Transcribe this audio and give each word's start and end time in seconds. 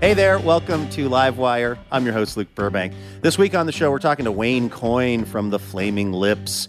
Hey 0.00 0.14
there, 0.14 0.38
welcome 0.38 0.88
to 0.90 1.08
Livewire. 1.08 1.76
I'm 1.90 2.04
your 2.04 2.14
host, 2.14 2.36
Luke 2.36 2.54
Burbank. 2.54 2.92
This 3.20 3.36
week 3.36 3.56
on 3.56 3.66
the 3.66 3.72
show, 3.72 3.90
we're 3.90 3.98
talking 3.98 4.26
to 4.26 4.30
Wayne 4.30 4.70
Coyne 4.70 5.24
from 5.24 5.50
the 5.50 5.58
Flaming 5.58 6.12
Lips. 6.12 6.68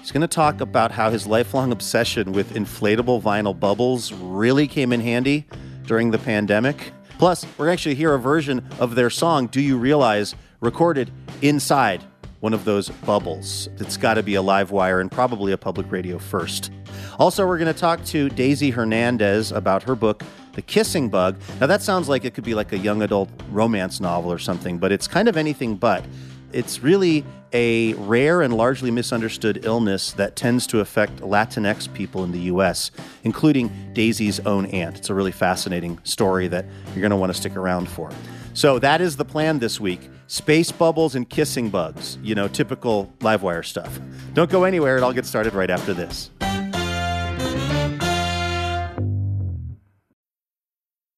He's 0.00 0.12
going 0.12 0.20
to 0.20 0.28
talk 0.28 0.60
about 0.60 0.90
how 0.90 1.08
his 1.08 1.26
lifelong 1.26 1.72
obsession 1.72 2.32
with 2.32 2.52
inflatable 2.52 3.22
vinyl 3.22 3.58
bubbles 3.58 4.12
really 4.12 4.66
came 4.66 4.92
in 4.92 5.00
handy 5.00 5.46
during 5.86 6.10
the 6.10 6.18
pandemic. 6.18 6.92
Plus, 7.16 7.46
we're 7.56 7.70
actually 7.70 7.94
hear 7.94 8.12
a 8.12 8.20
version 8.20 8.62
of 8.78 8.96
their 8.96 9.08
song, 9.08 9.46
Do 9.46 9.62
You 9.62 9.78
Realize, 9.78 10.34
recorded 10.60 11.10
inside 11.40 12.04
one 12.40 12.52
of 12.52 12.66
those 12.66 12.90
bubbles. 12.90 13.70
It's 13.78 13.96
got 13.96 14.14
to 14.14 14.22
be 14.22 14.34
a 14.34 14.42
live 14.42 14.72
wire 14.72 15.00
and 15.00 15.10
probably 15.10 15.52
a 15.52 15.58
public 15.58 15.90
radio 15.90 16.18
first. 16.18 16.70
Also, 17.18 17.46
we're 17.46 17.58
going 17.58 17.72
to 17.72 17.80
talk 17.80 18.04
to 18.04 18.28
Daisy 18.28 18.68
Hernandez 18.68 19.52
about 19.52 19.82
her 19.84 19.94
book, 19.94 20.22
The 20.58 20.62
Kissing 20.62 21.08
Bug. 21.08 21.36
Now, 21.60 21.68
that 21.68 21.82
sounds 21.82 22.08
like 22.08 22.24
it 22.24 22.34
could 22.34 22.42
be 22.42 22.52
like 22.52 22.72
a 22.72 22.78
young 22.78 23.02
adult 23.02 23.30
romance 23.52 24.00
novel 24.00 24.32
or 24.32 24.40
something, 24.40 24.78
but 24.78 24.90
it's 24.90 25.06
kind 25.06 25.28
of 25.28 25.36
anything 25.36 25.76
but. 25.76 26.04
It's 26.50 26.82
really 26.82 27.24
a 27.52 27.94
rare 27.94 28.42
and 28.42 28.52
largely 28.52 28.90
misunderstood 28.90 29.64
illness 29.64 30.10
that 30.14 30.34
tends 30.34 30.66
to 30.66 30.80
affect 30.80 31.20
Latinx 31.20 31.94
people 31.94 32.24
in 32.24 32.32
the 32.32 32.40
US, 32.52 32.90
including 33.22 33.70
Daisy's 33.92 34.40
own 34.40 34.66
aunt. 34.66 34.98
It's 34.98 35.10
a 35.10 35.14
really 35.14 35.30
fascinating 35.30 36.00
story 36.02 36.48
that 36.48 36.64
you're 36.86 37.02
going 37.02 37.10
to 37.10 37.16
want 37.16 37.32
to 37.32 37.38
stick 37.38 37.54
around 37.54 37.88
for. 37.88 38.10
So, 38.52 38.80
that 38.80 39.00
is 39.00 39.16
the 39.16 39.24
plan 39.24 39.60
this 39.60 39.78
week 39.78 40.10
space 40.26 40.72
bubbles 40.72 41.14
and 41.14 41.30
kissing 41.30 41.70
bugs, 41.70 42.18
you 42.20 42.34
know, 42.34 42.48
typical 42.48 43.12
Livewire 43.20 43.64
stuff. 43.64 44.00
Don't 44.34 44.50
go 44.50 44.64
anywhere, 44.64 44.96
it 44.96 45.04
all 45.04 45.12
gets 45.12 45.28
started 45.28 45.54
right 45.54 45.70
after 45.70 45.94
this. 45.94 46.32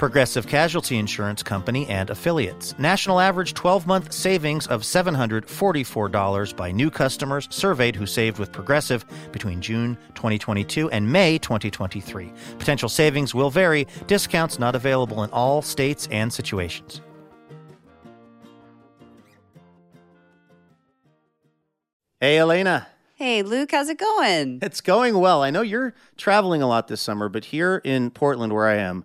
Progressive 0.00 0.46
Casualty 0.46 0.96
Insurance 0.96 1.42
Company 1.42 1.86
and 1.88 2.08
affiliates. 2.08 2.74
National 2.78 3.20
average 3.20 3.52
12 3.52 3.86
month 3.86 4.14
savings 4.14 4.66
of 4.68 4.80
$744 4.80 6.56
by 6.56 6.72
new 6.72 6.90
customers 6.90 7.46
surveyed 7.50 7.94
who 7.94 8.06
saved 8.06 8.38
with 8.38 8.50
Progressive 8.50 9.04
between 9.30 9.60
June 9.60 9.98
2022 10.14 10.88
and 10.88 11.06
May 11.06 11.36
2023. 11.36 12.32
Potential 12.58 12.88
savings 12.88 13.34
will 13.34 13.50
vary, 13.50 13.86
discounts 14.06 14.58
not 14.58 14.74
available 14.74 15.22
in 15.22 15.28
all 15.32 15.60
states 15.60 16.08
and 16.10 16.32
situations. 16.32 17.02
Hey, 22.20 22.38
Elena. 22.38 22.86
Hey, 23.16 23.42
Luke, 23.42 23.72
how's 23.72 23.90
it 23.90 23.98
going? 23.98 24.60
It's 24.62 24.80
going 24.80 25.18
well. 25.18 25.42
I 25.42 25.50
know 25.50 25.60
you're 25.60 25.92
traveling 26.16 26.62
a 26.62 26.66
lot 26.66 26.88
this 26.88 27.02
summer, 27.02 27.28
but 27.28 27.44
here 27.44 27.82
in 27.84 28.10
Portland, 28.10 28.54
where 28.54 28.66
I 28.66 28.76
am, 28.76 29.04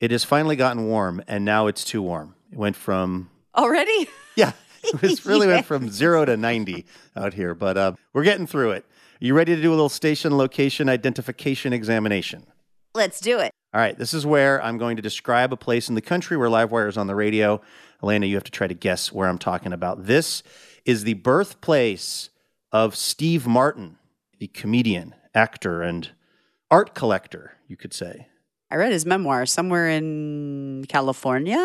it 0.00 0.10
has 0.10 0.24
finally 0.24 0.56
gotten 0.56 0.86
warm, 0.86 1.22
and 1.26 1.44
now 1.44 1.66
it's 1.66 1.84
too 1.84 2.02
warm. 2.02 2.34
It 2.52 2.58
went 2.58 2.76
from 2.76 3.30
Already? 3.56 4.08
yeah, 4.36 4.52
it 4.82 5.24
really 5.24 5.46
went 5.46 5.66
from 5.66 5.90
zero 5.90 6.24
to 6.24 6.36
ninety 6.36 6.86
out 7.16 7.34
here, 7.34 7.54
but 7.54 7.76
uh, 7.76 7.92
we're 8.12 8.24
getting 8.24 8.46
through 8.46 8.72
it. 8.72 8.84
Are 9.20 9.24
you 9.24 9.34
ready 9.34 9.56
to 9.56 9.60
do 9.60 9.70
a 9.70 9.74
little 9.74 9.88
station 9.88 10.36
location 10.36 10.88
identification 10.88 11.72
examination? 11.72 12.46
Let's 12.94 13.20
do 13.20 13.40
it. 13.40 13.52
All 13.74 13.80
right, 13.80 13.98
this 13.98 14.14
is 14.14 14.24
where 14.24 14.62
I'm 14.62 14.78
going 14.78 14.96
to 14.96 15.02
describe 15.02 15.52
a 15.52 15.56
place 15.56 15.88
in 15.88 15.94
the 15.94 16.00
country 16.00 16.36
where 16.36 16.48
Livewire 16.48 16.88
is 16.88 16.96
on 16.96 17.06
the 17.06 17.14
radio. 17.14 17.60
Elena, 18.02 18.26
you 18.26 18.36
have 18.36 18.44
to 18.44 18.50
try 18.50 18.66
to 18.66 18.74
guess 18.74 19.12
where 19.12 19.28
I'm 19.28 19.38
talking 19.38 19.72
about. 19.72 20.06
This 20.06 20.42
is 20.84 21.04
the 21.04 21.14
birthplace 21.14 22.30
of 22.70 22.94
Steve 22.94 23.46
Martin, 23.46 23.98
the 24.38 24.46
comedian, 24.46 25.14
actor, 25.34 25.82
and 25.82 26.10
art 26.70 26.94
collector, 26.94 27.54
you 27.66 27.76
could 27.76 27.92
say. 27.92 28.27
I 28.70 28.76
read 28.76 28.92
his 28.92 29.06
memoir 29.06 29.46
somewhere 29.46 29.88
in 29.88 30.84
California. 30.88 31.56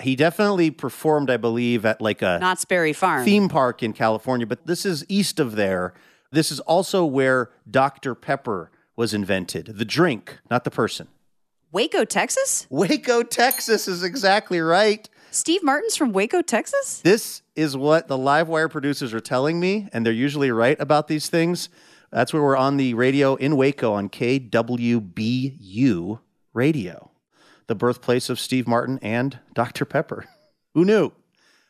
He 0.00 0.14
definitely 0.14 0.70
performed, 0.70 1.28
I 1.28 1.36
believe, 1.36 1.84
at 1.84 2.00
like 2.00 2.22
a 2.22 2.38
Knott's 2.40 2.64
Berry 2.64 2.92
Farm. 2.92 3.24
theme 3.24 3.48
park 3.48 3.82
in 3.82 3.92
California, 3.92 4.46
but 4.46 4.64
this 4.66 4.86
is 4.86 5.04
east 5.08 5.40
of 5.40 5.56
there. 5.56 5.94
This 6.30 6.52
is 6.52 6.60
also 6.60 7.04
where 7.04 7.50
Dr. 7.68 8.14
Pepper 8.14 8.70
was 8.94 9.12
invented. 9.12 9.78
The 9.78 9.84
drink, 9.84 10.38
not 10.48 10.62
the 10.62 10.70
person. 10.70 11.08
Waco, 11.72 12.04
Texas? 12.04 12.68
Waco, 12.70 13.24
Texas 13.24 13.88
is 13.88 14.04
exactly 14.04 14.60
right. 14.60 15.08
Steve 15.32 15.64
Martin's 15.64 15.96
from 15.96 16.12
Waco, 16.12 16.40
Texas? 16.40 17.00
This 17.00 17.42
is 17.56 17.76
what 17.76 18.06
the 18.06 18.16
Livewire 18.16 18.70
producers 18.70 19.12
are 19.12 19.18
telling 19.18 19.58
me, 19.58 19.88
and 19.92 20.06
they're 20.06 20.12
usually 20.12 20.52
right 20.52 20.80
about 20.80 21.08
these 21.08 21.28
things. 21.28 21.68
That's 22.12 22.32
where 22.32 22.42
we're 22.42 22.56
on 22.56 22.76
the 22.76 22.94
radio 22.94 23.34
in 23.34 23.56
Waco 23.56 23.92
on 23.92 24.08
KWBU 24.08 26.20
radio, 26.54 27.10
the 27.66 27.74
birthplace 27.74 28.30
of 28.30 28.40
Steve 28.40 28.66
Martin 28.66 28.98
and 29.02 29.38
Dr. 29.52 29.84
Pepper. 29.84 30.26
Who 30.74 30.84
knew? 30.84 31.12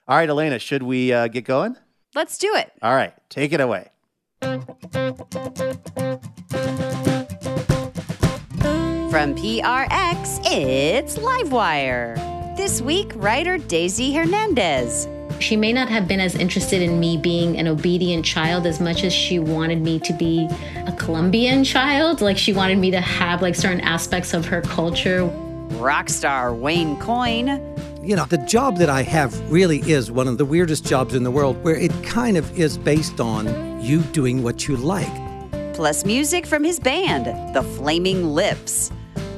All 0.06 0.16
right, 0.18 0.28
Elena, 0.28 0.58
should 0.58 0.82
we 0.82 1.12
uh, 1.12 1.28
get 1.28 1.44
going? 1.44 1.76
Let's 2.14 2.38
do 2.38 2.54
it. 2.54 2.70
All 2.82 2.94
right, 2.94 3.14
take 3.28 3.52
it 3.52 3.60
away. 3.60 3.90
From 9.10 9.34
PRX, 9.36 10.40
it's 10.44 11.16
Livewire. 11.18 12.16
This 12.56 12.82
week, 12.82 13.12
writer 13.14 13.58
Daisy 13.58 14.12
Hernandez. 14.12 15.08
She 15.44 15.56
may 15.56 15.74
not 15.74 15.90
have 15.90 16.08
been 16.08 16.20
as 16.20 16.34
interested 16.34 16.80
in 16.80 16.98
me 16.98 17.18
being 17.18 17.58
an 17.58 17.68
obedient 17.68 18.24
child 18.24 18.66
as 18.66 18.80
much 18.80 19.04
as 19.04 19.12
she 19.12 19.38
wanted 19.38 19.82
me 19.82 19.98
to 19.98 20.14
be 20.14 20.48
a 20.86 20.92
Colombian 20.98 21.64
child. 21.64 22.22
Like 22.22 22.38
she 22.38 22.54
wanted 22.54 22.78
me 22.78 22.90
to 22.92 23.00
have 23.02 23.42
like 23.42 23.54
certain 23.54 23.82
aspects 23.82 24.32
of 24.32 24.46
her 24.46 24.62
culture. 24.62 25.26
Rock 25.76 26.08
star 26.08 26.54
Wayne 26.54 26.98
Coyne. 26.98 27.60
You 28.02 28.16
know, 28.16 28.24
the 28.24 28.38
job 28.38 28.78
that 28.78 28.88
I 28.88 29.02
have 29.02 29.38
really 29.52 29.80
is 29.80 30.10
one 30.10 30.28
of 30.28 30.38
the 30.38 30.46
weirdest 30.46 30.86
jobs 30.86 31.14
in 31.14 31.24
the 31.24 31.30
world 31.30 31.62
where 31.62 31.76
it 31.76 31.92
kind 32.02 32.38
of 32.38 32.58
is 32.58 32.78
based 32.78 33.20
on 33.20 33.82
you 33.82 34.00
doing 34.00 34.42
what 34.42 34.66
you 34.66 34.78
like. 34.78 35.12
Plus 35.74 36.06
music 36.06 36.46
from 36.46 36.64
his 36.64 36.80
band, 36.80 37.54
The 37.54 37.62
Flaming 37.62 38.24
Lips. 38.24 38.90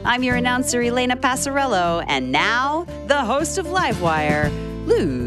I'm 0.05 0.23
your 0.23 0.37
announcer, 0.37 0.81
Elena 0.81 1.17
Passarello, 1.17 2.05
and 2.07 2.31
now 2.31 2.87
the 3.09 3.25
host 3.25 3.59
of 3.59 3.67
Livewire, 3.67 4.53
Luke 4.87 5.26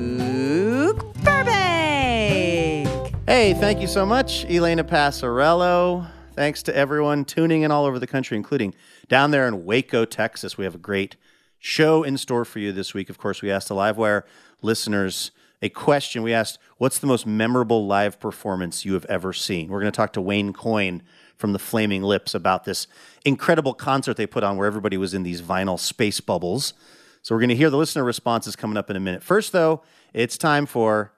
Hey, 3.29 3.53
thank 3.53 3.79
you 3.79 3.85
so 3.85 4.07
much, 4.07 4.43
Elena 4.45 4.83
Passarello. 4.83 6.07
Thanks 6.33 6.63
to 6.63 6.75
everyone 6.75 7.25
tuning 7.25 7.61
in 7.61 7.69
all 7.69 7.85
over 7.85 7.99
the 7.99 8.07
country, 8.07 8.35
including 8.35 8.73
down 9.07 9.29
there 9.29 9.47
in 9.47 9.65
Waco, 9.65 10.03
Texas. 10.03 10.57
We 10.57 10.63
have 10.63 10.73
a 10.73 10.79
great 10.79 11.15
show 11.59 12.01
in 12.01 12.17
store 12.17 12.43
for 12.43 12.57
you 12.57 12.71
this 12.71 12.95
week. 12.95 13.07
Of 13.07 13.19
course, 13.19 13.43
we 13.43 13.51
asked 13.51 13.67
the 13.67 13.75
Livewire 13.75 14.23
listeners 14.63 15.29
a 15.61 15.69
question. 15.69 16.23
We 16.23 16.33
asked, 16.33 16.57
What's 16.79 16.97
the 16.97 17.05
most 17.05 17.27
memorable 17.27 17.85
live 17.85 18.19
performance 18.19 18.83
you 18.83 18.93
have 18.93 19.05
ever 19.05 19.31
seen? 19.31 19.69
We're 19.69 19.81
going 19.81 19.91
to 19.91 19.95
talk 19.95 20.13
to 20.13 20.21
Wayne 20.21 20.51
Coyne 20.51 21.03
from 21.37 21.53
the 21.53 21.59
Flaming 21.59 22.01
Lips 22.01 22.33
about 22.33 22.63
this 22.63 22.87
incredible 23.25 23.75
concert 23.75 24.17
they 24.17 24.25
put 24.25 24.43
on 24.43 24.57
where 24.57 24.65
everybody 24.65 24.97
was 24.97 25.13
in 25.13 25.21
these 25.21 25.43
vinyl 25.43 25.77
space 25.77 26.19
bubbles. 26.19 26.73
So 27.21 27.35
we're 27.35 27.41
going 27.41 27.49
to 27.49 27.55
hear 27.55 27.69
the 27.69 27.77
listener 27.77 28.03
responses 28.03 28.55
coming 28.55 28.75
up 28.75 28.89
in 28.89 28.95
a 28.95 28.99
minute. 28.99 29.21
First, 29.21 29.51
though, 29.51 29.83
it's 30.13 30.35
time 30.35 30.65
for 30.65 31.11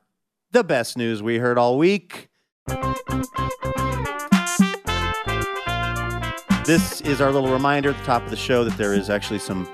the 0.51 0.63
best 0.63 0.97
news 0.97 1.23
we 1.23 1.37
heard 1.37 1.57
all 1.57 1.77
week. 1.77 2.29
This 6.65 7.01
is 7.01 7.19
our 7.21 7.31
little 7.31 7.51
reminder 7.51 7.89
at 7.89 7.97
the 7.97 8.05
top 8.05 8.23
of 8.23 8.29
the 8.29 8.35
show 8.35 8.63
that 8.63 8.77
there 8.77 8.93
is 8.93 9.09
actually 9.09 9.39
some 9.39 9.67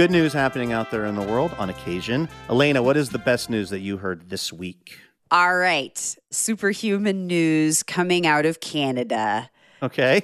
Good 0.00 0.10
news 0.10 0.32
happening 0.32 0.72
out 0.72 0.90
there 0.90 1.04
in 1.04 1.14
the 1.14 1.20
world 1.20 1.54
on 1.58 1.68
occasion. 1.68 2.26
Elena, 2.48 2.82
what 2.82 2.96
is 2.96 3.10
the 3.10 3.18
best 3.18 3.50
news 3.50 3.68
that 3.68 3.80
you 3.80 3.98
heard 3.98 4.30
this 4.30 4.50
week? 4.50 4.98
All 5.30 5.56
right. 5.56 6.16
Superhuman 6.30 7.26
news 7.26 7.82
coming 7.82 8.26
out 8.26 8.46
of 8.46 8.60
Canada. 8.60 9.50
Okay. 9.82 10.22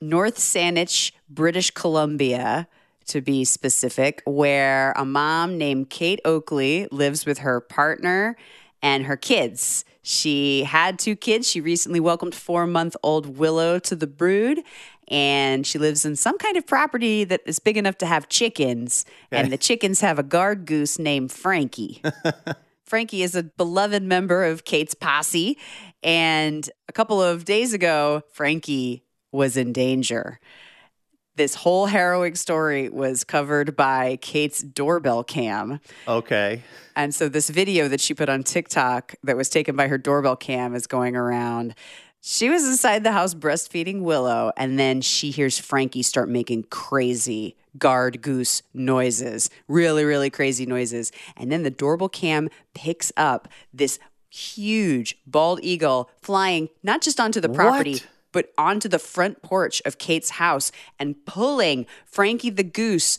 North 0.00 0.36
Saanich, 0.36 1.10
British 1.28 1.72
Columbia, 1.72 2.68
to 3.06 3.20
be 3.20 3.44
specific, 3.44 4.22
where 4.26 4.92
a 4.92 5.04
mom 5.04 5.58
named 5.58 5.90
Kate 5.90 6.20
Oakley 6.24 6.86
lives 6.92 7.26
with 7.26 7.38
her 7.38 7.60
partner 7.60 8.36
and 8.82 9.06
her 9.06 9.16
kids. 9.16 9.84
She 10.02 10.64
had 10.64 10.98
two 10.98 11.16
kids. 11.16 11.50
She 11.50 11.60
recently 11.60 12.00
welcomed 12.00 12.34
four 12.34 12.66
month 12.66 12.96
old 13.02 13.38
Willow 13.38 13.78
to 13.80 13.96
the 13.96 14.06
brood. 14.06 14.60
And 15.08 15.66
she 15.66 15.78
lives 15.78 16.04
in 16.04 16.16
some 16.16 16.38
kind 16.38 16.56
of 16.56 16.66
property 16.66 17.24
that 17.24 17.40
is 17.46 17.58
big 17.58 17.76
enough 17.76 17.98
to 17.98 18.06
have 18.06 18.28
chickens. 18.28 19.04
And 19.30 19.52
the 19.52 19.58
chickens 19.58 20.00
have 20.00 20.18
a 20.18 20.22
guard 20.22 20.66
goose 20.66 20.98
named 20.98 21.32
Frankie. 21.32 22.02
Frankie 22.84 23.22
is 23.22 23.34
a 23.34 23.42
beloved 23.42 24.02
member 24.02 24.44
of 24.44 24.64
Kate's 24.64 24.94
posse. 24.94 25.58
And 26.02 26.68
a 26.88 26.92
couple 26.92 27.20
of 27.20 27.44
days 27.44 27.72
ago, 27.72 28.22
Frankie 28.32 29.04
was 29.32 29.56
in 29.56 29.72
danger. 29.72 30.38
This 31.36 31.54
whole 31.54 31.86
harrowing 31.86 32.34
story 32.34 32.88
was 32.88 33.22
covered 33.22 33.76
by 33.76 34.16
Kate's 34.22 34.62
doorbell 34.62 35.22
cam. 35.22 35.80
Okay. 36.08 36.62
And 36.96 37.14
so 37.14 37.28
this 37.28 37.50
video 37.50 37.88
that 37.88 38.00
she 38.00 38.14
put 38.14 38.30
on 38.30 38.42
TikTok 38.42 39.14
that 39.22 39.36
was 39.36 39.50
taken 39.50 39.76
by 39.76 39.88
her 39.88 39.98
doorbell 39.98 40.36
cam 40.36 40.74
is 40.74 40.86
going 40.86 41.14
around. 41.14 41.74
She 42.22 42.48
was 42.48 42.66
inside 42.66 43.04
the 43.04 43.12
house 43.12 43.34
breastfeeding 43.34 44.00
Willow, 44.00 44.50
and 44.56 44.78
then 44.78 45.00
she 45.02 45.30
hears 45.30 45.58
Frankie 45.58 46.02
start 46.02 46.28
making 46.28 46.64
crazy 46.70 47.54
guard 47.78 48.22
goose 48.22 48.62
noises, 48.72 49.50
really, 49.68 50.04
really 50.04 50.30
crazy 50.30 50.64
noises. 50.64 51.12
And 51.36 51.52
then 51.52 51.62
the 51.62 51.70
doorbell 51.70 52.08
cam 52.08 52.48
picks 52.74 53.12
up 53.16 53.46
this 53.72 53.98
huge 54.30 55.18
bald 55.26 55.60
eagle 55.62 56.10
flying 56.20 56.68
not 56.82 57.00
just 57.00 57.20
onto 57.20 57.40
the 57.40 57.48
property, 57.48 57.92
What? 57.92 58.06
But 58.36 58.52
onto 58.58 58.86
the 58.86 58.98
front 58.98 59.40
porch 59.40 59.80
of 59.86 59.96
Kate's 59.96 60.28
house 60.28 60.70
and 60.98 61.16
pulling 61.24 61.86
Frankie 62.04 62.50
the 62.50 62.62
goose 62.62 63.18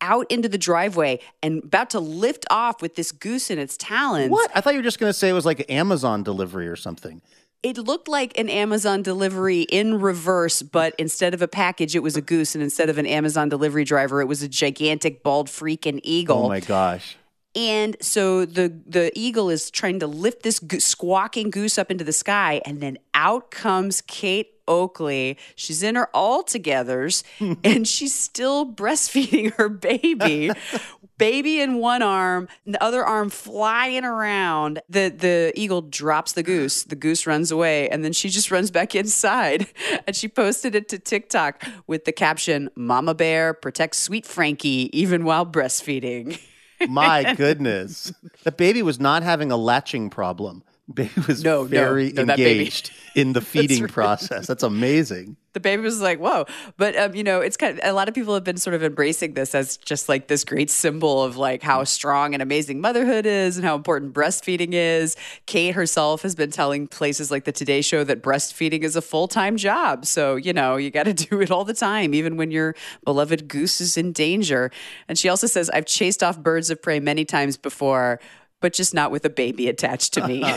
out 0.00 0.30
into 0.30 0.48
the 0.48 0.56
driveway 0.56 1.18
and 1.42 1.64
about 1.64 1.90
to 1.90 1.98
lift 1.98 2.46
off 2.48 2.80
with 2.80 2.94
this 2.94 3.10
goose 3.10 3.50
in 3.50 3.58
its 3.58 3.76
talons. 3.76 4.30
What? 4.30 4.52
I 4.54 4.60
thought 4.60 4.74
you 4.74 4.78
were 4.78 4.84
just 4.84 5.00
going 5.00 5.10
to 5.10 5.18
say 5.18 5.28
it 5.28 5.32
was 5.32 5.44
like 5.44 5.68
Amazon 5.68 6.22
delivery 6.22 6.68
or 6.68 6.76
something. 6.76 7.20
It 7.64 7.76
looked 7.76 8.06
like 8.06 8.38
an 8.38 8.48
Amazon 8.48 9.02
delivery 9.02 9.62
in 9.62 10.00
reverse, 10.00 10.62
but 10.62 10.94
instead 10.96 11.34
of 11.34 11.42
a 11.42 11.48
package, 11.48 11.96
it 11.96 12.04
was 12.04 12.16
a 12.16 12.22
goose, 12.22 12.54
and 12.54 12.62
instead 12.62 12.88
of 12.88 12.98
an 12.98 13.06
Amazon 13.06 13.48
delivery 13.48 13.82
driver, 13.82 14.20
it 14.20 14.26
was 14.26 14.44
a 14.44 14.48
gigantic 14.48 15.24
bald 15.24 15.48
freaking 15.48 15.98
eagle. 16.04 16.44
Oh 16.44 16.48
my 16.48 16.60
gosh. 16.60 17.16
And 17.54 17.96
so 18.00 18.46
the 18.46 18.72
the 18.86 19.12
eagle 19.14 19.50
is 19.50 19.70
trying 19.70 20.00
to 20.00 20.06
lift 20.06 20.42
this 20.42 20.58
go- 20.58 20.78
squawking 20.78 21.50
goose 21.50 21.76
up 21.76 21.90
into 21.90 22.04
the 22.04 22.12
sky, 22.12 22.62
and 22.64 22.80
then 22.80 22.98
out 23.14 23.50
comes 23.50 24.00
Kate 24.00 24.48
Oakley. 24.66 25.36
She's 25.54 25.82
in 25.82 25.94
her 25.96 26.08
all 26.14 26.42
togethers, 26.42 27.24
and 27.64 27.86
she's 27.86 28.14
still 28.14 28.66
breastfeeding 28.66 29.52
her 29.54 29.68
baby. 29.68 30.50
baby 31.18 31.60
in 31.60 31.76
one 31.76 32.02
arm, 32.02 32.48
the 32.66 32.82
other 32.82 33.04
arm 33.04 33.28
flying 33.28 34.04
around. 34.04 34.80
The 34.88 35.14
the 35.16 35.52
eagle 35.54 35.82
drops 35.82 36.32
the 36.32 36.42
goose. 36.42 36.84
The 36.84 36.96
goose 36.96 37.26
runs 37.26 37.50
away, 37.50 37.88
and 37.90 38.02
then 38.02 38.12
she 38.12 38.28
just 38.28 38.50
runs 38.50 38.70
back 38.70 38.94
inside. 38.94 39.66
And 40.06 40.16
she 40.16 40.26
posted 40.26 40.74
it 40.74 40.88
to 40.88 40.98
TikTok 40.98 41.64
with 41.86 42.06
the 42.06 42.12
caption, 42.12 42.70
"Mama 42.74 43.14
Bear 43.14 43.52
protects 43.52 43.98
sweet 43.98 44.26
Frankie 44.26 44.88
even 44.98 45.24
while 45.24 45.44
breastfeeding." 45.44 46.40
My 46.88 47.34
goodness. 47.36 48.12
The 48.44 48.52
baby 48.52 48.82
was 48.82 49.00
not 49.00 49.22
having 49.22 49.50
a 49.50 49.56
latching 49.56 50.10
problem. 50.10 50.62
Baby 50.94 51.10
was 51.26 51.42
No, 51.42 51.62
no, 51.62 51.68
very 51.68 52.12
no, 52.12 52.24
baby- 52.26 52.42
engaged 52.42 52.90
in 53.14 53.32
the 53.32 53.40
feeding 53.40 53.82
right. 53.82 53.92
process. 53.92 54.46
That's 54.46 54.62
amazing. 54.62 55.36
the 55.52 55.60
baby 55.60 55.82
was 55.82 56.00
like, 56.00 56.18
"Whoa!" 56.18 56.46
But 56.78 56.96
um, 56.96 57.14
you 57.14 57.22
know, 57.22 57.40
it's 57.40 57.58
kind 57.58 57.78
of 57.78 57.84
a 57.84 57.92
lot 57.92 58.08
of 58.08 58.14
people 58.14 58.32
have 58.32 58.42
been 58.44 58.56
sort 58.56 58.72
of 58.72 58.82
embracing 58.82 59.34
this 59.34 59.54
as 59.54 59.76
just 59.76 60.08
like 60.08 60.28
this 60.28 60.44
great 60.44 60.70
symbol 60.70 61.22
of 61.22 61.36
like 61.36 61.62
how 61.62 61.84
strong 61.84 62.32
and 62.32 62.42
amazing 62.42 62.80
motherhood 62.80 63.26
is 63.26 63.58
and 63.58 63.66
how 63.66 63.74
important 63.74 64.14
breastfeeding 64.14 64.70
is. 64.72 65.14
Kate 65.44 65.74
herself 65.74 66.22
has 66.22 66.34
been 66.34 66.50
telling 66.50 66.86
places 66.88 67.30
like 67.30 67.44
the 67.44 67.52
Today 67.52 67.82
Show 67.82 68.02
that 68.04 68.22
breastfeeding 68.22 68.82
is 68.82 68.96
a 68.96 69.02
full 69.02 69.28
time 69.28 69.58
job. 69.58 70.06
So 70.06 70.36
you 70.36 70.54
know, 70.54 70.76
you 70.76 70.90
got 70.90 71.04
to 71.04 71.12
do 71.14 71.40
it 71.42 71.50
all 71.50 71.64
the 71.66 71.74
time, 71.74 72.14
even 72.14 72.38
when 72.38 72.50
your 72.50 72.74
beloved 73.04 73.46
goose 73.46 73.80
is 73.82 73.98
in 73.98 74.12
danger. 74.12 74.70
And 75.06 75.18
she 75.18 75.28
also 75.28 75.46
says, 75.46 75.68
"I've 75.70 75.86
chased 75.86 76.22
off 76.22 76.38
birds 76.38 76.70
of 76.70 76.80
prey 76.80 76.98
many 76.98 77.26
times 77.26 77.58
before." 77.58 78.20
But 78.62 78.72
just 78.72 78.94
not 78.94 79.10
with 79.10 79.26
a 79.26 79.30
baby 79.30 79.68
attached 79.68 80.14
to 80.14 80.26
me. 80.26 80.42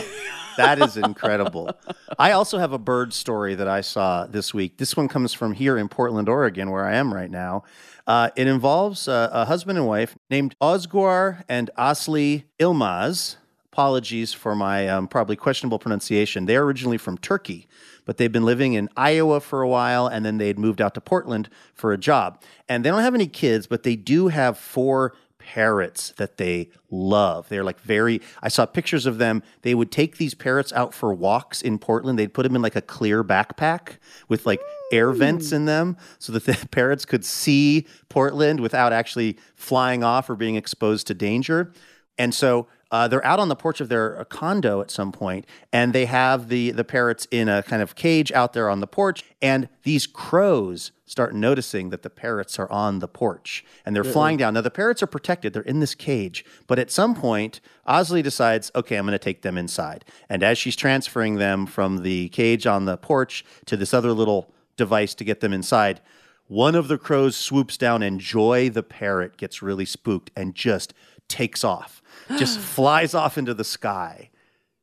That 0.56 0.80
is 0.80 0.96
incredible. 0.96 1.70
I 2.18 2.32
also 2.32 2.58
have 2.58 2.72
a 2.72 2.78
bird 2.78 3.12
story 3.12 3.54
that 3.54 3.68
I 3.68 3.82
saw 3.82 4.26
this 4.26 4.54
week. 4.54 4.78
This 4.78 4.96
one 4.96 5.08
comes 5.08 5.34
from 5.34 5.52
here 5.52 5.76
in 5.76 5.88
Portland, 5.88 6.28
Oregon, 6.28 6.70
where 6.70 6.84
I 6.84 6.94
am 6.94 7.12
right 7.12 7.30
now. 7.30 7.64
Uh, 8.06 8.30
it 8.36 8.46
involves 8.46 9.08
uh, 9.08 9.28
a 9.32 9.44
husband 9.44 9.78
and 9.78 9.86
wife 9.86 10.16
named 10.30 10.54
Osguar 10.60 11.42
and 11.48 11.70
Asli 11.76 12.44
Ilmaz. 12.58 13.36
Apologies 13.72 14.32
for 14.32 14.54
my 14.54 14.88
um, 14.88 15.06
probably 15.08 15.36
questionable 15.36 15.78
pronunciation. 15.78 16.46
They're 16.46 16.62
originally 16.62 16.96
from 16.96 17.18
Turkey, 17.18 17.66
but 18.06 18.16
they've 18.16 18.32
been 18.32 18.46
living 18.46 18.72
in 18.72 18.88
Iowa 18.96 19.40
for 19.40 19.60
a 19.60 19.68
while, 19.68 20.06
and 20.06 20.24
then 20.24 20.38
they 20.38 20.46
had 20.46 20.58
moved 20.58 20.80
out 20.80 20.94
to 20.94 21.00
Portland 21.02 21.50
for 21.74 21.92
a 21.92 21.98
job. 21.98 22.40
And 22.70 22.82
they 22.82 22.88
don't 22.88 23.02
have 23.02 23.14
any 23.14 23.26
kids, 23.26 23.66
but 23.66 23.82
they 23.82 23.96
do 23.96 24.28
have 24.28 24.56
four 24.56 25.14
parrots 25.46 26.12
that 26.16 26.38
they 26.38 26.68
love. 26.90 27.48
They're 27.48 27.62
like 27.62 27.78
very, 27.78 28.20
I 28.42 28.48
saw 28.48 28.66
pictures 28.66 29.06
of 29.06 29.18
them. 29.18 29.44
They 29.62 29.76
would 29.76 29.92
take 29.92 30.16
these 30.16 30.34
parrots 30.34 30.72
out 30.72 30.92
for 30.92 31.14
walks 31.14 31.62
in 31.62 31.78
Portland. 31.78 32.18
They'd 32.18 32.34
put 32.34 32.42
them 32.42 32.56
in 32.56 32.62
like 32.62 32.74
a 32.74 32.82
clear 32.82 33.22
backpack 33.22 33.98
with 34.28 34.44
like 34.44 34.60
air 34.90 35.12
hmm. 35.12 35.18
vents 35.20 35.52
in 35.52 35.64
them 35.64 35.96
so 36.18 36.32
that 36.32 36.46
the 36.46 36.66
parrots 36.72 37.04
could 37.04 37.24
see 37.24 37.86
Portland 38.08 38.58
without 38.58 38.92
actually 38.92 39.38
flying 39.54 40.02
off 40.02 40.28
or 40.28 40.34
being 40.34 40.56
exposed 40.56 41.06
to 41.06 41.14
danger. 41.14 41.72
And 42.18 42.34
so 42.34 42.66
uh, 42.90 43.08
they're 43.08 43.24
out 43.24 43.40
on 43.40 43.48
the 43.48 43.56
porch 43.56 43.80
of 43.80 43.88
their 43.88 44.20
uh, 44.20 44.24
condo 44.24 44.80
at 44.80 44.90
some 44.90 45.10
point, 45.10 45.44
and 45.72 45.92
they 45.92 46.06
have 46.06 46.48
the 46.48 46.70
the 46.70 46.84
parrots 46.84 47.26
in 47.30 47.48
a 47.48 47.62
kind 47.62 47.82
of 47.82 47.96
cage 47.96 48.30
out 48.32 48.52
there 48.52 48.70
on 48.70 48.80
the 48.80 48.86
porch. 48.86 49.24
And 49.42 49.68
these 49.82 50.06
crows 50.06 50.92
start 51.04 51.34
noticing 51.34 51.90
that 51.90 52.02
the 52.02 52.10
parrots 52.10 52.58
are 52.58 52.70
on 52.70 53.00
the 53.00 53.08
porch, 53.08 53.64
and 53.84 53.94
they're 53.94 54.04
flying 54.04 54.36
down. 54.36 54.54
Now 54.54 54.60
the 54.60 54.70
parrots 54.70 55.02
are 55.02 55.08
protected; 55.08 55.52
they're 55.52 55.62
in 55.62 55.80
this 55.80 55.94
cage. 55.94 56.44
But 56.66 56.78
at 56.78 56.90
some 56.90 57.14
point, 57.14 57.60
Osley 57.88 58.22
decides, 58.22 58.70
okay, 58.74 58.96
I'm 58.96 59.04
going 59.06 59.12
to 59.12 59.18
take 59.18 59.42
them 59.42 59.58
inside. 59.58 60.04
And 60.28 60.42
as 60.42 60.56
she's 60.56 60.76
transferring 60.76 61.36
them 61.36 61.66
from 61.66 62.02
the 62.02 62.28
cage 62.28 62.66
on 62.66 62.84
the 62.84 62.96
porch 62.96 63.44
to 63.66 63.76
this 63.76 63.92
other 63.92 64.12
little 64.12 64.52
device 64.76 65.14
to 65.14 65.24
get 65.24 65.40
them 65.40 65.52
inside, 65.52 66.00
one 66.48 66.76
of 66.76 66.86
the 66.86 66.98
crows 66.98 67.34
swoops 67.34 67.76
down, 67.76 68.04
and 68.04 68.20
Joy 68.20 68.70
the 68.70 68.84
parrot 68.84 69.36
gets 69.36 69.62
really 69.62 69.84
spooked 69.84 70.30
and 70.36 70.54
just 70.54 70.94
takes 71.28 71.64
off, 71.64 72.02
just 72.38 72.58
flies 72.58 73.14
off 73.14 73.38
into 73.38 73.54
the 73.54 73.64
sky. 73.64 74.30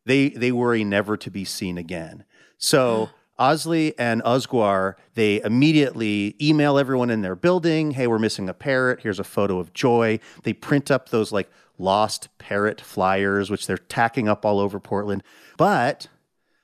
They 0.05 0.29
they 0.29 0.51
worry 0.51 0.83
never 0.83 1.17
to 1.17 1.31
be 1.31 1.45
seen 1.45 1.77
again. 1.77 2.25
So 2.57 3.09
Osley 3.39 3.93
and 3.97 4.21
Osguar, 4.23 4.95
they 5.15 5.41
immediately 5.41 6.35
email 6.41 6.77
everyone 6.77 7.09
in 7.09 7.21
their 7.21 7.35
building, 7.35 7.91
hey, 7.91 8.07
we're 8.07 8.19
missing 8.19 8.47
a 8.47 8.53
parrot. 8.53 9.01
Here's 9.01 9.19
a 9.19 9.23
photo 9.23 9.59
of 9.59 9.73
Joy. 9.73 10.19
They 10.43 10.53
print 10.53 10.91
up 10.91 11.09
those 11.09 11.31
like 11.31 11.49
lost 11.77 12.29
parrot 12.37 12.79
flyers, 12.79 13.49
which 13.49 13.65
they're 13.65 13.77
tacking 13.77 14.27
up 14.27 14.45
all 14.45 14.59
over 14.59 14.79
Portland. 14.79 15.23
But 15.57 16.07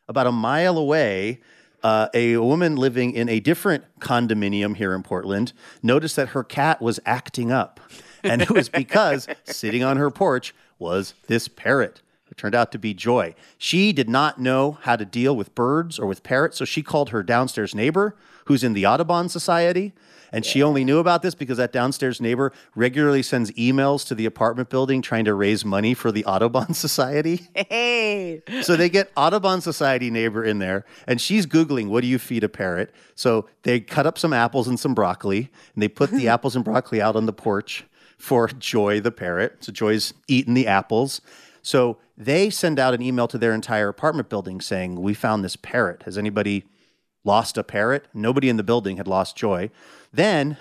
about 0.08 0.28
a 0.28 0.32
mile 0.32 0.78
away, 0.78 1.40
uh, 1.84 2.10
a 2.14 2.38
woman 2.38 2.76
living 2.76 3.14
in 3.14 3.30
a 3.30 3.40
different 3.40 3.84
condominium 4.00 4.76
here 4.76 4.94
in 4.94 5.04
Portland 5.04 5.54
noticed 5.82 6.16
that 6.18 6.30
her 6.30 6.44
cat 6.44 6.82
was 6.82 7.00
acting 7.06 7.52
up. 7.52 7.80
And 8.24 8.42
it 8.42 8.50
was 8.52 8.70
because 8.70 9.28
sitting 9.46 9.84
on 9.84 9.98
her 9.98 10.10
porch 10.12 10.54
was 10.78 11.14
this 11.28 11.48
parrot. 11.48 12.02
It 12.30 12.38
turned 12.38 12.56
out 12.56 12.72
to 12.74 12.80
be 12.80 12.94
Joy. 12.94 13.34
She 13.58 13.92
did 13.92 14.10
not 14.10 14.40
know 14.40 14.78
how 14.82 14.96
to 14.96 15.06
deal 15.06 15.36
with 15.36 15.56
birds 15.56 15.98
or 15.98 16.06
with 16.06 16.24
parrots, 16.24 16.58
so 16.58 16.66
she 16.66 16.84
called 16.84 17.10
her 17.10 17.24
downstairs 17.24 17.74
neighbor, 17.74 18.16
who's 18.46 18.64
in 18.64 18.74
the 18.74 18.86
Audubon 18.86 19.30
Society. 19.30 19.94
And 20.32 20.46
she 20.46 20.62
only 20.62 20.84
knew 20.84 21.00
about 21.00 21.24
this 21.24 21.34
because 21.34 21.58
that 21.58 21.74
downstairs 21.74 22.22
neighbor 22.22 22.54
regularly 22.76 23.24
sends 23.24 23.50
emails 23.54 24.06
to 24.08 24.14
the 24.14 24.28
apartment 24.28 24.70
building 24.70 25.02
trying 25.02 25.26
to 25.26 25.34
raise 25.34 25.66
money 25.66 25.96
for 25.96 26.12
the 26.12 26.24
Audubon 26.26 26.74
Society. 26.76 27.48
hey. 27.56 28.44
So 28.62 28.76
they 28.76 28.90
get 28.90 29.12
Audubon 29.18 29.62
Society 29.62 30.12
neighbor 30.12 30.44
in 30.44 30.60
there, 30.60 30.86
and 31.08 31.20
she's 31.20 31.48
Googling, 31.48 31.88
what 31.88 32.02
do 32.02 32.08
you 32.08 32.20
feed 32.20 32.44
a 32.44 32.50
parrot? 32.50 32.94
So 33.16 33.48
they 33.64 33.80
cut 33.80 34.06
up 34.06 34.20
some 34.20 34.34
apples 34.34 34.68
and 34.68 34.80
some 34.80 34.94
broccoli, 34.94 35.50
and 35.74 35.82
they 35.82 35.88
put 35.88 36.12
the 36.12 36.28
apples 36.34 36.56
and 36.56 36.64
broccoli 36.64 37.02
out 37.02 37.16
on 37.16 37.26
the 37.26 37.34
porch 37.34 37.86
for 38.20 38.48
Joy 38.48 39.00
the 39.00 39.12
parrot. 39.12 39.64
So 39.64 39.72
Joy's 39.72 40.14
eating 40.28 40.54
the 40.54 40.68
apples. 40.68 41.22
So 41.62 41.98
they 42.16 42.50
send 42.50 42.78
out 42.78 42.94
an 42.94 43.02
email 43.02 43.28
to 43.30 43.38
their 43.38 43.54
entire 43.54 43.88
apartment 43.88 44.30
building 44.30 44.62
saying, 44.62 45.02
We 45.02 45.14
found 45.14 45.44
this 45.44 45.56
parrot. 45.56 46.04
Has 46.04 46.18
anybody 46.18 46.66
lost 47.24 47.58
a 47.58 47.64
parrot? 47.64 48.06
Nobody 48.14 48.50
in 48.50 48.58
the 48.58 48.64
building 48.64 48.98
had 48.98 49.08
lost 49.08 49.36
Joy. 49.36 49.72
Then 50.14 50.58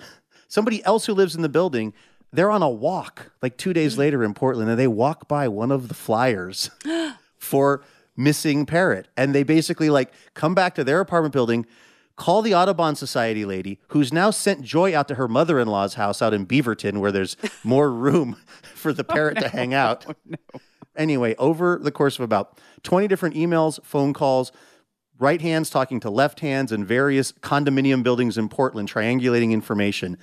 somebody 0.47 0.83
else 0.83 1.05
who 1.05 1.13
lives 1.13 1.35
in 1.35 1.41
the 1.41 1.49
building 1.49 1.93
they're 2.31 2.51
on 2.51 2.61
a 2.61 2.69
walk 2.69 3.31
like 3.41 3.57
two 3.57 3.73
days 3.73 3.95
mm. 3.95 3.99
later 3.99 4.23
in 4.23 4.33
Portland, 4.33 4.69
and 4.69 4.79
they 4.79 4.87
walk 4.87 5.27
by 5.27 5.47
one 5.47 5.71
of 5.71 5.87
the 5.87 5.93
flyers 5.93 6.69
for 7.37 7.83
missing 8.15 8.65
parrot, 8.65 9.07
and 9.17 9.33
they 9.33 9.43
basically 9.43 9.89
like 9.89 10.11
come 10.33 10.53
back 10.53 10.75
to 10.75 10.83
their 10.83 10.99
apartment 10.99 11.33
building. 11.33 11.65
Call 12.19 12.41
the 12.41 12.53
Audubon 12.53 12.95
Society 12.95 13.45
lady, 13.45 13.79
who's 13.87 14.11
now 14.11 14.29
sent 14.29 14.61
Joy 14.61 14.93
out 14.93 15.07
to 15.07 15.15
her 15.15 15.29
mother 15.29 15.57
in 15.57 15.69
law's 15.69 15.93
house 15.93 16.21
out 16.21 16.33
in 16.33 16.45
Beaverton, 16.45 16.97
where 16.97 17.13
there's 17.13 17.37
more 17.63 17.89
room 17.89 18.35
for 18.75 18.91
the 18.91 19.05
oh, 19.07 19.13
parrot 19.13 19.37
to 19.39 19.47
hang 19.47 19.73
out. 19.73 20.05
Oh, 20.53 20.59
anyway, 20.97 21.33
over 21.35 21.79
the 21.81 21.91
course 21.91 22.19
of 22.19 22.25
about 22.25 22.59
20 22.83 23.07
different 23.07 23.35
emails, 23.35 23.81
phone 23.85 24.11
calls, 24.11 24.51
right 25.17 25.39
hands 25.39 25.69
talking 25.69 26.01
to 26.01 26.09
left 26.09 26.41
hands 26.41 26.73
in 26.73 26.83
various 26.83 27.31
condominium 27.31 28.03
buildings 28.03 28.37
in 28.37 28.49
Portland, 28.49 28.91
triangulating 28.91 29.53
information, 29.53 30.17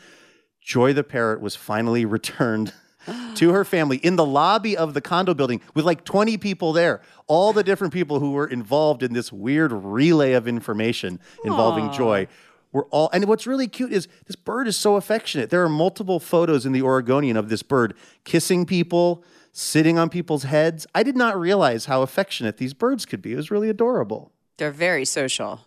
Joy 0.60 0.92
the 0.92 1.02
parrot 1.02 1.40
was 1.40 1.56
finally 1.56 2.04
returned 2.16 2.74
to 3.34 3.52
her 3.52 3.64
family 3.64 3.98
in 3.98 4.16
the 4.16 4.24
lobby 4.24 4.76
of 4.76 4.94
the 4.94 5.00
condo 5.00 5.34
building 5.34 5.60
with 5.74 5.84
like 5.84 6.04
20 6.04 6.36
people 6.38 6.72
there. 6.72 7.00
All 7.26 7.52
the 7.52 7.64
different 7.64 7.92
people 7.92 8.20
who 8.20 8.32
were 8.32 8.46
involved 8.46 9.02
in 9.02 9.12
this 9.12 9.32
weird 9.32 9.72
relay 9.72 10.32
of 10.32 10.46
information 10.46 11.20
involving 11.44 11.92
Joy 11.92 12.28
were 12.72 12.86
all. 12.90 13.10
And 13.12 13.24
what's 13.26 13.46
really 13.46 13.68
cute 13.68 13.92
is 13.92 14.06
this 14.26 14.36
bird 14.36 14.68
is 14.68 14.76
so 14.76 14.96
affectionate. 14.96 15.50
There 15.50 15.64
are 15.64 15.68
multiple 15.68 16.20
photos 16.20 16.66
in 16.66 16.72
the 16.72 16.82
Oregonian 16.82 17.36
of 17.36 17.48
this 17.48 17.62
bird 17.62 17.94
kissing 18.24 18.66
people, 18.66 19.24
sitting 19.52 19.98
on 19.98 20.08
people's 20.08 20.44
heads. 20.44 20.86
I 20.94 21.02
did 21.02 21.16
not 21.16 21.38
realize 21.38 21.86
how 21.86 22.02
affectionate 22.02 22.58
these 22.58 22.74
birds 22.74 23.06
could 23.06 23.22
be. 23.22 23.32
It 23.32 23.36
was 23.36 23.50
really 23.50 23.70
adorable. 23.70 24.32
They're 24.58 24.70
very 24.70 25.04
social, 25.04 25.65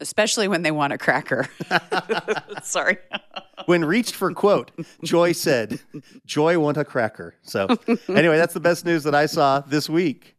especially 0.00 0.48
when 0.48 0.62
they 0.62 0.70
want 0.70 0.92
a 0.92 0.98
cracker. 0.98 1.48
Sorry. 2.62 2.98
When 3.66 3.84
reached 3.84 4.14
for 4.14 4.32
quote, 4.32 4.70
Joy 5.02 5.32
said, 5.32 5.80
Joy 6.26 6.58
want 6.58 6.76
a 6.76 6.84
cracker. 6.84 7.34
So, 7.42 7.68
anyway, 8.08 8.36
that's 8.36 8.54
the 8.54 8.60
best 8.60 8.84
news 8.84 9.04
that 9.04 9.14
I 9.14 9.26
saw 9.26 9.60
this 9.60 9.88
week. 9.88 10.34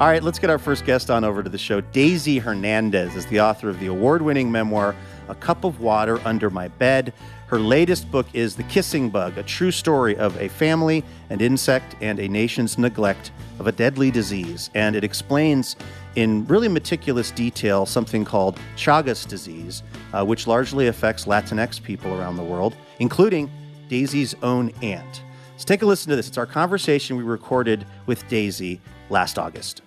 All 0.00 0.06
right, 0.06 0.22
let's 0.22 0.38
get 0.38 0.48
our 0.48 0.58
first 0.58 0.86
guest 0.86 1.10
on 1.10 1.24
over 1.24 1.42
to 1.42 1.50
the 1.50 1.58
show. 1.58 1.82
Daisy 1.82 2.38
Hernandez 2.38 3.14
is 3.16 3.26
the 3.26 3.40
author 3.40 3.68
of 3.68 3.78
the 3.80 3.88
award 3.88 4.22
winning 4.22 4.50
memoir, 4.50 4.96
A 5.28 5.34
Cup 5.34 5.62
of 5.62 5.80
Water 5.80 6.18
Under 6.26 6.48
My 6.48 6.68
Bed. 6.68 7.12
Her 7.50 7.58
latest 7.58 8.08
book 8.12 8.28
is 8.32 8.54
The 8.54 8.62
Kissing 8.62 9.10
Bug, 9.10 9.36
a 9.36 9.42
true 9.42 9.72
story 9.72 10.16
of 10.16 10.40
a 10.40 10.48
family, 10.48 11.02
an 11.30 11.40
insect, 11.40 11.96
and 12.00 12.20
a 12.20 12.28
nation's 12.28 12.78
neglect 12.78 13.32
of 13.58 13.66
a 13.66 13.72
deadly 13.72 14.12
disease. 14.12 14.70
And 14.76 14.94
it 14.94 15.02
explains 15.02 15.74
in 16.14 16.46
really 16.46 16.68
meticulous 16.68 17.32
detail 17.32 17.86
something 17.86 18.24
called 18.24 18.60
Chagas 18.76 19.26
disease, 19.26 19.82
uh, 20.12 20.24
which 20.24 20.46
largely 20.46 20.86
affects 20.86 21.24
Latinx 21.24 21.82
people 21.82 22.14
around 22.14 22.36
the 22.36 22.44
world, 22.44 22.76
including 23.00 23.50
Daisy's 23.88 24.36
own 24.44 24.70
aunt. 24.80 25.22
So 25.56 25.64
take 25.64 25.82
a 25.82 25.86
listen 25.86 26.10
to 26.10 26.14
this. 26.14 26.28
It's 26.28 26.38
our 26.38 26.46
conversation 26.46 27.16
we 27.16 27.24
recorded 27.24 27.84
with 28.06 28.28
Daisy 28.28 28.80
last 29.08 29.40
August. 29.40 29.82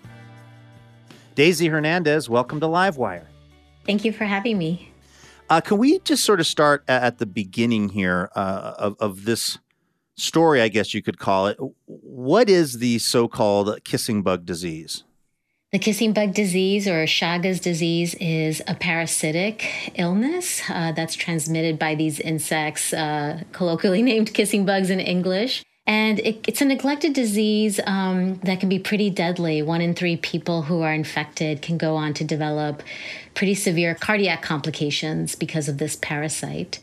Daisy 1.36 1.68
Hernandez, 1.68 2.28
welcome 2.28 2.60
to 2.60 2.66
Livewire. 2.66 3.28
Thank 3.86 4.04
you 4.04 4.12
for 4.12 4.26
having 4.26 4.58
me. 4.58 4.93
Uh, 5.54 5.62
can 5.62 5.78
we 5.78 6.00
just 6.00 6.26
sort 6.26 6.40
of 6.40 6.48
start 6.48 6.84
at 6.88 7.20
the 7.20 7.28
beginning 7.28 7.90
here 7.90 8.32
uh, 8.36 8.74
of, 8.80 8.96
of 9.00 9.26
this 9.26 9.60
story, 10.16 10.60
I 10.60 10.68
guess 10.68 10.96
you 10.96 11.04
could 11.04 11.20
call 11.20 11.46
it? 11.46 11.60
What 11.86 12.50
is 12.50 12.80
the 12.80 12.98
so 12.98 13.28
called 13.28 13.84
kissing 13.84 14.24
bug 14.24 14.48
disease? 14.48 15.04
The 15.72 15.78
kissing 15.78 16.12
bug 16.12 16.34
disease 16.34 16.88
or 16.88 17.06
Chagas 17.06 17.62
disease 17.62 18.16
is 18.16 18.64
a 18.68 18.74
parasitic 18.74 19.94
illness 19.94 20.64
uh, 20.72 20.92
that's 20.92 21.14
transmitted 21.14 21.78
by 21.78 21.94
these 21.94 22.20
insects, 22.20 22.92
uh, 22.92 23.44
colloquially 23.52 24.02
named 24.12 24.34
kissing 24.34 24.66
bugs 24.66 24.90
in 24.90 25.00
English. 25.00 25.64
And 25.86 26.20
it, 26.20 26.46
it's 26.48 26.62
a 26.62 26.66
neglected 26.66 27.14
disease 27.14 27.80
um, 27.86 28.36
that 28.44 28.62
can 28.62 28.70
be 28.70 28.80
pretty 28.80 29.10
deadly. 29.10 29.62
One 29.62 29.82
in 29.82 29.94
three 29.94 30.16
people 30.16 30.64
who 30.64 30.82
are 30.82 30.94
infected 30.94 31.62
can 31.62 31.78
go 31.78 31.98
on 31.98 32.14
to 32.16 32.24
develop 32.24 32.84
pretty 33.34 33.56
severe 33.56 33.94
cardiac 33.94 34.42
complications 34.42 35.36
because 35.36 35.68
of 35.68 35.80
this 35.80 35.98
parasite. 35.98 36.80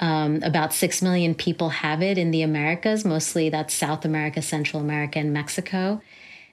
Um, 0.00 0.42
about 0.42 0.74
6 0.74 1.02
million 1.02 1.34
people 1.34 1.70
have 1.70 2.02
it 2.02 2.18
in 2.18 2.32
the 2.32 2.42
Americas, 2.42 3.04
mostly 3.04 3.48
that's 3.48 3.72
South 3.72 4.04
America, 4.04 4.42
Central 4.42 4.82
America, 4.82 5.20
and 5.20 5.32
Mexico. 5.32 6.02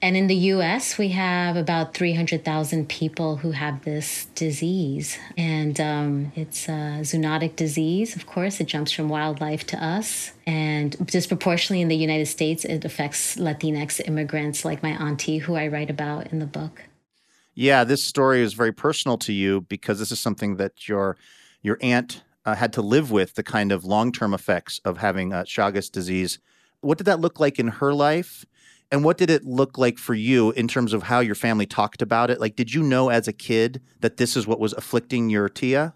And 0.04 0.18
in 0.18 0.26
the 0.26 0.36
US, 0.36 0.98
we 0.98 1.10
have 1.10 1.56
about 1.56 1.94
300,000 1.94 2.90
people 2.90 3.38
who 3.38 3.52
have 3.52 3.84
this 3.84 4.26
disease. 4.34 5.18
And 5.38 5.80
um, 5.80 6.32
it's 6.36 6.68
a 6.68 7.02
zoonotic 7.02 7.56
disease, 7.56 8.16
of 8.16 8.26
course. 8.26 8.60
It 8.60 8.68
jumps 8.68 8.92
from 8.92 9.10
wildlife 9.10 9.68
to 9.68 9.84
us. 9.84 10.32
And 10.48 11.06
disproportionately 11.06 11.82
in 11.82 11.88
the 11.88 11.96
United 11.96 12.26
States, 12.26 12.66
it 12.66 12.84
affects 12.84 13.36
Latinx 13.36 14.02
immigrants 14.08 14.66
like 14.66 14.82
my 14.82 14.92
auntie, 14.92 15.38
who 15.38 15.54
I 15.54 15.68
write 15.68 15.92
about 15.92 16.32
in 16.32 16.40
the 16.40 16.48
book. 16.48 16.82
Yeah, 17.54 17.84
this 17.84 18.04
story 18.04 18.42
is 18.42 18.54
very 18.54 18.72
personal 18.72 19.18
to 19.20 19.34
you 19.34 19.62
because 19.62 20.00
this 20.00 20.12
is 20.12 20.20
something 20.20 20.56
that 20.56 20.88
your 20.88 21.18
your 21.62 21.78
aunt 21.82 22.24
uh, 22.46 22.56
had 22.56 22.74
to 22.74 22.82
live 22.82 23.12
with 23.12 23.36
the 23.36 23.44
kind 23.44 23.72
of 23.72 23.86
long 23.86 24.12
term 24.12 24.34
effects 24.34 24.80
of 24.84 24.98
having 24.98 25.32
uh, 25.32 25.44
Chagas 25.44 25.92
disease. 25.92 26.40
What 26.80 26.98
did 26.98 27.04
that 27.04 27.20
look 27.20 27.40
like 27.40 27.60
in 27.60 27.68
her 27.68 27.94
life? 27.94 28.46
And 28.92 29.06
what 29.06 29.18
did 29.18 29.30
it 29.30 29.46
look 29.46 29.78
like 29.78 29.98
for 29.98 30.14
you 30.14 30.52
in 30.52 30.68
terms 30.68 30.92
of 30.92 31.04
how 31.04 31.22
your 31.22 31.36
family 31.36 31.66
talked 31.66 32.02
about 32.02 32.30
it? 32.30 32.42
Like, 32.42 32.58
did 32.58 32.74
you 32.74 32.84
know 32.84 33.10
as 33.10 33.28
a 33.28 33.34
kid 33.34 33.82
that 34.02 34.18
this 34.18 34.36
is 34.36 34.46
what 34.46 34.60
was 34.60 34.74
afflicting 34.74 35.30
your 35.30 35.48
tia? 35.48 35.94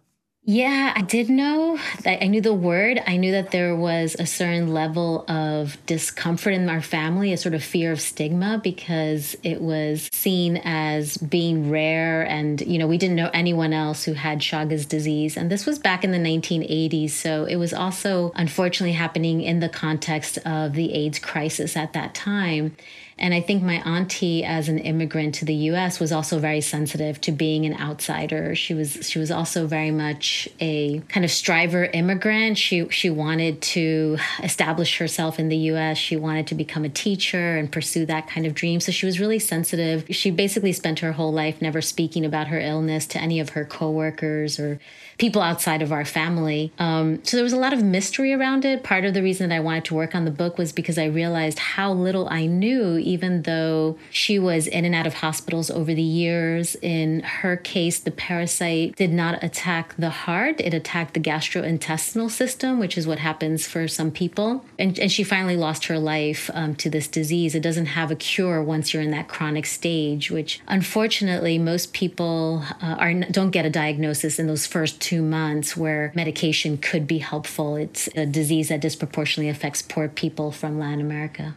Yeah, 0.47 0.93
I 0.95 1.01
did 1.01 1.27
know 1.27 1.79
that 2.03 2.23
I 2.23 2.27
knew 2.27 2.39
the 2.39 2.53
word. 2.53 3.01
I 3.07 3.17
knew 3.17 3.31
that 3.31 3.49
there 3.49 3.75
was 3.75 4.15
a 4.19 4.27
certain 4.27 4.75
level 4.75 5.25
of 5.27 5.83
discomfort 5.87 6.53
in 6.53 6.69
our 6.69 6.83
family, 6.83 7.33
a 7.33 7.37
sort 7.37 7.55
of 7.55 7.63
fear 7.63 7.91
of 7.91 7.99
stigma 7.99 8.61
because 8.63 9.35
it 9.41 9.59
was 9.59 10.07
seen 10.13 10.57
as 10.63 11.17
being 11.17 11.71
rare 11.71 12.21
and 12.27 12.61
you 12.61 12.77
know, 12.77 12.85
we 12.85 12.99
didn't 12.99 13.15
know 13.15 13.31
anyone 13.33 13.73
else 13.73 14.03
who 14.03 14.13
had 14.13 14.37
Chagas 14.37 14.87
disease 14.87 15.35
and 15.35 15.49
this 15.49 15.65
was 15.65 15.79
back 15.79 16.03
in 16.03 16.11
the 16.11 16.19
1980s, 16.19 17.09
so 17.09 17.45
it 17.45 17.55
was 17.55 17.73
also 17.73 18.31
unfortunately 18.35 18.93
happening 18.93 19.41
in 19.41 19.61
the 19.61 19.69
context 19.69 20.37
of 20.45 20.73
the 20.73 20.93
AIDS 20.93 21.17
crisis 21.17 21.75
at 21.75 21.93
that 21.93 22.13
time. 22.13 22.77
And 23.17 23.33
I 23.33 23.39
think 23.39 23.63
my 23.63 23.75
auntie, 23.85 24.43
as 24.43 24.67
an 24.67 24.77
immigrant 24.77 25.35
to 25.35 25.45
the 25.45 25.53
U.S., 25.53 26.01
was 26.01 26.11
also 26.11 26.37
very 26.37 26.59
sensitive 26.59 27.21
to 27.21 27.31
being 27.31 27.65
an 27.65 27.79
outsider. 27.79 28.55
She 28.55 28.73
was 28.73 29.09
she 29.09 29.19
was 29.19 29.31
also 29.31 29.67
very 29.67 29.91
much 29.91 30.49
a 30.59 30.99
kind 31.07 31.23
of 31.23 31.31
striver 31.31 31.85
immigrant. 31.85 32.57
She 32.57 32.89
she 32.89 33.09
wanted 33.09 33.61
to 33.61 34.17
establish 34.43 34.97
herself 34.97 35.39
in 35.39 35.47
the 35.47 35.57
U.S. 35.57 35.97
She 35.97 36.17
wanted 36.17 36.47
to 36.47 36.55
become 36.55 36.83
a 36.83 36.89
teacher 36.89 37.55
and 37.55 37.71
pursue 37.71 38.05
that 38.05 38.27
kind 38.27 38.45
of 38.45 38.53
dream. 38.53 38.81
So 38.81 38.91
she 38.91 39.05
was 39.05 39.17
really 39.17 39.39
sensitive. 39.39 40.05
She 40.09 40.29
basically 40.29 40.73
spent 40.73 40.99
her 40.99 41.13
whole 41.13 41.31
life 41.31 41.61
never 41.61 41.81
speaking 41.81 42.25
about 42.25 42.47
her 42.47 42.59
illness 42.59 43.07
to 43.07 43.21
any 43.21 43.39
of 43.39 43.49
her 43.49 43.63
coworkers 43.63 44.59
or 44.59 44.79
people 45.17 45.41
outside 45.41 45.81
of 45.81 45.91
our 45.91 46.05
family. 46.05 46.71
Um, 46.77 47.23
so 47.23 47.37
there 47.37 47.43
was 47.43 47.53
a 47.53 47.57
lot 47.57 47.73
of 47.73 47.83
mystery 47.83 48.33
around 48.33 48.65
it. 48.65 48.83
Part 48.83 49.05
of 49.05 49.13
the 49.13 49.23
reason 49.23 49.49
that 49.49 49.55
I 49.55 49.59
wanted 49.59 49.85
to 49.85 49.95
work 49.95 50.13
on 50.13 50.25
the 50.25 50.31
book 50.31 50.57
was 50.57 50.71
because 50.71 50.97
I 50.97 51.05
realized 51.05 51.59
how 51.59 51.91
little 51.91 52.27
I 52.29 52.45
knew, 52.45 52.97
even 52.97 53.43
though 53.43 53.97
she 54.11 54.37
was 54.39 54.67
in 54.67 54.85
and 54.85 54.93
out 54.93 55.07
of 55.07 55.15
hospitals 55.15 55.69
over 55.69 55.93
the 55.93 56.01
years. 56.01 56.75
In 56.81 57.21
her 57.21 57.55
case, 57.55 57.99
the 57.99 58.11
parasite 58.11 58.95
did 58.95 59.11
not 59.11 59.43
attack 59.43 59.95
the 59.97 60.09
heart, 60.09 60.59
it 60.59 60.73
attacked 60.73 61.13
the 61.13 61.19
gastrointestinal 61.19 62.29
system, 62.29 62.79
which 62.79 62.97
is 62.97 63.07
what 63.07 63.19
happens 63.19 63.67
for 63.67 63.87
some 63.87 64.11
people. 64.11 64.65
And, 64.77 64.99
and 64.99 65.11
she 65.11 65.23
finally 65.23 65.55
lost 65.55 65.85
her 65.85 65.99
life 65.99 66.49
um, 66.53 66.75
to 66.75 66.89
this 66.89 67.07
disease. 67.07 67.55
It 67.55 67.61
doesn't 67.61 67.87
have 67.87 68.11
a 68.11 68.15
cure 68.15 68.61
once 68.61 68.93
you're 68.93 69.03
in 69.03 69.11
that 69.11 69.27
chronic 69.27 69.65
stage, 69.65 70.29
which 70.29 70.59
unfortunately 70.67 71.57
most 71.57 71.93
people 71.93 72.63
uh, 72.81 72.95
are 72.99 73.13
don't 73.13 73.51
get 73.51 73.65
a 73.65 73.69
diagnosis 73.69 74.39
in 74.39 74.47
those 74.47 74.65
first 74.65 74.99
two 75.05 75.21
months 75.21 75.77
where 75.77 76.11
medication 76.15 76.79
could 76.79 77.05
be 77.05 77.19
helpful. 77.19 77.75
It's 77.75 78.09
a 78.15 78.25
disease 78.25 78.69
that 78.69 78.81
disproportionately 78.81 79.49
affects 79.49 79.83
poor 79.83 80.09
people 80.09 80.51
from 80.51 80.79
Latin 80.79 80.99
America. 80.99 81.55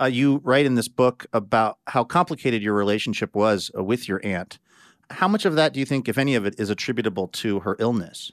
Uh, 0.00 0.04
you 0.04 0.40
write 0.44 0.64
in 0.64 0.76
this 0.76 0.86
book 0.86 1.26
about 1.32 1.78
how 1.88 2.04
complicated 2.04 2.62
your 2.62 2.74
relationship 2.74 3.34
was 3.34 3.72
uh, 3.76 3.82
with 3.82 4.06
your 4.06 4.20
aunt. 4.22 4.60
How 5.10 5.26
much 5.26 5.44
of 5.44 5.56
that 5.56 5.72
do 5.72 5.80
you 5.80 5.86
think, 5.86 6.08
if 6.08 6.16
any 6.16 6.36
of 6.36 6.46
it, 6.46 6.54
is 6.56 6.70
attributable 6.70 7.26
to 7.42 7.58
her 7.60 7.74
illness? 7.80 8.30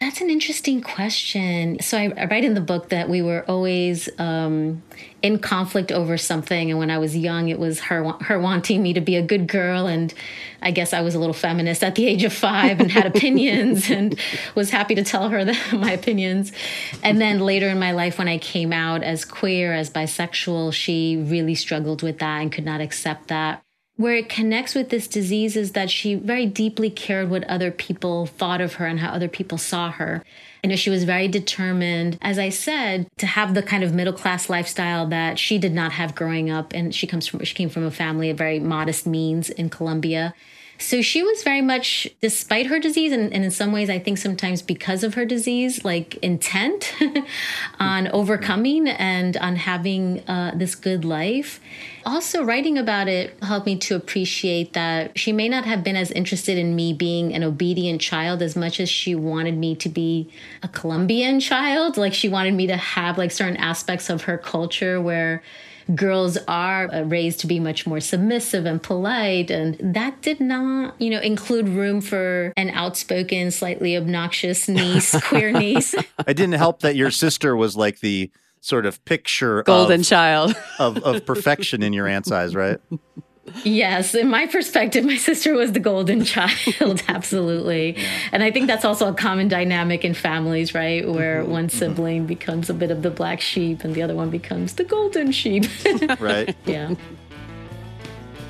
That's 0.00 0.20
an 0.20 0.28
interesting 0.28 0.82
question. 0.82 1.80
So 1.80 1.96
I, 1.96 2.12
I, 2.16 2.24
write 2.26 2.44
in 2.44 2.54
the 2.54 2.60
book 2.60 2.88
that 2.88 3.08
we 3.08 3.22
were 3.22 3.44
always 3.48 4.08
um, 4.18 4.82
in 5.22 5.38
conflict 5.38 5.92
over 5.92 6.18
something, 6.18 6.68
and 6.68 6.80
when 6.80 6.90
I 6.90 6.98
was 6.98 7.16
young, 7.16 7.48
it 7.48 7.60
was 7.60 7.78
her 7.80 8.02
her 8.22 8.38
wanting 8.38 8.82
me 8.82 8.92
to 8.94 9.00
be 9.00 9.14
a 9.14 9.22
good 9.22 9.46
girl, 9.46 9.86
and 9.86 10.12
I 10.60 10.72
guess 10.72 10.92
I 10.92 11.00
was 11.00 11.14
a 11.14 11.20
little 11.20 11.32
feminist 11.32 11.84
at 11.84 11.94
the 11.94 12.06
age 12.06 12.24
of 12.24 12.32
five 12.32 12.80
and 12.80 12.90
had 12.90 13.06
opinions, 13.16 13.88
and 13.88 14.18
was 14.56 14.70
happy 14.70 14.96
to 14.96 15.04
tell 15.04 15.28
her 15.28 15.44
that, 15.46 15.72
my 15.72 15.92
opinions. 15.92 16.52
And 17.02 17.20
then 17.20 17.38
later 17.38 17.68
in 17.68 17.78
my 17.78 17.92
life, 17.92 18.18
when 18.18 18.28
I 18.28 18.38
came 18.38 18.72
out 18.72 19.04
as 19.04 19.24
queer, 19.24 19.72
as 19.72 19.90
bisexual, 19.90 20.74
she 20.74 21.16
really 21.16 21.54
struggled 21.54 22.02
with 22.02 22.18
that 22.18 22.42
and 22.42 22.52
could 22.52 22.64
not 22.64 22.80
accept 22.80 23.28
that 23.28 23.63
where 23.96 24.16
it 24.16 24.28
connects 24.28 24.74
with 24.74 24.88
this 24.88 25.06
disease 25.06 25.56
is 25.56 25.72
that 25.72 25.88
she 25.88 26.16
very 26.16 26.46
deeply 26.46 26.90
cared 26.90 27.30
what 27.30 27.44
other 27.44 27.70
people 27.70 28.26
thought 28.26 28.60
of 28.60 28.74
her 28.74 28.86
and 28.86 28.98
how 28.98 29.10
other 29.10 29.28
people 29.28 29.56
saw 29.56 29.90
her. 29.92 30.24
You 30.62 30.70
know, 30.70 30.76
she 30.76 30.90
was 30.90 31.04
very 31.04 31.28
determined, 31.28 32.18
as 32.20 32.38
I 32.38 32.48
said, 32.48 33.06
to 33.18 33.26
have 33.26 33.54
the 33.54 33.62
kind 33.62 33.84
of 33.84 33.94
middle 33.94 34.12
class 34.12 34.50
lifestyle 34.50 35.06
that 35.08 35.38
she 35.38 35.58
did 35.58 35.72
not 35.72 35.92
have 35.92 36.14
growing 36.14 36.50
up. 36.50 36.72
And 36.72 36.92
she 36.94 37.06
comes 37.06 37.26
from 37.26 37.44
she 37.44 37.54
came 37.54 37.68
from 37.68 37.84
a 37.84 37.90
family 37.90 38.30
of 38.30 38.38
very 38.38 38.58
modest 38.58 39.06
means 39.06 39.50
in 39.50 39.70
Colombia. 39.70 40.34
So 40.78 41.02
she 41.02 41.22
was 41.22 41.42
very 41.44 41.60
much, 41.60 42.08
despite 42.20 42.66
her 42.66 42.80
disease, 42.80 43.12
and, 43.12 43.32
and, 43.32 43.44
in 43.44 43.50
some 43.50 43.70
ways, 43.70 43.88
I 43.88 43.98
think 43.98 44.18
sometimes 44.18 44.60
because 44.60 45.04
of 45.04 45.14
her 45.14 45.24
disease, 45.24 45.84
like 45.84 46.16
intent 46.16 46.94
on 47.78 48.08
overcoming 48.08 48.88
and 48.88 49.36
on 49.36 49.56
having 49.56 50.20
uh, 50.28 50.52
this 50.54 50.74
good 50.74 51.04
life. 51.04 51.60
Also, 52.04 52.42
writing 52.44 52.76
about 52.76 53.08
it 53.08 53.36
helped 53.42 53.66
me 53.66 53.76
to 53.78 53.94
appreciate 53.94 54.72
that 54.72 55.16
she 55.18 55.32
may 55.32 55.48
not 55.48 55.64
have 55.64 55.84
been 55.84 55.96
as 55.96 56.10
interested 56.10 56.58
in 56.58 56.74
me 56.74 56.92
being 56.92 57.32
an 57.32 57.44
obedient 57.44 58.00
child 58.00 58.42
as 58.42 58.56
much 58.56 58.80
as 58.80 58.90
she 58.90 59.14
wanted 59.14 59.56
me 59.56 59.74
to 59.76 59.88
be 59.88 60.28
a 60.62 60.68
Colombian 60.68 61.38
child. 61.40 61.96
Like 61.96 62.12
she 62.12 62.28
wanted 62.28 62.54
me 62.54 62.66
to 62.66 62.76
have 62.76 63.16
like 63.16 63.30
certain 63.30 63.56
aspects 63.56 64.10
of 64.10 64.22
her 64.22 64.36
culture 64.36 65.00
where 65.00 65.42
girls 65.94 66.38
are 66.48 66.92
uh, 66.92 67.02
raised 67.02 67.40
to 67.40 67.46
be 67.46 67.60
much 67.60 67.86
more 67.86 68.00
submissive 68.00 68.66
and 68.66 68.82
polite. 68.82 69.50
And 69.50 69.76
that 69.94 70.22
did 70.22 70.40
not, 70.40 71.00
you 71.00 71.10
know, 71.10 71.20
include 71.20 71.68
room 71.68 72.00
for 72.00 72.52
an 72.56 72.70
outspoken, 72.70 73.50
slightly 73.50 73.96
obnoxious 73.96 74.68
niece, 74.68 75.14
queer 75.24 75.52
niece. 75.52 75.94
It 76.26 76.34
didn't 76.34 76.54
help 76.54 76.80
that 76.80 76.96
your 76.96 77.10
sister 77.10 77.54
was 77.54 77.76
like 77.76 78.00
the 78.00 78.30
sort 78.60 78.86
of 78.86 79.04
picture 79.04 79.62
golden 79.62 80.00
of, 80.00 80.06
child 80.06 80.56
of, 80.78 80.96
of 80.98 81.26
perfection 81.26 81.82
in 81.82 81.92
your 81.92 82.06
aunt's 82.06 82.32
eyes, 82.32 82.54
right? 82.54 82.80
Yes, 83.62 84.14
in 84.14 84.28
my 84.28 84.46
perspective, 84.46 85.04
my 85.04 85.16
sister 85.28 85.54
was 85.54 85.72
the 85.72 85.80
golden 85.80 86.24
child, 86.24 87.02
absolutely. 87.08 87.96
Yeah. 87.96 88.08
And 88.32 88.42
I 88.42 88.50
think 88.50 88.66
that's 88.66 88.84
also 88.84 89.08
a 89.08 89.14
common 89.14 89.48
dynamic 89.48 90.04
in 90.04 90.14
families, 90.14 90.74
right? 90.74 91.06
Where 91.08 91.42
mm-hmm. 91.42 91.52
one 91.52 91.68
mm-hmm. 91.68 91.78
sibling 91.78 92.18
mm-hmm. 92.20 92.26
becomes 92.26 92.70
a 92.70 92.74
bit 92.74 92.90
of 92.90 93.02
the 93.02 93.10
black 93.10 93.40
sheep 93.40 93.84
and 93.84 93.94
the 93.94 94.02
other 94.02 94.14
one 94.14 94.30
becomes 94.30 94.74
the 94.74 94.84
golden 94.84 95.32
sheep. 95.32 95.64
right. 96.20 96.56
Yeah. 96.64 96.94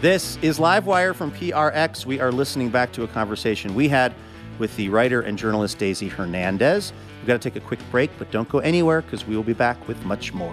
This 0.00 0.36
is 0.42 0.58
Livewire 0.58 1.14
from 1.14 1.32
PRX. 1.32 2.04
We 2.04 2.20
are 2.20 2.30
listening 2.30 2.68
back 2.68 2.92
to 2.92 3.04
a 3.04 3.08
conversation 3.08 3.74
we 3.74 3.88
had 3.88 4.14
with 4.58 4.76
the 4.76 4.88
writer 4.88 5.22
and 5.22 5.38
journalist 5.38 5.78
Daisy 5.78 6.08
Hernandez. 6.08 6.92
We've 7.20 7.26
got 7.26 7.40
to 7.40 7.50
take 7.50 7.56
a 7.56 7.66
quick 7.66 7.80
break, 7.90 8.10
but 8.18 8.30
don't 8.30 8.48
go 8.48 8.58
anywhere 8.58 9.00
because 9.00 9.26
we 9.26 9.34
will 9.34 9.42
be 9.42 9.54
back 9.54 9.88
with 9.88 10.04
much 10.04 10.34
more. 10.34 10.52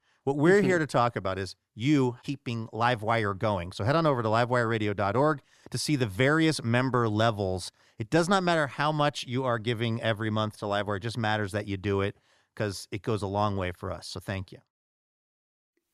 What 0.23 0.37
we're 0.37 0.59
mm-hmm. 0.59 0.67
here 0.67 0.79
to 0.79 0.85
talk 0.85 1.15
about 1.15 1.39
is 1.39 1.55
you 1.73 2.17
keeping 2.23 2.67
Livewire 2.67 3.37
going. 3.37 3.71
So 3.71 3.83
head 3.83 3.95
on 3.95 4.05
over 4.05 4.21
to 4.21 4.29
livewireradio.org 4.29 5.41
to 5.71 5.77
see 5.77 5.95
the 5.95 6.05
various 6.05 6.63
member 6.63 7.09
levels. 7.09 7.71
It 7.97 8.09
does 8.09 8.29
not 8.29 8.43
matter 8.43 8.67
how 8.67 8.91
much 8.91 9.25
you 9.25 9.43
are 9.45 9.57
giving 9.57 10.01
every 10.01 10.29
month 10.29 10.59
to 10.59 10.65
Livewire, 10.65 10.97
it 10.97 11.03
just 11.03 11.17
matters 11.17 11.53
that 11.53 11.67
you 11.67 11.77
do 11.77 12.01
it 12.01 12.17
because 12.53 12.87
it 12.91 13.01
goes 13.01 13.21
a 13.23 13.27
long 13.27 13.57
way 13.57 13.71
for 13.71 13.91
us. 13.91 14.07
So 14.07 14.19
thank 14.19 14.51
you. 14.51 14.59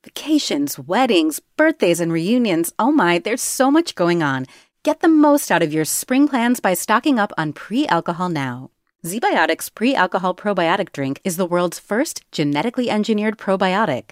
Vacations, 0.04 0.78
weddings, 0.78 1.40
birthdays, 1.56 2.00
and 2.00 2.12
reunions. 2.12 2.74
Oh 2.78 2.92
my, 2.92 3.20
there's 3.20 3.42
so 3.42 3.72
much 3.72 3.96
going 3.96 4.22
on. 4.22 4.46
Get 4.84 5.00
the 5.00 5.08
most 5.08 5.52
out 5.52 5.64
of 5.64 5.74
your 5.74 5.86
spring 5.86 6.28
plans 6.28 6.60
by 6.60 6.74
stocking 6.74 7.18
up 7.18 7.32
on 7.38 7.54
pre 7.54 7.88
alcohol 7.88 8.30
now. 8.30 8.72
ZBiotics 9.06 9.74
pre 9.74 9.96
alcohol 9.96 10.36
probiotic 10.36 10.92
drink 10.92 11.22
is 11.24 11.38
the 11.38 11.46
world's 11.46 11.80
first 11.80 12.30
genetically 12.32 12.90
engineered 12.90 13.38
probiotic. 13.38 14.12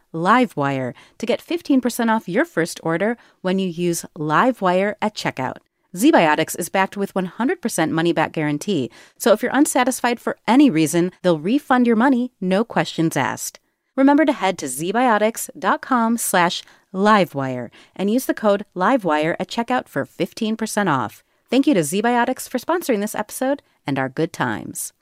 Livewire 0.13 0.93
to 1.17 1.25
get 1.25 1.43
15% 1.43 2.09
off 2.09 2.29
your 2.29 2.45
first 2.45 2.79
order 2.83 3.17
when 3.41 3.59
you 3.59 3.67
use 3.67 4.05
Livewire 4.17 4.95
at 5.01 5.15
checkout. 5.15 5.57
ZBiotics 5.95 6.57
is 6.57 6.69
backed 6.69 6.95
with 6.95 7.13
100% 7.13 7.89
money 7.91 8.13
back 8.13 8.31
guarantee, 8.31 8.89
so 9.17 9.33
if 9.33 9.43
you're 9.43 9.51
unsatisfied 9.53 10.19
for 10.19 10.37
any 10.47 10.69
reason, 10.69 11.11
they'll 11.21 11.39
refund 11.39 11.85
your 11.85 11.97
money, 11.97 12.31
no 12.39 12.63
questions 12.63 13.17
asked. 13.17 13.59
Remember 13.95 14.25
to 14.25 14.33
head 14.33 14.57
to 14.59 14.67
zbiotics.com 14.67 16.17
slash 16.17 16.63
livewire 16.93 17.69
and 17.95 18.09
use 18.09 18.25
the 18.25 18.33
code 18.33 18.65
livewire 18.75 19.35
at 19.39 19.49
checkout 19.49 19.87
for 19.87 20.05
15% 20.05 20.87
off. 20.87 21.23
Thank 21.49 21.67
you 21.67 21.73
to 21.73 21.81
ZBiotics 21.81 22.47
for 22.47 22.59
sponsoring 22.59 23.01
this 23.01 23.13
episode 23.13 23.61
and 23.85 23.99
our 23.99 24.07
good 24.07 24.31
times. 24.31 24.93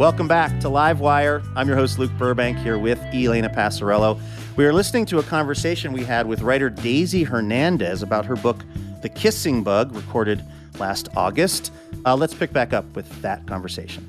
Welcome 0.00 0.28
back 0.28 0.60
to 0.60 0.68
Livewire. 0.68 1.46
I'm 1.54 1.68
your 1.68 1.76
host, 1.76 1.98
Luke 1.98 2.10
Burbank, 2.16 2.56
here 2.56 2.78
with 2.78 2.98
Elena 3.12 3.50
Passarello. 3.50 4.18
We 4.56 4.64
are 4.64 4.72
listening 4.72 5.04
to 5.04 5.18
a 5.18 5.22
conversation 5.22 5.92
we 5.92 6.04
had 6.04 6.26
with 6.26 6.40
writer 6.40 6.70
Daisy 6.70 7.22
Hernandez 7.22 8.02
about 8.02 8.24
her 8.24 8.34
book, 8.36 8.64
The 9.02 9.10
Kissing 9.10 9.62
Bug, 9.62 9.94
recorded 9.94 10.42
last 10.78 11.10
August. 11.14 11.70
Uh, 12.06 12.16
let's 12.16 12.32
pick 12.32 12.50
back 12.50 12.72
up 12.72 12.86
with 12.96 13.20
that 13.20 13.46
conversation. 13.46 14.08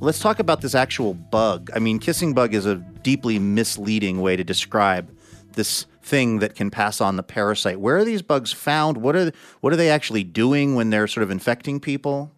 Let's 0.00 0.18
talk 0.18 0.40
about 0.40 0.60
this 0.60 0.74
actual 0.74 1.14
bug. 1.14 1.70
I 1.72 1.78
mean, 1.78 2.00
kissing 2.00 2.34
bug 2.34 2.52
is 2.52 2.66
a 2.66 2.74
deeply 3.04 3.38
misleading 3.38 4.22
way 4.22 4.34
to 4.34 4.42
describe 4.42 5.08
this 5.52 5.86
thing 6.02 6.40
that 6.40 6.56
can 6.56 6.72
pass 6.72 7.00
on 7.00 7.14
the 7.14 7.22
parasite. 7.22 7.78
Where 7.78 7.98
are 7.98 8.04
these 8.04 8.22
bugs 8.22 8.50
found? 8.50 8.96
What 8.96 9.14
are 9.14 9.30
what 9.60 9.72
are 9.72 9.76
they 9.76 9.90
actually 9.90 10.24
doing 10.24 10.74
when 10.74 10.90
they're 10.90 11.06
sort 11.06 11.22
of 11.22 11.30
infecting 11.30 11.78
people? 11.78 12.32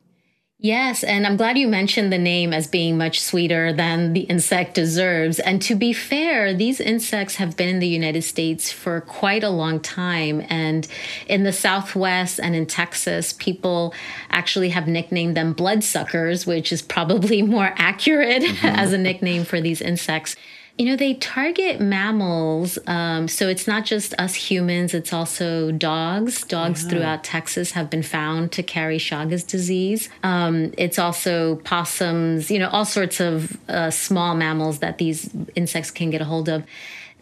Yes, 0.59 1.05
and 1.05 1.27
I'm 1.27 1.37
glad 1.37 1.59
you 1.59 1.69
mentioned 1.69 2.11
the 2.11 2.19
name 2.19 2.55
as 2.55 2.66
being 2.66 2.97
much 2.97 3.21
sweeter 3.21 3.75
than 3.75 4.14
the 4.14 4.21
insect 4.21 4.73
deserves. 4.73 5.38
And 5.38 5.61
to 5.61 5.75
be 5.75 5.92
fair, 5.92 6.55
these 6.55 6.81
insects 6.81 7.37
have 7.37 7.59
been 7.59 7.69
in 7.69 7.79
the 7.79 7.87
United 7.87 8.23
States 8.23 8.73
for 8.73 9.03
quite 9.03 9.45
a 9.45 9.51
long 9.51 9.81
time. 9.81 10.42
And 10.49 10.88
in 11.27 11.42
the 11.42 11.53
Southwest 11.53 12.40
and 12.40 12.55
in 12.55 12.64
Texas, 12.64 13.35
people 13.35 13.92
actually 14.31 14.71
have 14.71 14.88
nicknamed 14.88 15.37
them 15.37 15.53
bloodsuckers, 15.53 16.47
which 16.47 16.73
is 16.73 16.81
probably 16.81 17.42
more 17.57 17.75
accurate 17.77 18.42
mm-hmm. 18.42 18.66
as 18.66 18.95
a 18.95 18.99
nickname 18.99 19.45
for 19.45 19.61
these 19.61 19.83
insects. 19.83 20.37
You 20.79 20.87
know, 20.87 20.97
they 20.97 21.15
target 21.15 21.81
mammals. 21.81 22.79
Um, 22.87 23.29
so 23.29 23.49
it's 23.49 23.67
not 23.67 23.87
just 23.87 24.12
us 24.19 24.35
humans, 24.35 24.93
it's 24.93 25.12
also 25.12 25.73
dogs. 25.73 26.45
Dogs 26.45 26.83
yeah. 26.83 26.91
throughout 26.91 27.25
Texas 27.25 27.73
have 27.73 27.89
been 27.89 28.03
found 28.03 28.53
to 28.53 28.62
carry 28.62 28.99
Chagas 28.99 29.47
disease. 29.47 30.11
Um, 30.23 30.73
it's 30.77 30.99
also 30.99 31.57
possums, 31.57 32.51
you 32.51 32.59
know, 32.59 32.69
all 32.69 32.85
sorts 32.85 33.21
of 33.21 33.57
uh, 33.69 33.91
small 33.91 34.35
mammals 34.35 34.81
that 34.81 34.99
these 34.99 35.31
insects 35.55 35.91
can 35.91 36.11
get 36.11 36.21
a 36.21 36.27
hold 36.27 36.49
of. 36.49 36.65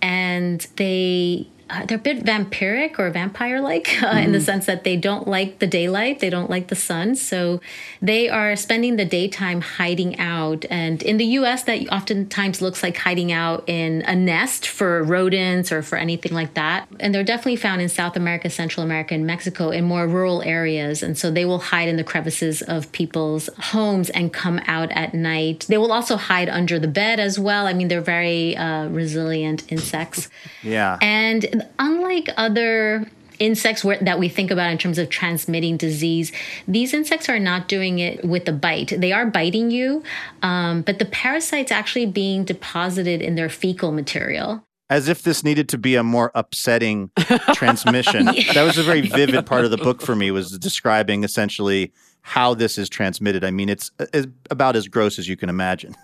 And 0.02 0.66
they 0.76 1.46
uh, 1.70 1.86
they're 1.86 1.98
a 1.98 2.00
bit 2.00 2.24
vampiric 2.24 2.98
or 2.98 3.10
vampire 3.10 3.60
like 3.60 3.88
uh, 4.02 4.06
mm. 4.06 4.24
in 4.24 4.32
the 4.32 4.38
mm-hmm. 4.38 4.44
sense 4.44 4.66
that 4.66 4.84
they 4.84 4.96
don't 4.96 5.26
like 5.26 5.58
the 5.58 5.66
daylight, 5.66 6.20
they 6.20 6.30
don't 6.30 6.50
like 6.50 6.68
the 6.68 6.76
sun. 6.76 7.14
So 7.14 7.60
they 8.02 8.28
are 8.28 8.54
spending 8.56 8.96
the 8.96 9.04
daytime 9.04 9.60
hiding 9.60 10.18
out. 10.18 10.64
And 10.70 11.02
in 11.02 11.16
the 11.16 11.24
US, 11.38 11.62
that 11.64 11.88
oftentimes 11.88 12.60
looks 12.60 12.82
like 12.82 12.96
hiding 12.96 13.32
out 13.32 13.64
in 13.66 14.02
a 14.02 14.14
nest 14.14 14.66
for 14.66 15.02
rodents 15.02 15.72
or 15.72 15.82
for 15.82 15.96
anything 15.96 16.32
like 16.32 16.54
that. 16.54 16.88
And 17.00 17.14
they're 17.14 17.24
definitely 17.24 17.56
found 17.56 17.80
in 17.80 17.88
South 17.88 18.16
America, 18.16 18.50
Central 18.50 18.84
America, 18.84 19.14
and 19.14 19.26
Mexico 19.26 19.70
in 19.70 19.84
more 19.84 20.06
rural 20.06 20.42
areas. 20.42 21.02
And 21.02 21.16
so 21.16 21.30
they 21.30 21.44
will 21.44 21.58
hide 21.58 21.88
in 21.88 21.96
the 21.96 22.04
crevices 22.04 22.62
of 22.62 22.90
people's 22.92 23.48
homes 23.58 24.10
and 24.10 24.32
come 24.32 24.60
out 24.66 24.90
at 24.92 25.14
night. 25.14 25.66
They 25.68 25.78
will 25.78 25.92
also 25.92 26.16
hide 26.16 26.48
under 26.48 26.78
the 26.78 26.88
bed 26.88 27.20
as 27.20 27.38
well. 27.38 27.66
I 27.66 27.72
mean, 27.72 27.88
they're 27.88 28.00
very 28.00 28.56
uh, 28.56 28.88
resilient 28.88 29.70
insects. 29.72 30.28
Yeah. 30.62 30.98
And 31.02 31.53
unlike 31.78 32.28
other 32.36 33.10
insects 33.38 33.84
where, 33.84 33.98
that 34.00 34.18
we 34.18 34.28
think 34.28 34.50
about 34.50 34.70
in 34.70 34.78
terms 34.78 34.98
of 34.98 35.08
transmitting 35.08 35.76
disease, 35.76 36.32
these 36.68 36.94
insects 36.94 37.28
are 37.28 37.38
not 37.38 37.68
doing 37.68 37.98
it 37.98 38.24
with 38.24 38.48
a 38.48 38.52
bite. 38.52 38.92
They 38.96 39.12
are 39.12 39.26
biting 39.26 39.70
you, 39.70 40.02
um, 40.42 40.82
but 40.82 40.98
the 40.98 41.04
parasite's 41.04 41.72
actually 41.72 42.06
being 42.06 42.44
deposited 42.44 43.22
in 43.22 43.34
their 43.34 43.48
fecal 43.48 43.92
material. 43.92 44.64
As 44.90 45.08
if 45.08 45.22
this 45.22 45.42
needed 45.42 45.68
to 45.70 45.78
be 45.78 45.94
a 45.96 46.02
more 46.02 46.30
upsetting 46.34 47.10
transmission. 47.54 48.28
yeah. 48.32 48.52
That 48.52 48.64
was 48.64 48.76
a 48.78 48.82
very 48.82 49.00
vivid 49.00 49.46
part 49.46 49.64
of 49.64 49.70
the 49.70 49.78
book 49.78 50.02
for 50.02 50.14
me, 50.14 50.30
was 50.30 50.58
describing 50.58 51.24
essentially 51.24 51.92
how 52.20 52.54
this 52.54 52.78
is 52.78 52.88
transmitted. 52.88 53.44
I 53.44 53.50
mean, 53.50 53.68
it's, 53.68 53.90
it's 53.98 54.26
about 54.50 54.76
as 54.76 54.88
gross 54.88 55.18
as 55.18 55.28
you 55.28 55.36
can 55.36 55.48
imagine. 55.48 55.94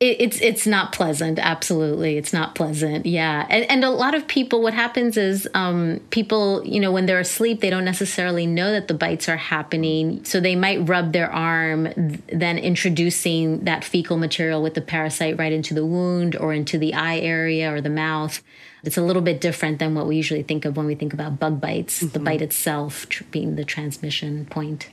It, 0.00 0.20
it's 0.20 0.40
it's 0.40 0.66
not 0.66 0.92
pleasant. 0.92 1.38
Absolutely, 1.38 2.16
it's 2.16 2.32
not 2.32 2.56
pleasant. 2.56 3.06
Yeah, 3.06 3.46
and, 3.48 3.64
and 3.70 3.84
a 3.84 3.90
lot 3.90 4.14
of 4.14 4.26
people, 4.26 4.60
what 4.60 4.74
happens 4.74 5.16
is 5.16 5.48
um, 5.54 6.00
people, 6.10 6.64
you 6.66 6.80
know, 6.80 6.90
when 6.90 7.06
they're 7.06 7.20
asleep, 7.20 7.60
they 7.60 7.70
don't 7.70 7.84
necessarily 7.84 8.44
know 8.44 8.72
that 8.72 8.88
the 8.88 8.94
bites 8.94 9.28
are 9.28 9.36
happening, 9.36 10.24
so 10.24 10.40
they 10.40 10.56
might 10.56 10.88
rub 10.88 11.12
their 11.12 11.30
arm, 11.30 11.88
then 12.26 12.58
introducing 12.58 13.64
that 13.64 13.84
fecal 13.84 14.16
material 14.16 14.62
with 14.62 14.74
the 14.74 14.80
parasite 14.80 15.38
right 15.38 15.52
into 15.52 15.74
the 15.74 15.86
wound 15.86 16.34
or 16.36 16.52
into 16.52 16.76
the 16.76 16.92
eye 16.92 17.18
area 17.18 17.72
or 17.72 17.80
the 17.80 17.88
mouth. 17.88 18.42
It's 18.82 18.98
a 18.98 19.02
little 19.02 19.22
bit 19.22 19.40
different 19.40 19.78
than 19.78 19.94
what 19.94 20.08
we 20.08 20.16
usually 20.16 20.42
think 20.42 20.64
of 20.64 20.76
when 20.76 20.86
we 20.86 20.96
think 20.96 21.14
about 21.14 21.38
bug 21.38 21.60
bites. 21.60 22.02
Mm-hmm. 22.02 22.12
The 22.12 22.18
bite 22.18 22.42
itself 22.42 23.06
being 23.30 23.54
the 23.54 23.64
transmission 23.64 24.44
point. 24.46 24.90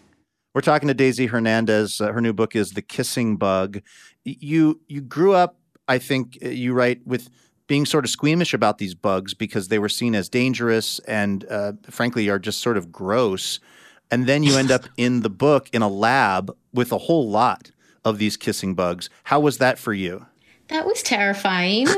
We're 0.54 0.62
talking 0.62 0.90
to 0.90 0.94
Daisy 0.94 1.28
Hernandez. 1.28 2.02
Uh, 2.02 2.12
her 2.12 2.20
new 2.20 2.34
book 2.34 2.58
is 2.58 2.72
The 2.72 2.82
Kissing 2.82 3.38
Bug. 3.38 3.82
You 4.24 4.80
you 4.88 5.02
grew 5.02 5.34
up, 5.34 5.58
I 5.88 5.98
think 5.98 6.38
uh, 6.44 6.50
you 6.50 6.74
write, 6.74 7.06
with 7.06 7.30
being 7.68 7.86
sort 7.86 8.04
of 8.04 8.12
squeamish 8.12 8.54
about 8.54 8.80
these 8.80 8.94
bugs 8.94 9.34
because 9.34 9.70
they 9.70 9.80
were 9.80 9.88
seen 9.88 10.14
as 10.14 10.28
dangerous 10.28 11.00
and, 11.08 11.46
uh, 11.50 11.72
frankly, 11.90 12.28
are 12.28 12.38
just 12.38 12.60
sort 12.60 12.76
of 12.76 12.92
gross. 12.92 13.62
And 14.12 14.28
then 14.28 14.44
you 14.44 14.58
end 14.58 14.72
up 14.72 14.90
in 14.98 15.22
the 15.22 15.30
book 15.30 15.70
in 15.72 15.82
a 15.82 15.88
lab 15.88 16.54
with 16.74 16.92
a 16.92 16.98
whole 16.98 17.30
lot 17.30 17.72
of 18.04 18.18
these 18.18 18.36
kissing 18.36 18.76
bugs. 18.76 19.10
How 19.24 19.40
was 19.40 19.58
that 19.60 19.80
for 19.80 19.94
you? 19.94 20.26
That 20.68 20.86
was 20.86 21.02
terrifying. 21.02 21.88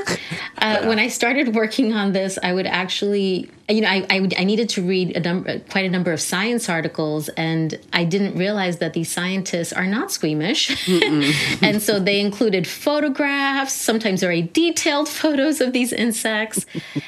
Uh, 0.60 0.86
when 0.86 0.98
I 0.98 1.10
started 1.10 1.56
working 1.56 1.92
on 1.92 2.14
this, 2.14 2.40
I 2.42 2.54
would 2.54 2.68
actually, 2.68 3.50
you 3.69 3.82
know, 3.82 3.88
I, 3.88 4.06
I, 4.10 4.30
I 4.38 4.43
needed 4.45 4.69
to 4.69 4.82
read 4.82 5.15
a 5.15 5.19
number, 5.19 5.60
quite 5.60 5.86
a 5.86 5.89
number 5.89 6.12
of 6.12 6.21
science 6.21 6.69
articles, 6.69 7.30
and 7.30 7.80
I 7.91 8.06
didn't 8.06 8.38
realize 8.38 8.78
that 8.78 8.93
these 8.93 9.12
scientists 9.12 9.73
are 9.73 9.86
not 9.86 10.12
squeamish. 10.12 10.88
and 11.62 11.82
so 11.82 11.99
they 11.99 12.19
included 12.19 12.67
photographs, 12.67 13.73
sometimes 13.73 14.21
very 14.21 14.41
detailed 14.41 15.10
photos 15.21 15.62
of 15.62 15.73
these 15.73 15.93
insects, 15.93 16.65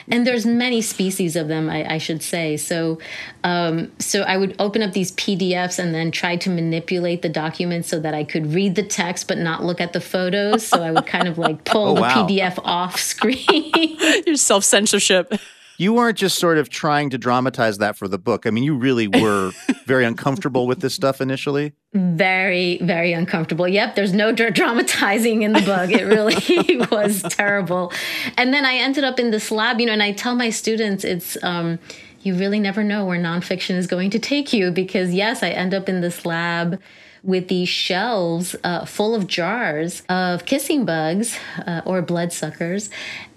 and 0.10 0.28
there's 0.28 0.46
many 0.46 0.82
species 0.82 1.36
of 1.36 1.48
them, 1.48 1.70
I, 1.70 1.96
I 1.96 1.98
should 1.98 2.22
say. 2.22 2.58
So, 2.58 3.00
um, 3.44 3.92
so 4.00 4.22
I 4.22 4.38
would 4.38 4.56
open 4.60 4.82
up 4.82 4.94
these 4.94 5.12
PDFs 5.14 5.80
and 5.80 5.96
then 5.96 6.12
try 6.12 6.36
to 6.36 6.50
manipulate 6.50 7.22
the 7.22 7.30
documents 7.30 7.88
so 7.88 8.00
that 8.00 8.14
I 8.14 8.24
could 8.24 8.54
read 8.54 8.76
the 8.76 8.84
text 8.84 9.28
but 9.28 9.38
not 9.38 9.64
look 9.64 9.82
at 9.82 9.94
the 9.94 10.02
photos. 10.02 10.66
So 10.66 10.84
I 10.84 10.92
would 10.92 11.06
kind 11.06 11.28
of 11.28 11.38
like 11.38 11.56
like 11.56 11.66
pull 11.66 11.88
oh, 11.92 11.96
the. 11.96 12.02
PDF 12.02 12.60
off 12.64 13.00
screen. 13.00 13.98
Your 14.26 14.36
self 14.36 14.64
censorship. 14.64 15.34
You 15.78 15.94
weren't 15.94 16.18
just 16.18 16.40
sort 16.40 16.58
of 16.58 16.70
trying 16.70 17.10
to 17.10 17.18
dramatize 17.18 17.80
that 17.80 17.98
for 17.98 18.08
the 18.08 18.18
book. 18.18 18.46
I 18.46 18.50
mean, 18.50 18.64
you 18.64 18.76
really 18.76 19.08
were 19.08 19.52
very 19.86 20.06
uncomfortable 20.06 20.68
with 20.68 20.82
this 20.82 20.94
stuff 20.94 21.22
initially. 21.22 21.74
Very, 21.94 22.78
very 22.80 23.14
uncomfortable. 23.14 23.68
Yep, 23.68 23.96
there's 23.96 24.14
no 24.14 24.32
dramatizing 24.32 25.44
in 25.44 25.54
the 25.54 25.62
book. 25.62 25.92
It 25.92 26.04
really 26.04 26.86
was 26.92 27.22
terrible. 27.24 27.92
And 28.38 28.54
then 28.54 28.66
I 28.66 28.76
ended 28.76 29.04
up 29.04 29.20
in 29.20 29.32
this 29.32 29.52
lab, 29.52 29.80
you 29.80 29.86
know, 29.86 29.94
and 29.94 30.04
I 30.04 30.12
tell 30.12 30.36
my 30.36 30.50
students 30.50 31.04
it's 31.04 31.38
um, 31.44 31.80
you 32.22 32.36
really 32.36 32.60
never 32.60 32.84
know 32.84 33.06
where 33.06 33.20
nonfiction 33.20 33.76
is 33.76 33.86
going 33.86 34.10
to 34.10 34.20
take 34.20 34.52
you 34.52 34.72
because 34.72 35.14
yes, 35.14 35.44
I 35.44 35.50
end 35.50 35.74
up 35.74 35.88
in 35.88 36.02
this 36.02 36.26
lab 36.26 36.80
with 37.26 37.48
these 37.48 37.68
shelves 37.68 38.56
uh, 38.64 38.86
full 38.86 39.16
of 39.16 39.28
jars 39.28 40.04
of 40.08 40.46
kissing 40.46 40.86
bugs 40.86 41.38
uh, 41.66 41.82
or 41.84 42.02
bloodsuckers. 42.02 42.90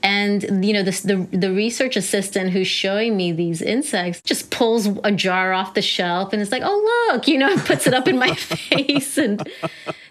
And 0.02 0.64
you 0.64 0.72
know, 0.72 0.84
this, 0.84 1.00
the 1.00 1.16
the 1.32 1.50
research 1.52 1.96
assistant 1.96 2.50
who's 2.50 2.68
showing 2.68 3.16
me 3.16 3.32
these 3.32 3.60
insects 3.60 4.20
just 4.22 4.50
pulls 4.50 4.86
a 5.02 5.10
jar 5.10 5.52
off 5.52 5.74
the 5.74 5.82
shelf 5.82 6.32
and 6.32 6.40
it's 6.40 6.52
like, 6.52 6.62
"Oh 6.64 7.10
look!" 7.10 7.26
You 7.26 7.38
know, 7.38 7.56
puts 7.64 7.86
it 7.86 7.94
up 7.94 8.06
in 8.06 8.16
my 8.16 8.34
face. 8.34 9.18
And 9.18 9.48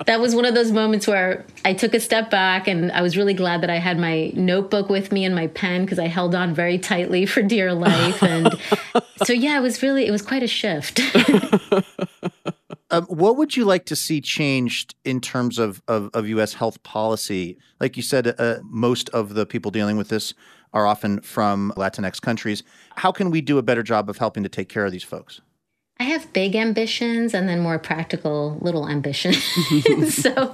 that 0.06 0.20
was 0.20 0.36
one 0.36 0.44
of 0.44 0.56
those 0.56 0.74
moments 0.74 1.08
where 1.08 1.46
I 1.64 1.74
took 1.74 1.94
a 1.94 2.02
step 2.02 2.30
back, 2.30 2.68
and 2.68 2.92
I 2.92 3.02
was 3.02 3.16
really 3.16 3.34
glad 3.34 3.62
that 3.62 3.70
I 3.70 3.78
had 3.78 3.98
my 3.98 4.32
notebook 4.34 4.90
with 4.90 5.14
me 5.14 5.24
and 5.24 5.34
my 5.34 5.48
pen 5.48 5.86
because 5.86 6.00
I 6.00 6.08
held 6.08 6.36
on 6.36 6.54
very 6.54 6.78
tightly 6.78 7.26
for 7.26 7.42
dear 7.42 7.74
life. 7.74 8.22
And 8.22 8.60
so, 9.24 9.32
yeah, 9.32 9.58
it 9.58 9.62
was 9.62 9.82
really 9.82 10.06
it 10.06 10.12
was 10.12 10.22
quite 10.22 10.44
a 10.44 10.48
shift. 10.48 11.00
Um, 12.90 13.06
what 13.06 13.36
would 13.36 13.58
you 13.58 13.66
like 13.66 13.86
to 13.86 13.96
see 13.96 14.22
changed 14.22 14.96
in 15.04 15.20
terms 15.20 15.60
of, 15.60 15.82
of, 15.88 16.10
of 16.14 16.28
U.S. 16.30 16.54
health 16.54 16.82
policy? 16.84 17.58
Like 17.80 17.98
you 17.98 18.04
said, 18.04 18.34
uh, 18.40 18.60
most 18.64 19.10
of 19.10 19.34
the 19.34 19.46
people 19.46 19.72
dealing 19.72 19.98
with 19.98 20.10
this 20.10 20.34
are 20.74 20.88
often 20.88 21.22
from 21.22 21.74
Latinx 21.76 22.22
countries. 22.22 22.64
How 22.96 23.12
can 23.12 23.30
we 23.30 23.42
do 23.42 23.58
a 23.58 23.62
better 23.62 23.84
job 23.84 24.10
of 24.10 24.18
helping 24.18 24.44
to 24.44 24.50
take 24.50 24.70
care 24.70 24.86
of 24.86 24.92
these 24.92 25.04
folks? 25.04 25.42
I 26.00 26.04
have 26.04 26.32
big 26.32 26.56
ambitions 26.56 27.34
and 27.34 27.50
then 27.50 27.60
more 27.60 27.80
practical 27.80 28.58
little 28.62 28.88
ambitions. 28.88 29.44
so, 30.14 30.54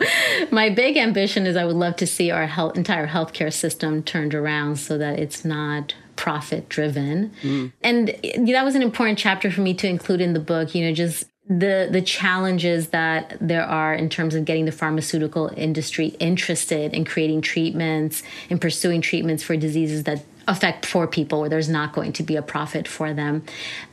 my 0.52 0.70
big 0.70 0.96
ambition 0.96 1.46
is 1.46 1.58
I 1.58 1.66
would 1.66 1.76
love 1.76 1.98
to 1.98 2.08
see 2.08 2.32
our 2.32 2.48
health, 2.48 2.78
entire 2.78 3.08
healthcare 3.08 3.52
system 3.52 4.04
turned 4.04 4.34
around 4.34 4.78
so 4.78 4.98
that 4.98 5.20
it's 5.20 5.44
not 5.44 5.96
profit 6.16 6.70
driven. 6.70 7.32
Mm. 7.42 7.74
And 7.82 8.08
that 8.48 8.64
was 8.64 8.76
an 8.76 8.82
important 8.82 9.20
chapter 9.20 9.52
for 9.52 9.62
me 9.62 9.74
to 9.74 9.88
include 9.88 10.22
in 10.22 10.34
the 10.34 10.40
book, 10.40 10.74
you 10.74 10.86
know, 10.86 10.94
just 10.94 11.26
the 11.50 11.90
the 11.92 12.02
challenges 12.02 12.90
that 12.90 13.38
there 13.42 13.66
are 13.66 13.94
in 13.94 14.08
terms 14.08 14.34
of 14.34 14.46
getting 14.46 14.64
the 14.64 14.72
pharmaceutical 14.72 15.52
industry 15.58 16.08
interested 16.20 16.94
in 16.94 17.04
creating 17.04 17.42
treatments 17.42 18.24
and 18.50 18.62
pursuing 18.62 19.02
treatments 19.02 19.44
for 19.44 19.58
diseases 19.58 20.04
that 20.04 20.24
affect 20.48 20.90
poor 20.90 21.08
people 21.08 21.42
where 21.42 21.50
there's 21.50 21.70
not 21.70 21.94
going 21.94 22.14
to 22.14 22.24
be 22.24 22.36
a 22.36 22.42
profit 22.42 22.88
for 22.88 23.14
them. 23.14 23.44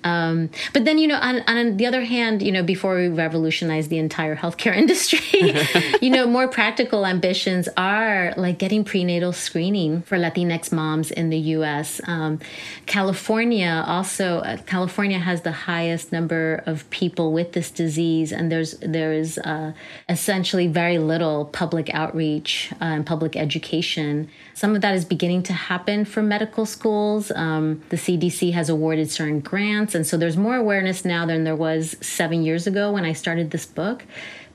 Um, 0.02 0.50
but 0.72 0.84
then, 0.84 0.98
you 0.98 1.06
know, 1.06 1.18
on, 1.18 1.42
on, 1.46 1.76
the 1.76 1.86
other 1.86 2.04
hand, 2.04 2.42
you 2.42 2.50
know, 2.52 2.62
before 2.62 2.96
we 2.96 3.08
revolutionize 3.08 3.88
the 3.88 3.98
entire 3.98 4.36
healthcare 4.36 4.76
industry, 4.84 5.54
you 6.00 6.10
know, 6.10 6.26
more 6.26 6.48
practical 6.48 7.06
ambitions 7.06 7.68
are 7.76 8.34
like 8.36 8.58
getting 8.58 8.84
prenatal 8.84 9.32
screening 9.32 10.02
for 10.02 10.16
Latinx 10.16 10.72
moms 10.72 11.10
in 11.10 11.30
the 11.30 11.38
U.S. 11.38 12.00
Um, 12.06 12.40
California 12.86 13.84
also, 13.86 14.38
uh, 14.38 14.56
California 14.66 15.18
has 15.18 15.42
the 15.42 15.52
highest 15.52 16.12
number 16.12 16.62
of 16.66 16.88
people 16.90 17.32
with 17.32 17.52
this 17.52 17.70
disease, 17.70 18.32
and 18.32 18.50
there's 18.50 18.72
there 18.80 19.12
is 19.12 19.38
uh, 19.38 19.72
essentially 20.08 20.66
very 20.66 20.98
little 20.98 21.44
public 21.44 21.92
outreach 21.94 22.72
uh, 22.80 22.84
and 22.84 23.06
public 23.06 23.36
education. 23.36 24.28
Some 24.54 24.74
of 24.74 24.82
that 24.82 24.94
is 24.94 25.04
beginning 25.04 25.42
to 25.44 25.52
happen 25.52 26.04
for 26.04 26.22
medical 26.22 26.39
schools. 26.66 27.31
Um, 27.31 27.83
the 27.90 27.96
CDC 27.96 28.53
has 28.53 28.68
awarded 28.68 29.11
certain 29.11 29.40
grants, 29.40 29.94
and 29.94 30.07
so 30.07 30.16
there's 30.16 30.37
more 30.37 30.57
awareness 30.57 31.05
now 31.05 31.26
than 31.26 31.44
there 31.44 31.57
was 31.57 31.96
seven 32.00 32.42
years 32.42 32.66
ago 32.66 32.92
when 32.92 33.05
I 33.05 33.12
started 33.12 33.50
this 33.50 33.66
book. 33.66 34.05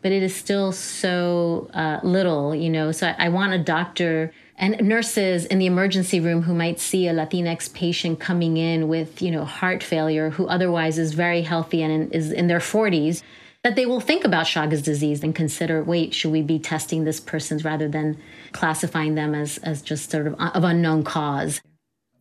But 0.01 0.11
it 0.11 0.21
is 0.21 0.35
still 0.35 0.71
so 0.71 1.69
uh, 1.73 1.99
little, 2.03 2.53
you 2.53 2.69
know. 2.69 2.91
So 2.91 3.07
I, 3.07 3.25
I 3.25 3.29
want 3.29 3.53
a 3.53 3.59
doctor 3.59 4.31
and 4.57 4.79
nurses 4.81 5.45
in 5.45 5.59
the 5.59 5.65
emergency 5.65 6.19
room 6.19 6.43
who 6.43 6.53
might 6.53 6.79
see 6.79 7.07
a 7.07 7.13
Latinx 7.13 7.73
patient 7.73 8.19
coming 8.19 8.57
in 8.57 8.87
with, 8.87 9.21
you 9.21 9.31
know, 9.31 9.43
heart 9.43 9.83
failure 9.83 10.29
who 10.29 10.47
otherwise 10.47 10.97
is 10.97 11.13
very 11.13 11.41
healthy 11.41 11.81
and 11.81 11.91
in, 11.91 12.11
is 12.11 12.31
in 12.31 12.47
their 12.47 12.59
40s 12.59 13.21
that 13.65 13.75
they 13.75 13.87
will 13.87 13.99
think 13.99 14.23
about 14.23 14.45
Chagas 14.45 14.83
disease 14.83 15.23
and 15.23 15.33
consider, 15.33 15.83
wait, 15.83 16.13
should 16.13 16.31
we 16.31 16.43
be 16.43 16.59
testing 16.59 17.03
this 17.03 17.19
person's 17.19 17.65
rather 17.65 17.87
than 17.89 18.15
classifying 18.51 19.15
them 19.15 19.33
as 19.33 19.57
as 19.57 19.81
just 19.81 20.11
sort 20.11 20.27
of 20.27 20.35
of 20.39 20.63
unknown 20.63 21.03
cause. 21.03 21.61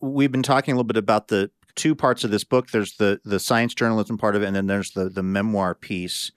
We've 0.04 0.32
been 0.32 0.42
talking 0.42 0.72
a 0.72 0.76
little 0.76 0.84
bit 0.84 0.98
about 0.98 1.28
the 1.28 1.50
two 1.76 1.94
parts 1.94 2.24
of 2.24 2.30
this 2.30 2.44
book. 2.44 2.70
There's 2.70 2.96
the 2.96 3.20
the 3.24 3.40
science 3.40 3.74
journalism 3.74 4.18
part 4.18 4.36
of 4.36 4.42
it, 4.42 4.46
and 4.46 4.56
then 4.56 4.66
there's 4.66 4.90
the 4.90 5.08
the 5.08 5.22
memoir 5.22 5.74
piece. 5.74 6.30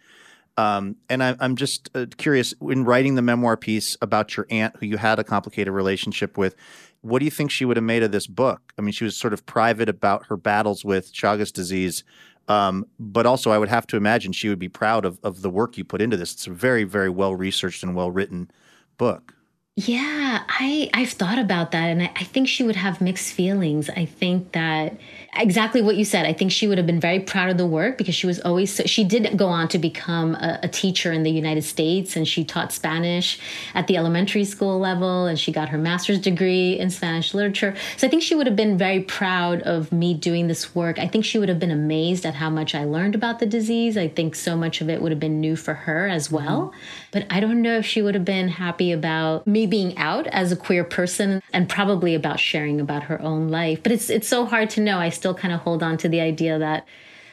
Um, 0.56 0.96
and 1.08 1.22
I, 1.22 1.36
am 1.40 1.56
just 1.56 1.90
uh, 1.94 2.08
curious, 2.18 2.56
in 2.62 2.84
writing 2.84 3.14
the 3.14 3.22
memoir 3.22 3.56
piece 3.56 3.96
about 4.02 4.36
your 4.36 4.48
aunt, 4.50 4.76
who 4.80 4.88
you 4.88 4.98
had 4.98 5.20
a 5.20 5.24
complicated 5.24 5.72
relationship 5.72 6.36
with, 6.36 6.56
what 7.02 7.20
do 7.20 7.26
you 7.26 7.32
think 7.32 7.52
she 7.52 7.64
would 7.64 7.78
have 7.78 7.84
made 7.84 8.02
of 8.02 8.12
this 8.12 8.26
book? 8.26 8.74
I 8.76 8.82
mean, 8.82 8.92
she 8.92 9.04
was 9.04 9.16
sort 9.16 9.34
of 9.34 9.46
private 9.46 9.88
about 9.88 10.26
her 10.28 10.36
battles 10.36 10.84
with 10.84 11.14
Chagas 11.14 11.54
disease, 11.54 12.04
um, 12.48 12.88
but 13.00 13.28
also, 13.28 13.52
I 13.52 13.60
would 13.60 13.70
have 13.70 13.86
to 13.88 13.98
imagine 13.98 14.32
she 14.32 14.50
would 14.50 14.58
be 14.58 14.70
proud 14.70 15.06
of, 15.06 15.20
of 15.22 15.44
the 15.44 15.50
work 15.50 15.78
you 15.78 15.84
put 15.84 16.02
into 16.02 16.18
this. 16.18 16.34
It's 16.34 16.48
a 16.48 16.52
very, 16.52 16.86
very 16.86 17.10
well 17.10 17.36
researched 17.36 17.84
and 17.84 17.96
well 17.96 18.10
written 18.10 18.50
book. 18.98 19.36
Yeah, 19.80 20.44
I 20.50 20.90
I've 20.92 21.12
thought 21.12 21.38
about 21.38 21.72
that, 21.74 21.90
and 21.90 22.02
I, 22.02 22.12
I, 22.16 22.24
think 22.24 22.48
she 22.48 22.64
would 22.64 22.76
have 22.76 23.00
mixed 23.00 23.32
feelings. 23.32 23.92
I 23.92 24.06
think 24.06 24.54
that 24.54 24.98
exactly 25.40 25.82
what 25.82 25.96
you 25.96 26.06
said. 26.06 26.26
I 26.26 26.34
think 26.34 26.52
she 26.52 26.68
would 26.68 26.78
have 26.78 26.88
been 26.88 27.00
very 27.00 27.20
proud 27.20 27.50
of 27.50 27.58
the 27.58 27.66
work 27.66 27.98
because 27.98 28.16
she 28.16 28.28
was 28.28 28.40
always 28.42 28.74
so. 28.74 28.84
She 28.84 29.04
did 29.04 29.38
go 29.38 29.48
on 29.48 29.68
to 29.70 29.78
become 29.78 30.36
a, 30.36 30.60
a 30.64 30.68
teacher 30.68 31.12
in 31.12 31.24
the 31.24 31.32
United 31.32 31.64
States, 31.64 32.16
and 32.16 32.28
she 32.28 32.44
taught 32.44 32.72
Spanish 32.72 33.40
at 33.74 33.88
the 33.88 33.98
elementary 33.98 34.46
school 34.46 34.80
level, 34.80 35.26
and 35.26 35.40
she 35.40 35.52
got 35.52 35.70
her 35.70 35.78
master's 35.78 36.20
degree 36.20 36.78
in 36.78 36.90
Spanish 36.90 37.34
literature. 37.34 37.76
So 37.98 38.08
I 38.08 38.10
think 38.10 38.24
she 38.24 38.36
would 38.36 38.48
have 38.48 38.56
been 38.56 38.78
very 38.78 39.02
proud 39.02 39.62
of 39.62 39.92
me 39.92 40.14
doing 40.14 40.48
this 40.48 40.76
work. 40.76 41.00
I 41.00 41.08
think 41.08 41.26
she 41.26 41.40
would 41.40 41.50
have 41.50 41.60
been 41.60 41.72
amazed 41.72 42.26
at 42.26 42.36
how 42.36 42.50
much 42.50 42.76
I 42.76 42.84
learned 42.84 43.16
about 43.16 43.40
the 43.40 43.46
disease. 43.46 43.98
I 43.98 44.08
think 44.08 44.36
so 44.36 44.56
much 44.56 44.82
of 44.82 44.90
it 44.90 45.02
would 45.02 45.12
have 45.12 45.20
been 45.20 45.40
new 45.40 45.56
for 45.56 45.74
her 45.74 46.08
as 46.08 46.32
well. 46.32 46.70
Mm-hmm. 46.70 46.78
But 47.12 47.26
I 47.30 47.40
don't 47.40 47.62
know 47.62 47.78
if 47.78 47.86
she 47.86 48.02
would 48.02 48.16
have 48.16 48.26
been 48.26 48.50
happy 48.50 48.92
about 48.92 49.48
me 49.48 49.66
being 49.66 49.98
out 49.98 50.28
as 50.28 50.52
a 50.52 50.56
queer 50.56 50.84
person 50.84 51.42
and 51.54 51.70
probably 51.70 52.16
about 52.16 52.40
sharing 52.40 52.80
about 52.80 53.04
her 53.04 53.22
own 53.22 53.50
life. 53.50 53.82
But 53.84 53.92
it's 53.92 54.10
it's 54.10 54.28
so 54.28 54.46
hard 54.46 54.70
to 54.72 54.82
know. 54.82 55.00
I 55.00 55.10
still 55.10 55.27
kind 55.34 55.54
of 55.54 55.62
hold 55.62 55.84
on 55.84 55.98
to 55.98 56.10
the 56.10 56.22
idea 56.22 56.60
that 56.60 56.86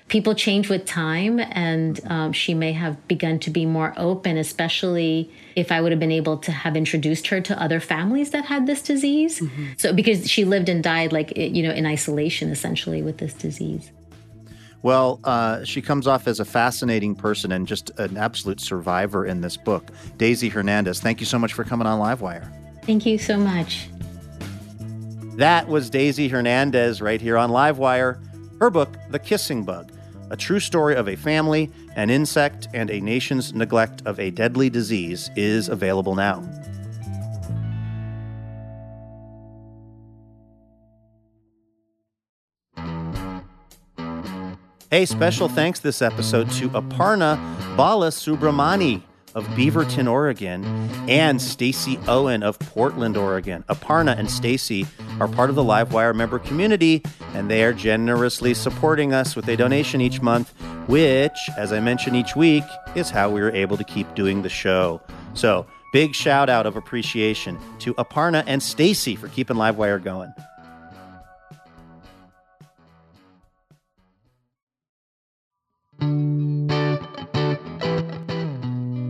people 0.08 0.34
change 0.34 0.68
with 0.68 0.84
time, 0.84 1.40
and 1.40 2.00
um, 2.06 2.32
she 2.32 2.54
may 2.54 2.72
have 2.72 3.06
begun 3.08 3.38
to 3.40 3.50
be 3.50 3.64
more 3.64 3.94
open, 3.96 4.36
especially 4.36 5.30
if 5.56 5.72
I 5.72 5.80
would 5.80 5.92
have 5.92 6.00
been 6.00 6.12
able 6.12 6.36
to 6.38 6.52
have 6.52 6.76
introduced 6.76 7.28
her 7.28 7.40
to 7.40 7.60
other 7.60 7.80
families 7.80 8.30
that 8.30 8.44
had 8.44 8.66
this 8.66 8.82
disease. 8.82 9.40
Mm-hmm. 9.40 9.66
So 9.78 9.92
because 9.92 10.30
she 10.30 10.44
lived 10.44 10.68
and 10.68 10.82
died 10.82 11.12
like 11.12 11.36
you 11.36 11.62
know 11.62 11.72
in 11.72 11.86
isolation 11.86 12.50
essentially 12.50 13.02
with 13.02 13.18
this 13.18 13.34
disease. 13.34 13.90
Well, 14.82 15.18
uh, 15.24 15.64
she 15.64 15.80
comes 15.80 16.06
off 16.06 16.28
as 16.28 16.40
a 16.40 16.44
fascinating 16.44 17.14
person 17.14 17.52
and 17.52 17.66
just 17.66 17.88
an 17.98 18.18
absolute 18.18 18.60
survivor 18.60 19.24
in 19.24 19.40
this 19.40 19.56
book. 19.56 19.88
Daisy 20.18 20.50
Hernandez, 20.50 21.00
thank 21.00 21.20
you 21.20 21.26
so 21.26 21.38
much 21.38 21.54
for 21.54 21.64
coming 21.64 21.86
on 21.86 21.98
Livewire. 21.98 22.52
Thank 22.82 23.06
you 23.06 23.16
so 23.16 23.38
much. 23.38 23.88
That 25.36 25.66
was 25.66 25.90
Daisy 25.90 26.28
Hernandez 26.28 27.02
right 27.02 27.20
here 27.20 27.36
on 27.36 27.50
Livewire. 27.50 28.20
Her 28.60 28.70
book, 28.70 28.96
The 29.10 29.18
Kissing 29.18 29.64
Bug, 29.64 29.90
a 30.30 30.36
true 30.36 30.60
story 30.60 30.94
of 30.94 31.08
a 31.08 31.16
family, 31.16 31.72
an 31.96 32.08
insect, 32.08 32.68
and 32.72 32.88
a 32.88 33.00
nation's 33.00 33.52
neglect 33.52 34.00
of 34.06 34.20
a 34.20 34.30
deadly 34.30 34.70
disease, 34.70 35.30
is 35.34 35.68
available 35.68 36.14
now. 36.14 36.40
Hey, 44.88 45.04
special 45.04 45.48
thanks 45.48 45.80
this 45.80 46.00
episode 46.00 46.48
to 46.52 46.70
Aparna 46.70 47.36
Balasubramani 47.76 49.02
of 49.34 49.46
Beaverton, 49.48 50.10
Oregon, 50.10 50.64
and 51.08 51.40
Stacy 51.40 51.98
Owen 52.06 52.42
of 52.42 52.58
Portland, 52.58 53.16
Oregon. 53.16 53.64
Aparna 53.68 54.16
and 54.18 54.30
Stacy 54.30 54.86
are 55.20 55.28
part 55.28 55.50
of 55.50 55.56
the 55.56 55.62
Livewire 55.62 56.14
member 56.14 56.38
community, 56.38 57.02
and 57.34 57.50
they 57.50 57.64
are 57.64 57.72
generously 57.72 58.54
supporting 58.54 59.12
us 59.12 59.34
with 59.34 59.48
a 59.48 59.56
donation 59.56 60.00
each 60.00 60.22
month, 60.22 60.52
which, 60.88 61.50
as 61.56 61.72
I 61.72 61.80
mention 61.80 62.14
each 62.14 62.36
week, 62.36 62.64
is 62.94 63.10
how 63.10 63.30
we 63.30 63.40
are 63.40 63.50
able 63.50 63.76
to 63.76 63.84
keep 63.84 64.14
doing 64.14 64.42
the 64.42 64.48
show. 64.48 65.00
So, 65.34 65.66
big 65.92 66.14
shout 66.14 66.48
out 66.48 66.66
of 66.66 66.76
appreciation 66.76 67.58
to 67.80 67.94
Aparna 67.94 68.44
and 68.46 68.62
Stacy 68.62 69.16
for 69.16 69.28
keeping 69.28 69.56
Livewire 69.56 70.02
going. 70.02 70.32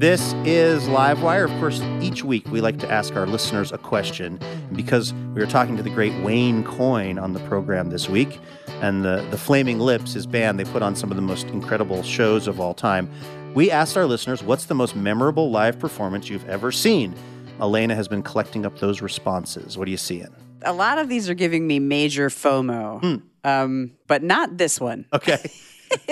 This 0.04 0.34
is 0.44 0.82
Livewire. 0.82 1.50
Of 1.50 1.58
course, 1.58 1.80
each 2.02 2.24
week 2.24 2.46
we 2.48 2.60
like 2.60 2.78
to 2.80 2.90
ask 2.92 3.16
our 3.16 3.26
listeners 3.26 3.72
a 3.72 3.78
question. 3.78 4.38
Because 4.74 5.14
we 5.14 5.40
were 5.40 5.46
talking 5.46 5.78
to 5.78 5.82
the 5.82 5.88
great 5.88 6.12
Wayne 6.22 6.62
Coyne 6.62 7.18
on 7.18 7.32
the 7.32 7.40
program 7.48 7.88
this 7.88 8.06
week, 8.06 8.38
and 8.82 9.02
the, 9.02 9.26
the 9.30 9.38
Flaming 9.38 9.78
Lips, 9.78 10.12
his 10.12 10.26
band, 10.26 10.60
they 10.60 10.64
put 10.64 10.82
on 10.82 10.94
some 10.94 11.10
of 11.10 11.16
the 11.16 11.22
most 11.22 11.46
incredible 11.46 12.02
shows 12.02 12.46
of 12.46 12.60
all 12.60 12.74
time. 12.74 13.08
We 13.54 13.70
asked 13.70 13.96
our 13.96 14.04
listeners, 14.04 14.42
what's 14.42 14.66
the 14.66 14.74
most 14.74 14.94
memorable 14.94 15.50
live 15.50 15.78
performance 15.78 16.28
you've 16.28 16.46
ever 16.50 16.70
seen? 16.70 17.14
Elena 17.58 17.94
has 17.94 18.06
been 18.06 18.22
collecting 18.22 18.66
up 18.66 18.80
those 18.80 19.00
responses. 19.00 19.78
What 19.78 19.88
are 19.88 19.90
you 19.90 19.96
seeing? 19.96 20.28
A 20.66 20.74
lot 20.74 20.98
of 20.98 21.08
these 21.08 21.30
are 21.30 21.34
giving 21.34 21.66
me 21.66 21.78
major 21.78 22.28
FOMO, 22.28 23.00
hmm. 23.00 23.48
um, 23.48 23.92
but 24.06 24.22
not 24.22 24.58
this 24.58 24.78
one. 24.78 25.06
Okay. 25.14 25.38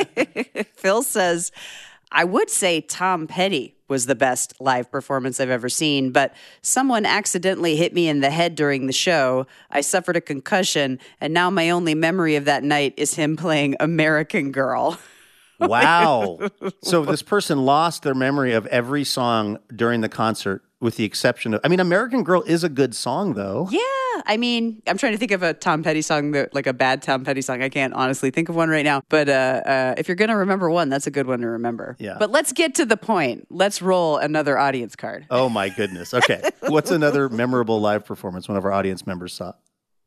Phil 0.76 1.02
says, 1.02 1.52
I 2.10 2.24
would 2.24 2.48
say 2.48 2.80
Tom 2.80 3.26
Petty 3.26 3.76
was 3.92 4.06
the 4.06 4.14
best 4.14 4.54
live 4.58 4.90
performance 4.90 5.38
I've 5.38 5.50
ever 5.50 5.68
seen, 5.68 6.12
but 6.12 6.34
someone 6.62 7.04
accidentally 7.04 7.76
hit 7.76 7.92
me 7.92 8.08
in 8.08 8.20
the 8.20 8.30
head 8.30 8.54
during 8.54 8.86
the 8.86 8.92
show. 8.92 9.46
I 9.70 9.82
suffered 9.82 10.16
a 10.16 10.20
concussion, 10.22 10.98
and 11.20 11.34
now 11.34 11.50
my 11.50 11.68
only 11.68 11.94
memory 11.94 12.36
of 12.36 12.46
that 12.46 12.64
night 12.64 12.94
is 12.96 13.12
him 13.12 13.36
playing 13.36 13.76
American 13.80 14.50
Girl. 14.50 14.98
wow. 15.60 16.38
So 16.82 17.04
this 17.04 17.22
person 17.22 17.66
lost 17.66 18.02
their 18.02 18.14
memory 18.14 18.54
of 18.54 18.64
every 18.68 19.04
song 19.04 19.58
during 19.76 20.00
the 20.00 20.08
concert 20.08 20.64
with 20.82 20.96
the 20.96 21.04
exception 21.04 21.54
of 21.54 21.60
I 21.64 21.68
mean 21.68 21.80
American 21.80 22.24
Girl 22.24 22.42
is 22.42 22.64
a 22.64 22.68
good 22.68 22.94
song 22.94 23.34
though. 23.34 23.68
Yeah. 23.70 23.80
I 24.26 24.36
mean, 24.36 24.82
I'm 24.86 24.98
trying 24.98 25.12
to 25.12 25.18
think 25.18 25.32
of 25.32 25.42
a 25.42 25.54
Tom 25.54 25.82
Petty 25.82 26.02
song 26.02 26.32
that 26.32 26.54
like 26.54 26.66
a 26.66 26.72
bad 26.72 27.02
Tom 27.02 27.24
Petty 27.24 27.40
song. 27.40 27.62
I 27.62 27.68
can't 27.68 27.94
honestly 27.94 28.30
think 28.30 28.48
of 28.48 28.54
one 28.54 28.68
right 28.68 28.84
now. 28.84 29.02
But 29.08 29.28
uh, 29.28 29.62
uh, 29.64 29.94
if 29.96 30.06
you're 30.06 30.16
gonna 30.16 30.36
remember 30.36 30.68
one, 30.70 30.90
that's 30.90 31.06
a 31.06 31.10
good 31.10 31.26
one 31.26 31.40
to 31.40 31.48
remember. 31.48 31.96
Yeah. 31.98 32.16
But 32.18 32.30
let's 32.30 32.52
get 32.52 32.74
to 32.76 32.84
the 32.84 32.96
point. 32.96 33.46
Let's 33.50 33.80
roll 33.80 34.18
another 34.18 34.58
audience 34.58 34.96
card. 34.96 35.26
Oh 35.30 35.48
my 35.48 35.70
goodness. 35.70 36.12
Okay. 36.12 36.42
What's 36.68 36.90
another 36.90 37.28
memorable 37.28 37.80
live 37.80 38.04
performance 38.04 38.48
one 38.48 38.58
of 38.58 38.64
our 38.64 38.72
audience 38.72 39.06
members 39.06 39.32
saw? 39.32 39.54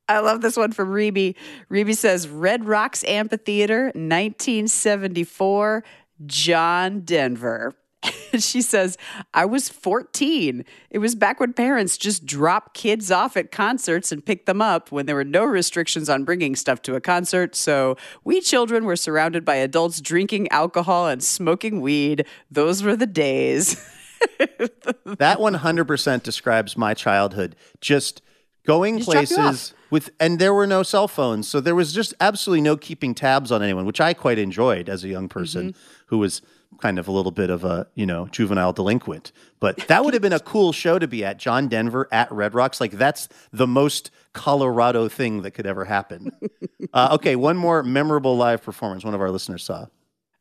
I 0.08 0.20
love 0.20 0.42
this 0.42 0.56
one 0.56 0.72
from 0.72 0.90
Reby. 0.90 1.36
Reby 1.72 1.96
says 1.98 2.28
Red 2.28 2.66
Rocks 2.66 3.04
Amphitheater, 3.06 3.86
1974, 3.86 5.84
John 6.28 7.00
Denver. 7.00 7.74
she 8.40 8.62
says, 8.62 8.98
I 9.34 9.46
was 9.46 9.70
14. 9.70 10.66
It 10.90 11.00
was 11.00 11.16
back 11.16 11.40
when 11.40 11.54
parents 11.54 11.98
just 11.98 12.26
dropped 12.26 12.74
kids 12.74 13.12
off 13.12 13.38
at 13.38 13.52
concerts 13.52 14.12
and 14.12 14.26
picked 14.26 14.46
them 14.46 14.62
up 14.62 14.92
when 14.92 15.06
there 15.06 15.16
were 15.16 15.24
no 15.24 15.46
restrictions 15.46 16.10
on 16.10 16.24
bringing 16.24 16.56
stuff 16.56 16.82
to 16.84 16.96
a 16.96 17.02
concert. 17.02 17.56
So 17.56 17.98
we 18.24 18.42
children 18.42 18.86
were 18.86 18.96
surrounded 18.96 19.46
by 19.46 19.56
adults 19.56 20.02
drinking 20.02 20.50
alcohol 20.52 21.08
and 21.08 21.24
smoking 21.24 21.82
weed. 21.82 22.26
Those 22.52 22.84
were 22.84 22.96
the 22.96 23.08
days. 23.08 23.76
that 24.40 25.38
100% 25.40 26.24
describes 26.24 26.78
my 26.78 26.94
childhood. 26.94 27.56
Just 27.82 28.22
going 28.66 28.98
Just 28.98 29.10
places 29.10 29.74
with 29.92 30.10
and 30.20 30.40
there 30.40 30.54
were 30.54 30.66
no 30.66 30.82
cell 30.82 31.08
phones 31.08 31.48
so 31.48 31.62
there 31.62 31.76
was 31.76 31.94
just 31.94 32.16
absolutely 32.20 32.62
no 32.62 32.76
keeping 32.76 33.14
tabs 33.14 33.52
on 33.52 33.62
anyone 33.62 33.86
which 33.86 34.02
i 34.02 34.12
quite 34.12 34.40
enjoyed 34.40 34.90
as 34.90 35.04
a 35.04 35.08
young 35.08 35.30
person 35.30 35.68
Mm-hmm. 35.68 35.80
who 36.08 36.18
was 36.18 36.42
kind 36.80 37.00
of 37.00 37.08
a 37.08 37.12
little 37.12 37.32
bit 37.32 37.50
of 37.50 37.64
a 37.64 37.88
you 37.96 38.06
know 38.06 38.28
juvenile 38.28 38.74
delinquent 38.74 39.32
but 39.60 39.78
that 39.88 40.04
would 40.06 40.14
have 40.14 40.22
been 40.22 40.34
a 40.34 40.40
cool 40.40 40.72
show 40.72 41.00
to 41.00 41.08
be 41.08 41.24
at 41.26 41.38
john 41.38 41.68
denver 41.68 42.08
at 42.12 42.32
red 42.32 42.54
rocks 42.54 42.80
like 42.80 42.92
that's 42.92 43.28
the 43.52 43.68
most 43.68 44.12
colorado 44.34 45.08
thing 45.08 45.42
that 45.42 45.52
could 45.52 45.66
ever 45.66 45.86
happen 45.86 46.32
uh, 46.94 47.10
okay 47.12 47.36
one 47.36 47.58
more 47.58 47.84
memorable 47.84 48.36
live 48.38 48.62
performance 48.62 49.04
one 49.04 49.14
of 49.14 49.22
our 49.22 49.32
listeners 49.32 49.64
saw 49.64 49.86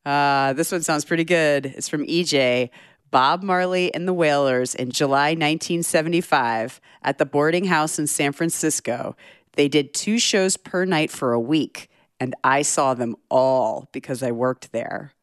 Uh, 0.05 0.53
this 0.53 0.71
one 0.71 0.83
sounds 0.83 1.03
pretty 1.07 1.25
good. 1.25 1.65
It's 1.65 1.89
from 1.89 2.05
EJ. 2.07 2.69
Bob 3.11 3.43
Marley 3.43 3.95
and 3.95 4.07
the 4.07 4.13
Wailers 4.13 4.75
in 4.75 4.91
July 4.91 5.31
1975 5.31 6.79
at 7.03 7.17
the 7.17 7.25
boarding 7.25 7.65
house 7.65 7.99
in 7.99 8.07
San 8.07 8.33
Francisco. 8.33 9.17
They 9.55 9.67
did 9.67 9.95
two 9.95 10.19
shows 10.19 10.59
per 10.59 10.85
night 10.85 11.11
for 11.11 11.33
a 11.33 11.41
week, 11.41 11.89
and 12.21 12.35
I 12.45 12.61
saw 12.61 12.93
them 12.93 13.17
all 13.31 13.89
because 13.93 14.23
I 14.23 14.31
worked 14.33 14.73
there. 14.73 15.14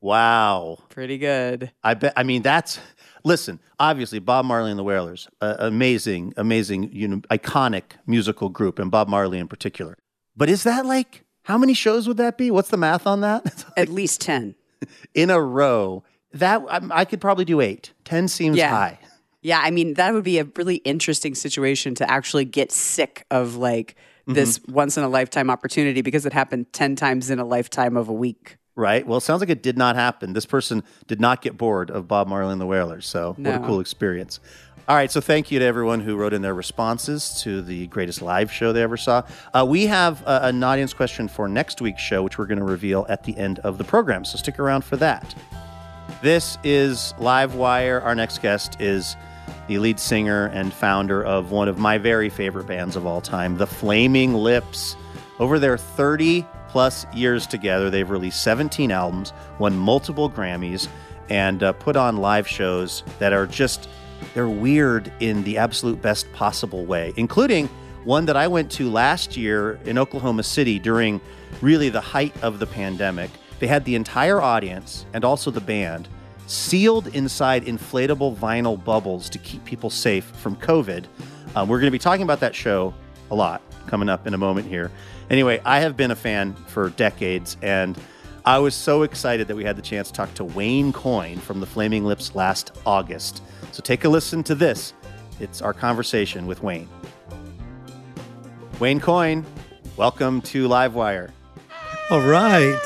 Wow 0.00 0.78
Pretty 0.88 1.18
good. 1.18 1.70
I 1.82 1.94
bet. 1.94 2.12
I 2.16 2.22
mean, 2.22 2.42
that's. 2.42 2.78
Listen, 3.22 3.60
obviously, 3.78 4.18
Bob 4.18 4.46
Marley 4.46 4.70
and 4.70 4.78
the 4.78 4.82
Wailers, 4.84 5.28
uh, 5.42 5.56
amazing, 5.58 6.32
amazing, 6.38 6.90
you 6.92 7.06
know, 7.06 7.18
iconic 7.30 7.82
musical 8.06 8.48
group, 8.48 8.78
and 8.78 8.90
Bob 8.90 9.08
Marley 9.08 9.38
in 9.38 9.46
particular. 9.46 9.96
But 10.36 10.48
is 10.48 10.62
that 10.64 10.86
like 10.86 11.24
how 11.42 11.58
many 11.58 11.74
shows 11.74 12.08
would 12.08 12.16
that 12.16 12.38
be? 12.38 12.50
What's 12.50 12.70
the 12.70 12.76
math 12.78 13.06
on 13.06 13.20
that? 13.20 13.64
At 13.76 13.88
least 13.88 14.20
10. 14.22 14.54
in 15.14 15.28
a 15.30 15.40
row. 15.40 16.02
That 16.32 16.62
I, 16.70 16.80
I 17.00 17.04
could 17.04 17.20
probably 17.20 17.44
do 17.44 17.60
eight. 17.60 17.92
Ten 18.04 18.28
seems 18.28 18.56
Yeah. 18.56 18.70
high. 18.70 18.98
Yeah, 19.42 19.60
I 19.62 19.70
mean, 19.70 19.94
that 19.94 20.12
would 20.14 20.24
be 20.24 20.38
a 20.38 20.44
really 20.56 20.76
interesting 20.76 21.34
situation 21.34 21.94
to 21.96 22.10
actually 22.10 22.44
get 22.44 22.70
sick 22.72 23.24
of 23.30 23.56
like 23.56 23.96
this 24.26 24.60
once 24.68 24.96
in 24.96 25.02
a 25.02 25.08
lifetime 25.08 25.50
opportunity 25.50 26.02
because 26.02 26.24
it 26.24 26.32
happened 26.32 26.72
10 26.72 26.94
times 26.94 27.30
in 27.30 27.38
a 27.40 27.44
lifetime 27.44 27.96
of 27.96 28.08
a 28.08 28.12
week. 28.12 28.58
Right. 28.80 29.06
Well, 29.06 29.18
it 29.18 29.20
sounds 29.20 29.40
like 29.40 29.50
it 29.50 29.62
did 29.62 29.76
not 29.76 29.94
happen. 29.94 30.32
This 30.32 30.46
person 30.46 30.82
did 31.06 31.20
not 31.20 31.42
get 31.42 31.58
bored 31.58 31.90
of 31.90 32.08
Bob 32.08 32.28
Marley 32.28 32.52
and 32.52 32.58
the 32.58 32.66
Wailers. 32.66 33.06
So, 33.06 33.34
what 33.36 33.54
a 33.54 33.58
cool 33.58 33.78
experience. 33.78 34.40
All 34.88 34.96
right. 34.96 35.10
So, 35.10 35.20
thank 35.20 35.50
you 35.50 35.58
to 35.58 35.64
everyone 35.66 36.00
who 36.00 36.16
wrote 36.16 36.32
in 36.32 36.40
their 36.40 36.54
responses 36.54 37.42
to 37.42 37.60
the 37.60 37.88
greatest 37.88 38.22
live 38.22 38.50
show 38.50 38.72
they 38.72 38.82
ever 38.82 38.96
saw. 38.96 39.22
Uh, 39.52 39.66
we 39.68 39.84
have 39.84 40.26
uh, 40.26 40.40
an 40.44 40.64
audience 40.64 40.94
question 40.94 41.28
for 41.28 41.46
next 41.46 41.82
week's 41.82 42.00
show, 42.00 42.22
which 42.22 42.38
we're 42.38 42.46
going 42.46 42.58
to 42.58 42.64
reveal 42.64 43.04
at 43.10 43.24
the 43.24 43.36
end 43.36 43.58
of 43.58 43.76
the 43.76 43.84
program. 43.84 44.24
So, 44.24 44.38
stick 44.38 44.58
around 44.58 44.82
for 44.82 44.96
that. 44.96 45.34
This 46.22 46.56
is 46.64 47.12
Live 47.18 47.56
Wire. 47.56 48.00
Our 48.00 48.14
next 48.14 48.40
guest 48.40 48.80
is 48.80 49.14
the 49.68 49.78
lead 49.78 50.00
singer 50.00 50.46
and 50.54 50.72
founder 50.72 51.22
of 51.22 51.50
one 51.50 51.68
of 51.68 51.76
my 51.76 51.98
very 51.98 52.30
favorite 52.30 52.66
bands 52.66 52.96
of 52.96 53.04
all 53.04 53.20
time, 53.20 53.58
The 53.58 53.66
Flaming 53.66 54.32
Lips. 54.32 54.96
Over 55.38 55.58
their 55.58 55.76
30 55.76 56.46
plus 56.70 57.04
years 57.12 57.46
together, 57.46 57.90
they've 57.90 58.08
released 58.08 58.42
17 58.42 58.90
albums, 58.92 59.32
won 59.58 59.76
multiple 59.76 60.30
Grammys, 60.30 60.88
and 61.28 61.62
uh, 61.62 61.72
put 61.72 61.96
on 61.96 62.16
live 62.16 62.46
shows 62.46 63.02
that 63.18 63.32
are 63.32 63.46
just, 63.46 63.88
they're 64.34 64.48
weird 64.48 65.12
in 65.20 65.42
the 65.44 65.58
absolute 65.58 66.00
best 66.00 66.32
possible 66.32 66.84
way, 66.84 67.12
including 67.16 67.68
one 68.04 68.24
that 68.26 68.36
I 68.36 68.48
went 68.48 68.70
to 68.72 68.88
last 68.88 69.36
year 69.36 69.80
in 69.84 69.98
Oklahoma 69.98 70.42
City 70.42 70.78
during 70.78 71.20
really 71.60 71.88
the 71.88 72.00
height 72.00 72.34
of 72.42 72.58
the 72.58 72.66
pandemic. 72.66 73.30
They 73.58 73.66
had 73.66 73.84
the 73.84 73.94
entire 73.94 74.40
audience 74.40 75.06
and 75.12 75.24
also 75.24 75.50
the 75.50 75.60
band 75.60 76.08
sealed 76.46 77.08
inside 77.08 77.64
inflatable 77.66 78.36
vinyl 78.36 78.82
bubbles 78.82 79.28
to 79.30 79.38
keep 79.38 79.64
people 79.64 79.90
safe 79.90 80.24
from 80.24 80.56
COVID. 80.56 81.04
Um, 81.54 81.68
we're 81.68 81.78
going 81.78 81.88
to 81.88 81.92
be 81.92 81.98
talking 81.98 82.22
about 82.22 82.40
that 82.40 82.54
show 82.54 82.94
a 83.30 83.34
lot 83.34 83.60
coming 83.86 84.08
up 84.08 84.26
in 84.26 84.34
a 84.34 84.38
moment 84.38 84.66
here. 84.66 84.90
Anyway, 85.30 85.60
I 85.64 85.78
have 85.78 85.96
been 85.96 86.10
a 86.10 86.16
fan 86.16 86.54
for 86.66 86.90
decades, 86.90 87.56
and 87.62 87.96
I 88.44 88.58
was 88.58 88.74
so 88.74 89.02
excited 89.02 89.46
that 89.46 89.54
we 89.54 89.62
had 89.62 89.76
the 89.76 89.82
chance 89.82 90.08
to 90.08 90.14
talk 90.14 90.34
to 90.34 90.44
Wayne 90.44 90.92
Coyne 90.92 91.38
from 91.38 91.60
the 91.60 91.66
Flaming 91.66 92.04
Lips 92.04 92.34
last 92.34 92.76
August. 92.84 93.42
So 93.70 93.80
take 93.80 94.04
a 94.04 94.08
listen 94.08 94.42
to 94.44 94.56
this. 94.56 94.92
It's 95.38 95.62
our 95.62 95.72
conversation 95.72 96.46
with 96.46 96.64
Wayne. 96.64 96.88
Wayne 98.80 98.98
Coyne, 98.98 99.46
welcome 99.96 100.40
to 100.42 100.68
Livewire. 100.68 101.30
All 102.10 102.22
right. 102.22 102.80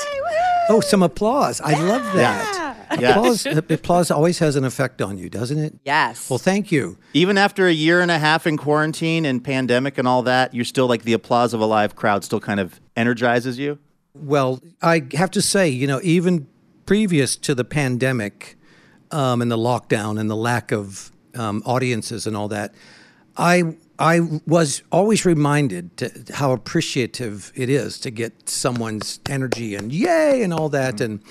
Oh, 0.69 0.81
some 0.81 1.01
applause. 1.01 1.61
I 1.61 1.81
love 1.81 2.03
that. 2.13 2.64
Yes. 2.99 3.45
Applause, 3.45 3.45
applause 3.69 4.11
always 4.11 4.39
has 4.39 4.55
an 4.55 4.63
effect 4.63 5.01
on 5.01 5.17
you, 5.17 5.29
doesn't 5.29 5.57
it? 5.57 5.75
Yes. 5.83 6.29
Well, 6.29 6.39
thank 6.39 6.71
you. 6.71 6.97
Even 7.13 7.37
after 7.37 7.67
a 7.67 7.71
year 7.71 8.01
and 8.01 8.11
a 8.11 8.19
half 8.19 8.47
in 8.47 8.57
quarantine 8.57 9.25
and 9.25 9.43
pandemic 9.43 9.97
and 9.97 10.07
all 10.07 10.23
that, 10.23 10.53
you're 10.53 10.65
still 10.65 10.87
like 10.87 11.03
the 11.03 11.13
applause 11.13 11.53
of 11.53 11.61
a 11.61 11.65
live 11.65 11.95
crowd 11.95 12.23
still 12.23 12.39
kind 12.39 12.59
of 12.59 12.79
energizes 12.95 13.59
you. 13.59 13.79
Well, 14.13 14.61
I 14.81 15.03
have 15.13 15.31
to 15.31 15.41
say, 15.41 15.69
you 15.69 15.87
know, 15.87 15.99
even 16.03 16.47
previous 16.85 17.35
to 17.37 17.55
the 17.55 17.65
pandemic 17.65 18.57
um, 19.11 19.41
and 19.41 19.51
the 19.51 19.57
lockdown 19.57 20.19
and 20.19 20.29
the 20.29 20.35
lack 20.35 20.71
of 20.71 21.11
um, 21.35 21.61
audiences 21.65 22.25
and 22.25 22.37
all 22.37 22.47
that, 22.49 22.73
I 23.37 23.75
I 23.97 24.19
was 24.45 24.83
always 24.91 25.25
reminded 25.25 25.97
to 25.97 26.11
how 26.33 26.51
appreciative 26.51 27.51
it 27.55 27.69
is 27.69 27.97
to 27.99 28.11
get 28.11 28.49
someone's 28.49 29.19
energy 29.29 29.75
and 29.75 29.91
yay 29.91 30.41
and 30.43 30.53
all 30.53 30.69
that. 30.69 30.99
And 30.99 31.21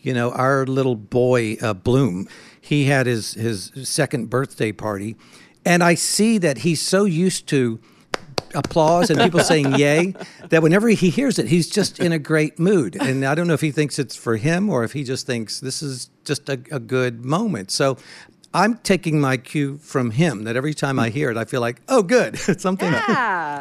you 0.00 0.14
know, 0.14 0.30
our 0.32 0.66
little 0.66 0.96
boy 0.96 1.56
uh, 1.60 1.74
Bloom, 1.74 2.28
he 2.60 2.84
had 2.84 3.06
his 3.06 3.34
his 3.34 3.72
second 3.84 4.30
birthday 4.30 4.72
party, 4.72 5.16
and 5.64 5.82
I 5.82 5.94
see 5.94 6.38
that 6.38 6.58
he's 6.58 6.80
so 6.80 7.04
used 7.04 7.46
to 7.48 7.80
applause 8.54 9.10
and 9.10 9.20
people 9.20 9.40
saying 9.40 9.74
yay 9.76 10.14
that 10.48 10.62
whenever 10.62 10.88
he 10.88 11.10
hears 11.10 11.38
it 11.38 11.48
he's 11.48 11.68
just 11.68 12.00
in 12.00 12.12
a 12.12 12.18
great 12.18 12.58
mood. 12.58 12.96
And 13.00 13.24
i 13.24 13.34
don't 13.34 13.46
know 13.46 13.54
if 13.54 13.60
he 13.60 13.70
thinks 13.70 13.98
it's 13.98 14.16
for 14.16 14.36
him 14.36 14.70
or 14.70 14.84
if 14.84 14.92
he 14.92 15.04
just 15.04 15.26
thinks 15.26 15.60
this 15.60 15.82
is 15.82 16.10
just 16.24 16.48
a, 16.48 16.54
a 16.70 16.78
good 16.78 17.24
moment. 17.24 17.70
So 17.70 17.98
i'm 18.54 18.78
taking 18.78 19.20
my 19.20 19.36
cue 19.36 19.76
from 19.78 20.12
him 20.12 20.44
that 20.44 20.56
every 20.56 20.72
time 20.72 20.98
i 20.98 21.10
hear 21.10 21.30
it 21.30 21.36
i 21.36 21.44
feel 21.44 21.60
like 21.60 21.82
oh 21.88 22.02
good. 22.02 22.38
Something 22.60 22.94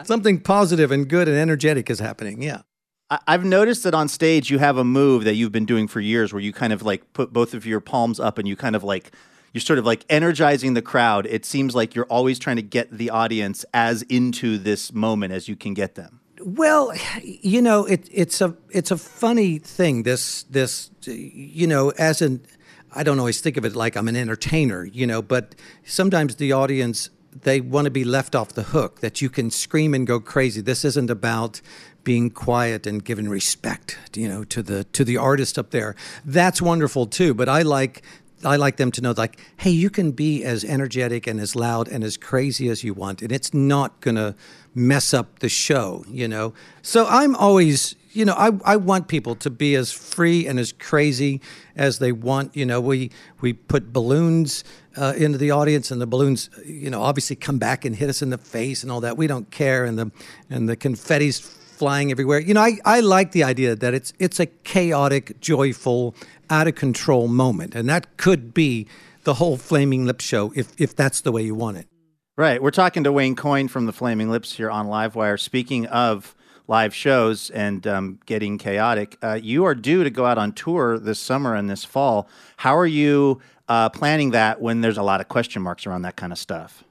something 0.05 0.39
positive 0.39 0.91
and 0.91 1.07
good 1.07 1.27
and 1.27 1.37
energetic 1.37 1.89
is 1.89 1.99
happening. 1.99 2.41
Yeah 2.41 2.61
I've 3.09 3.45
noticed 3.45 3.83
that 3.83 3.93
on 3.93 4.09
stage 4.09 4.49
you 4.49 4.59
have 4.59 4.77
a 4.77 4.83
move 4.83 5.23
that 5.23 5.35
you've 5.35 5.51
been 5.51 5.65
doing 5.65 5.87
for 5.87 6.01
years 6.01 6.33
where 6.33 6.41
you 6.41 6.51
kind 6.51 6.73
of 6.73 6.81
like 6.81 7.13
put 7.13 7.31
both 7.31 7.53
of 7.53 7.65
your 7.65 7.79
palms 7.79 8.19
up 8.19 8.37
and 8.37 8.47
you 8.47 8.57
kind 8.57 8.75
of 8.75 8.83
like 8.83 9.11
you're 9.53 9.61
sort 9.61 9.79
of 9.79 9.85
like 9.85 10.05
energizing 10.09 10.73
the 10.73 10.81
crowd. 10.81 11.25
It 11.25 11.45
seems 11.45 11.73
like 11.73 11.95
you're 11.95 12.05
always 12.05 12.37
trying 12.37 12.57
to 12.57 12.61
get 12.61 12.91
the 12.91 13.09
audience 13.09 13.65
as 13.73 14.01
into 14.03 14.57
this 14.57 14.91
moment 14.93 15.33
as 15.33 15.47
you 15.47 15.55
can 15.55 15.73
get 15.73 15.95
them. 15.95 16.19
Well, 16.41 16.93
you 17.23 17.61
know, 17.61 17.85
it, 17.85 18.09
it's 18.11 18.41
a 18.41 18.55
it's 18.69 18.91
a 18.91 18.97
funny 18.97 19.57
thing. 19.57 20.03
This 20.03 20.43
this 20.43 20.91
you 21.05 21.65
know, 21.65 21.91
as 21.91 22.21
an 22.21 22.45
I 22.93 23.03
don't 23.03 23.19
always 23.19 23.39
think 23.39 23.55
of 23.55 23.63
it 23.63 23.75
like 23.75 23.95
I'm 23.95 24.07
an 24.07 24.17
entertainer, 24.17 24.85
you 24.85 25.07
know, 25.07 25.21
but 25.21 25.55
sometimes 25.85 26.35
the 26.35 26.51
audience 26.51 27.09
they 27.43 27.61
want 27.61 27.85
to 27.85 27.91
be 27.91 28.03
left 28.03 28.35
off 28.35 28.49
the 28.49 28.63
hook. 28.63 28.99
That 28.99 29.21
you 29.21 29.29
can 29.29 29.49
scream 29.49 29.93
and 29.93 30.05
go 30.05 30.19
crazy. 30.19 30.61
This 30.61 30.83
isn't 30.85 31.09
about 31.09 31.61
being 32.07 32.29
quiet 32.29 32.87
and 32.87 33.03
giving 33.03 33.27
respect, 33.27 33.97
you 34.15 34.29
know, 34.29 34.45
to 34.45 34.63
the 34.63 34.85
to 34.85 35.03
the 35.03 35.17
artist 35.17 35.59
up 35.59 35.71
there. 35.71 35.93
That's 36.23 36.61
wonderful 36.61 37.05
too. 37.05 37.33
But 37.33 37.49
I 37.49 37.63
like 37.63 38.01
I 38.45 38.55
like 38.55 38.77
them 38.77 38.91
to 38.91 39.01
know, 39.01 39.13
like, 39.17 39.37
hey, 39.57 39.71
you 39.71 39.89
can 39.89 40.11
be 40.11 40.45
as 40.45 40.63
energetic 40.63 41.27
and 41.27 41.37
as 41.37 41.53
loud 41.53 41.89
and 41.89 42.05
as 42.05 42.15
crazy 42.15 42.69
as 42.69 42.81
you 42.81 42.93
want, 42.93 43.21
and 43.21 43.29
it's 43.29 43.53
not 43.53 44.01
to 44.03 44.35
mess 44.73 45.13
up 45.13 45.39
the 45.39 45.49
show, 45.49 46.05
you 46.07 46.29
know? 46.29 46.53
So 46.81 47.05
I'm 47.09 47.35
always, 47.35 47.95
you 48.13 48.23
know, 48.23 48.35
I, 48.35 48.51
I 48.63 48.75
want 48.77 49.09
people 49.09 49.35
to 49.35 49.49
be 49.49 49.75
as 49.75 49.91
free 49.91 50.47
and 50.47 50.59
as 50.59 50.71
crazy 50.71 51.41
as 51.75 51.99
they 51.99 52.13
want. 52.13 52.55
You 52.55 52.65
know, 52.65 52.79
we, 52.79 53.11
we 53.41 53.51
put 53.53 53.91
balloons 53.91 54.63
uh, 54.95 55.13
into 55.17 55.37
the 55.37 55.51
audience, 55.51 55.91
and 55.91 55.99
the 55.99 56.07
balloons, 56.07 56.49
you 56.65 56.89
know, 56.89 57.01
obviously 57.01 57.35
come 57.35 57.57
back 57.57 57.83
and 57.83 57.95
hit 57.95 58.09
us 58.09 58.21
in 58.21 58.29
the 58.29 58.37
face 58.37 58.81
and 58.83 58.91
all 58.91 59.01
that. 59.01 59.17
We 59.17 59.27
don't 59.27 59.51
care, 59.51 59.83
and 59.83 59.99
the, 59.99 60.11
and 60.49 60.69
the 60.69 60.77
confetti's 60.77 61.57
flying 61.77 62.11
everywhere. 62.11 62.39
You 62.39 62.53
know, 62.53 62.61
I, 62.61 62.79
I 62.83 62.99
like 62.99 63.31
the 63.31 63.43
idea 63.43 63.75
that 63.75 63.93
it's 63.93 64.13
it's 64.19 64.39
a 64.39 64.47
chaotic, 64.47 65.39
joyful, 65.39 66.15
out 66.49 66.67
of 66.67 66.75
control 66.75 67.27
moment, 67.27 67.75
and 67.75 67.87
that 67.89 68.17
could 68.17 68.53
be 68.53 68.87
the 69.23 69.35
whole 69.35 69.57
Flaming 69.57 70.05
Lip 70.05 70.21
show 70.21 70.51
if 70.55 70.73
if 70.77 70.95
that's 70.95 71.21
the 71.21 71.31
way 71.31 71.43
you 71.43 71.55
want 71.55 71.77
it. 71.77 71.87
Right. 72.35 72.61
We're 72.61 72.71
talking 72.71 73.03
to 73.03 73.11
Wayne 73.11 73.35
Coyne 73.35 73.67
from 73.67 73.87
the 73.87 73.93
Flaming 73.93 74.29
Lips 74.29 74.53
here 74.53 74.69
on 74.69 74.87
Livewire. 74.87 75.39
Speaking 75.39 75.87
of 75.87 76.35
live 76.67 76.93
shows 76.93 77.49
and 77.49 77.87
um, 77.87 78.19
getting 78.25 78.57
chaotic, 78.59 79.17
uh, 79.23 79.39
you 79.41 79.65
are 79.65 79.73
due 79.73 80.03
to 80.03 80.09
go 80.11 80.25
out 80.25 80.37
on 80.37 80.51
tour 80.51 80.99
this 80.99 81.19
summer 81.19 81.55
and 81.55 81.67
this 81.67 81.83
fall. 81.83 82.29
How 82.57 82.77
are 82.77 82.85
you 82.85 83.41
uh, 83.67 83.89
planning 83.89 84.31
that 84.31 84.61
when 84.61 84.81
there's 84.81 84.97
a 84.97 85.03
lot 85.03 85.19
of 85.19 85.29
question 85.29 85.63
marks 85.63 85.87
around 85.87 86.03
that 86.03 86.15
kind 86.15 86.31
of 86.31 86.37
stuff? 86.37 86.83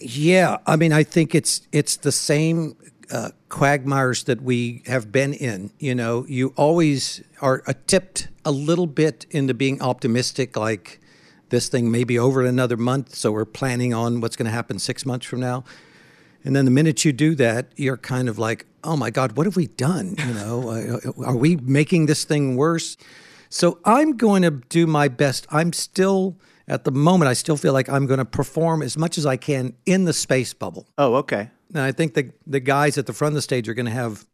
Yeah, 0.00 0.56
I 0.66 0.76
mean, 0.76 0.92
I 0.92 1.02
think 1.02 1.34
it's 1.34 1.66
it's 1.70 1.96
the 1.96 2.12
same 2.12 2.76
uh, 3.10 3.30
quagmires 3.48 4.24
that 4.24 4.42
we 4.42 4.82
have 4.86 5.12
been 5.12 5.32
in. 5.32 5.70
You 5.78 5.94
know, 5.94 6.24
you 6.28 6.52
always 6.56 7.22
are 7.40 7.62
uh, 7.66 7.74
tipped 7.86 8.28
a 8.44 8.50
little 8.50 8.86
bit 8.86 9.26
into 9.30 9.54
being 9.54 9.80
optimistic, 9.80 10.56
like 10.56 11.00
this 11.50 11.68
thing 11.68 11.90
may 11.90 12.04
be 12.04 12.18
over 12.18 12.40
in 12.42 12.46
another 12.46 12.76
month, 12.76 13.14
so 13.14 13.32
we're 13.32 13.44
planning 13.44 13.94
on 13.94 14.20
what's 14.20 14.36
going 14.36 14.46
to 14.46 14.52
happen 14.52 14.78
six 14.78 15.06
months 15.06 15.26
from 15.26 15.40
now. 15.40 15.64
And 16.44 16.54
then 16.54 16.64
the 16.64 16.70
minute 16.70 17.04
you 17.04 17.12
do 17.12 17.34
that, 17.36 17.72
you're 17.76 17.96
kind 17.96 18.28
of 18.28 18.38
like, 18.38 18.66
oh 18.82 18.96
my 18.96 19.10
God, 19.10 19.36
what 19.36 19.46
have 19.46 19.56
we 19.56 19.68
done? 19.68 20.14
You 20.18 20.34
know, 20.34 20.68
uh, 21.18 21.24
are 21.24 21.36
we 21.36 21.56
making 21.56 22.06
this 22.06 22.24
thing 22.24 22.56
worse? 22.56 22.96
So 23.48 23.78
I'm 23.84 24.16
going 24.16 24.42
to 24.42 24.50
do 24.50 24.86
my 24.86 25.08
best. 25.08 25.46
I'm 25.50 25.72
still, 25.72 26.36
at 26.66 26.84
the 26.84 26.90
moment, 26.90 27.28
I 27.28 27.34
still 27.34 27.56
feel 27.56 27.72
like 27.72 27.88
I'm 27.88 28.06
going 28.06 28.18
to 28.18 28.24
perform 28.24 28.82
as 28.82 28.98
much 28.98 29.16
as 29.16 29.24
I 29.24 29.36
can 29.36 29.74
in 29.86 30.04
the 30.04 30.12
space 30.12 30.52
bubble. 30.52 30.86
Oh, 30.98 31.14
okay. 31.16 31.50
And 31.74 31.82
I 31.82 31.92
think 31.92 32.14
the, 32.14 32.30
the 32.46 32.60
guys 32.60 32.96
at 32.96 33.06
the 33.06 33.12
front 33.12 33.32
of 33.32 33.34
the 33.36 33.42
stage 33.42 33.68
are 33.68 33.74
going 33.74 33.86
to 33.86 33.92
have 33.92 34.26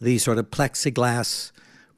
these 0.00 0.22
sort 0.22 0.38
of 0.38 0.50
plexiglass 0.50 1.52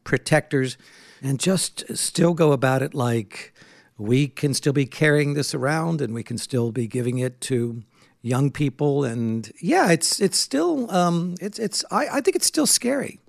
protectors 0.05 0.79
and 1.23 1.39
just 1.39 1.97
still 1.97 2.33
go 2.33 2.53
about 2.53 2.83
it 2.83 2.95
like 2.95 3.53
we 3.99 4.29
can 4.29 4.55
still 4.55 4.73
be 4.73 4.87
carrying 4.87 5.35
this 5.35 5.55
around 5.55 6.01
and 6.01 6.15
we 6.15 6.23
can 6.23 6.39
still 6.39 6.73
be 6.73 6.87
giving 6.87 7.19
it 7.19 7.41
to 7.43 7.83
young 8.23 8.51
people 8.51 9.05
and 9.05 9.53
yeah 9.61 9.91
it's 9.91 10.21
it's 10.21 10.39
still 10.39 10.91
um 10.91 11.35
it's 11.41 11.59
it's 11.59 11.85
I, 11.91 12.09
I 12.15 12.21
think 12.21 12.37
it's 12.37 12.47
still 12.47 12.67
scary 12.67 13.21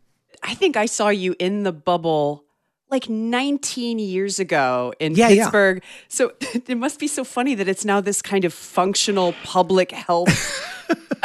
I 0.42 0.56
think 0.56 0.78
I 0.78 0.86
saw 0.86 1.10
you 1.10 1.36
in 1.38 1.64
the 1.64 1.72
bubble 1.74 2.46
like 2.90 3.10
19 3.10 4.00
years 4.00 4.40
ago 4.40 4.94
in 5.00 5.14
Yeah, 5.14 5.30
yeah. 5.30 5.44
Pittsburgh. 5.46 5.84
So 6.08 6.32
it 6.42 6.78
must 6.78 7.00
be 7.00 7.08
so 7.08 7.24
funny 7.24 7.56
that 7.56 7.68
it's 7.68 7.86
now 7.86 8.02
this 8.02 8.22
kind 8.22 8.46
of 8.46 8.54
functional 8.54 9.34
public 9.44 9.92
health. 9.92 10.76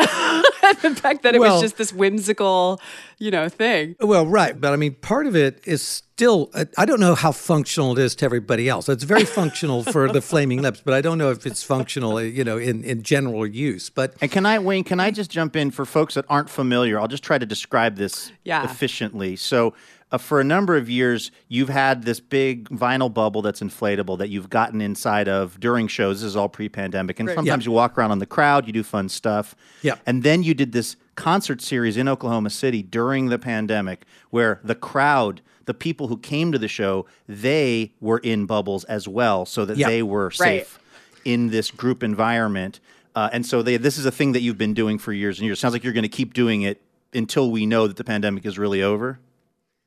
the 0.83 0.95
fact 1.01 1.23
that 1.23 1.35
it 1.35 1.41
Well- 1.41 1.55
was 1.55 1.62
just 1.62 1.77
this 1.77 1.93
whimsical, 1.93 2.81
you 3.19 3.31
know, 3.31 3.49
thing. 3.49 3.97
well 4.01 4.27
right 4.27 4.61
but 4.61 4.73
i 4.73 4.77
mean 4.77 4.95
part 4.95 5.27
of 5.27 5.35
it 5.37 5.61
is 5.65 5.83
still 5.83 6.51
uh, 6.55 6.65
i 6.79 6.85
don't 6.85 7.01
know 7.01 7.15
how 7.15 7.33
functional 7.33 7.93
it 7.93 7.99
is 7.99 8.15
to 8.17 8.25
everybody 8.25 8.69
else 8.69 8.89
it's 8.89 9.05
very 9.05 9.25
functional 9.25 9.83
for 9.83 10.11
the 10.12 10.21
flaming 10.31 10.61
lips 10.62 10.81
but 10.85 10.95
i 10.95 11.01
don't 11.01 11.19
know 11.19 11.31
if 11.31 11.47
it's 11.47 11.62
functional 11.62 12.17
uh, 12.17 12.21
you 12.21 12.45
know 12.45 12.59
in, 12.59 12.83
in 12.85 13.03
general 13.03 13.47
use 13.47 13.91
but 13.91 14.15
And 14.21 14.31
can 14.31 14.47
I, 14.47 14.59
Wayne, 14.59 14.85
can 14.85 15.01
I 15.01 15.11
just 15.11 15.31
jump 15.31 15.57
in 15.57 15.71
for 15.71 15.85
folks 15.85 16.15
that 16.15 16.25
aren't 16.29 16.51
familiar? 16.51 16.99
I'll 17.01 17.09
just 17.09 17.23
try 17.25 17.39
to 17.39 17.47
describe 17.47 17.97
this 17.97 18.33
Yeah. 18.45 18.65
efficiently. 18.65 19.37
So, 19.37 19.75
uh, 20.15 20.19
for 20.19 20.41
a 20.41 20.45
number 20.45 20.77
of 20.77 20.89
years, 20.89 21.33
you've 21.49 21.69
had 21.69 22.05
this 22.05 22.21
big 22.21 22.69
vinyl 22.69 23.12
bubble 23.12 23.43
that's 23.43 23.61
inflatable 23.61 24.17
that 24.19 24.29
you've 24.29 24.49
gotten 24.49 24.81
inside 24.81 25.27
of 25.29 25.59
during 25.59 25.89
shows. 25.89 26.21
This 26.21 26.29
is 26.29 26.37
all 26.37 26.49
pre 26.49 26.69
pandemic. 26.69 27.19
And 27.19 27.29
sometimes 27.31 27.67
you 27.67 27.73
walk 27.73 27.99
around 27.99 28.12
on 28.12 28.21
the 28.21 28.27
crowd, 28.27 28.67
you 28.69 28.73
do 28.73 28.85
fun 28.85 29.09
stuff. 29.09 29.57
Yeah. 29.83 29.97
And 30.07 30.23
then 30.23 30.45
you 30.45 30.55
did 30.55 30.71
this 30.71 30.95
concert 31.17 31.61
series 31.61 31.97
in 31.97 32.07
Oklahoma 32.09 32.51
City 32.51 32.81
during 32.81 33.27
the 33.29 33.39
pandemic 33.41 34.05
where 34.31 34.61
the 34.62 34.77
crowd, 34.77 35.41
the 35.65 35.75
people 35.75 36.07
who 36.07 36.17
came 36.17 36.53
to 36.53 36.59
the 36.59 36.69
show, 36.69 37.07
they 37.29 37.93
were 38.01 38.19
in 38.19 38.47
bubbles 38.47 38.85
as 38.85 39.09
well 39.09 39.45
so 39.45 39.65
that 39.65 39.77
Yeah. 39.77 39.89
they 39.89 40.03
were 40.05 40.27
Right. 40.39 40.61
safe 40.65 40.79
in 41.25 41.51
this 41.51 41.73
group 41.73 42.05
environment. 42.05 42.79
Uh, 43.17 43.31
and 43.33 43.45
so 43.45 43.62
they, 43.62 43.77
this 43.79 43.99
is 43.99 44.07
a 44.07 44.12
thing 44.12 44.31
that 44.33 44.43
you've 44.43 44.59
been 44.59 44.75
doing 44.75 44.99
for 44.99 45.12
years 45.12 45.41
and 45.41 45.47
years. 45.47 45.59
Sounds 45.59 45.73
like 45.73 45.83
you're 45.83 45.93
going 45.93 46.03
to 46.03 46.09
keep 46.09 46.35
doing 46.35 46.62
it 46.62 46.81
until 47.12 47.51
we 47.51 47.67
know 47.67 47.89
that 47.89 47.97
the 47.97 48.05
pandemic 48.05 48.47
is 48.47 48.59
really 48.59 48.81
over. 48.83 49.19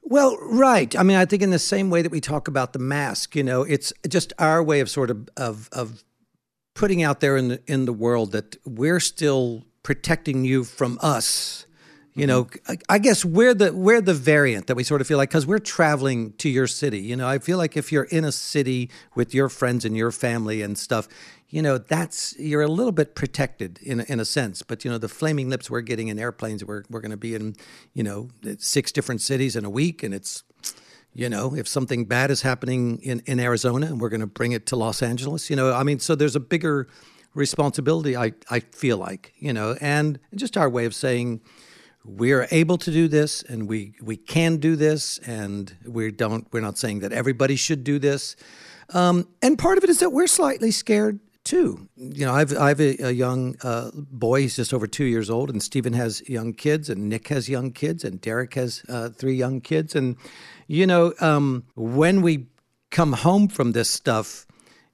Well, 0.10 0.38
right. 0.38 0.96
I 0.96 1.04
mean, 1.04 1.18
I 1.18 1.26
think 1.26 1.42
in 1.42 1.50
the 1.50 1.60
same 1.60 1.90
way 1.90 2.02
that 2.02 2.14
we 2.14 2.22
talk 2.22 2.48
about 2.48 2.72
the 2.72 2.80
mask, 2.80 3.36
you 3.36 3.44
know, 3.44 3.64
it's 3.64 3.92
just 4.08 4.32
our 4.40 4.64
way 4.64 4.80
of 4.80 4.90
sort 4.90 5.12
of 5.12 5.28
of, 5.36 5.68
of 5.74 6.02
putting 6.76 7.04
out 7.04 7.20
there 7.20 7.36
in 7.36 7.50
the 7.50 7.62
in 7.68 7.84
the 7.84 7.92
world 7.92 8.32
that 8.32 8.56
we're 8.66 9.02
still 9.02 9.66
protecting 9.84 10.46
you 10.46 10.64
from 10.64 10.98
us. 11.02 11.66
You 12.18 12.26
know, 12.26 12.46
mm-hmm. 12.46 12.72
I, 12.72 12.96
I 12.96 12.98
guess 12.98 13.24
we're 13.24 13.54
the 13.54 13.72
we're 13.72 14.02
the 14.02 14.16
variant 14.16 14.66
that 14.68 14.76
we 14.76 14.84
sort 14.84 15.02
of 15.02 15.08
feel 15.08 15.20
like 15.20 15.30
because 15.30 15.46
we're 15.46 15.60
traveling 15.60 16.34
to 16.40 16.50
your 16.50 16.66
city. 16.66 17.00
You 17.00 17.16
know, 17.16 17.28
I 17.28 17.38
feel 17.38 17.60
like 17.60 17.78
if 17.78 17.92
you're 17.92 18.06
in 18.06 18.26
a 18.26 18.32
city 18.32 18.90
with 19.14 19.36
your 19.36 19.50
friends 19.50 19.86
and 19.86 19.96
your 19.96 20.12
family 20.12 20.64
and 20.64 20.80
stuff, 20.80 21.08
you 21.50 21.62
know, 21.62 21.78
that's 21.78 22.36
you're 22.40 22.64
a 22.64 22.68
little 22.68 22.92
bit 22.92 23.14
protected 23.14 23.80
in 23.84 24.00
a, 24.00 24.04
in 24.08 24.20
a 24.20 24.26
sense. 24.26 24.64
But 24.64 24.84
you 24.84 24.90
know, 24.90 24.98
the 24.98 25.08
flaming 25.08 25.48
lips 25.48 25.70
we're 25.70 25.82
getting 25.82 26.08
in 26.08 26.18
airplanes, 26.18 26.66
we're 26.66 26.84
we're 26.90 27.02
going 27.02 27.12
to 27.12 27.18
be 27.18 27.36
in, 27.36 27.56
you 27.94 28.02
know, 28.02 28.30
six 28.58 28.92
different 28.92 29.22
cities 29.22 29.56
in 29.56 29.64
a 29.64 29.70
week, 29.70 30.02
and 30.02 30.12
it's 30.12 30.44
you 31.14 31.30
know, 31.30 31.56
if 31.56 31.68
something 31.68 32.06
bad 32.06 32.32
is 32.32 32.42
happening 32.42 33.00
in, 33.04 33.22
in 33.26 33.40
Arizona 33.40 33.88
and 33.88 34.02
we're 34.02 34.10
going 34.10 34.22
to 34.22 34.28
bring 34.28 34.54
it 34.54 34.66
to 34.68 34.76
Los 34.76 35.02
Angeles, 35.02 35.50
you 35.50 35.56
know, 35.56 35.74
I 35.74 35.82
mean, 35.82 35.98
so 35.98 36.14
there's 36.14 36.36
a 36.36 36.40
bigger 36.40 36.88
responsibility, 37.34 38.16
I, 38.16 38.34
I 38.52 38.60
feel 38.60 38.98
like, 38.98 39.34
you 39.40 39.52
know, 39.52 39.76
and 39.82 40.20
just 40.36 40.58
our 40.58 40.70
way 40.70 40.86
of 40.86 40.94
saying 40.94 41.42
we're 42.08 42.48
able 42.52 42.78
to 42.78 42.92
do 42.92 43.08
this 43.08 43.44
and 43.44 43.68
we, 43.68 43.94
we 44.02 44.16
can 44.18 44.58
do 44.58 44.76
this 44.76 45.20
and 45.20 45.76
we 45.86 46.12
don't, 46.12 46.48
we're 46.52 46.62
not 46.62 46.78
saying 46.78 47.00
that 47.00 47.12
everybody 47.12 47.56
should 47.56 47.84
do 47.84 48.00
this. 48.00 48.36
Um, 48.94 49.28
and 49.42 49.60
part 49.60 49.78
of 49.78 49.84
it 49.84 49.90
is 49.90 50.00
that 50.00 50.12
we're 50.12 50.28
slightly 50.28 50.72
scared 50.72 51.20
too. 51.48 51.88
You 51.96 52.26
know, 52.26 52.34
I've 52.34 52.56
I've 52.58 52.82
a, 52.82 52.98
a 53.06 53.12
young 53.12 53.56
uh, 53.64 53.92
boy. 53.94 54.42
He's 54.42 54.58
just 54.58 54.74
over 54.74 54.86
two 54.86 55.06
years 55.06 55.30
old, 55.30 55.50
and 55.50 55.64
Steven 55.64 55.94
has 55.94 56.22
young 56.28 56.54
kids, 56.54 56.90
and 56.90 57.08
Nick 57.08 57.30
has 57.30 57.48
young 57.48 57.72
kids, 57.72 58.04
and 58.04 58.20
Derek 58.20 58.56
has 58.56 58.84
uh, 58.90 59.10
three 59.10 59.36
young 59.36 59.62
kids. 59.62 59.96
And 59.96 60.18
you 60.68 60.86
know, 60.86 61.14
um, 61.22 61.64
when 61.76 62.22
we 62.22 62.48
come 62.92 63.14
home 63.14 63.48
from 63.48 63.72
this 63.72 63.90
stuff, 63.90 64.46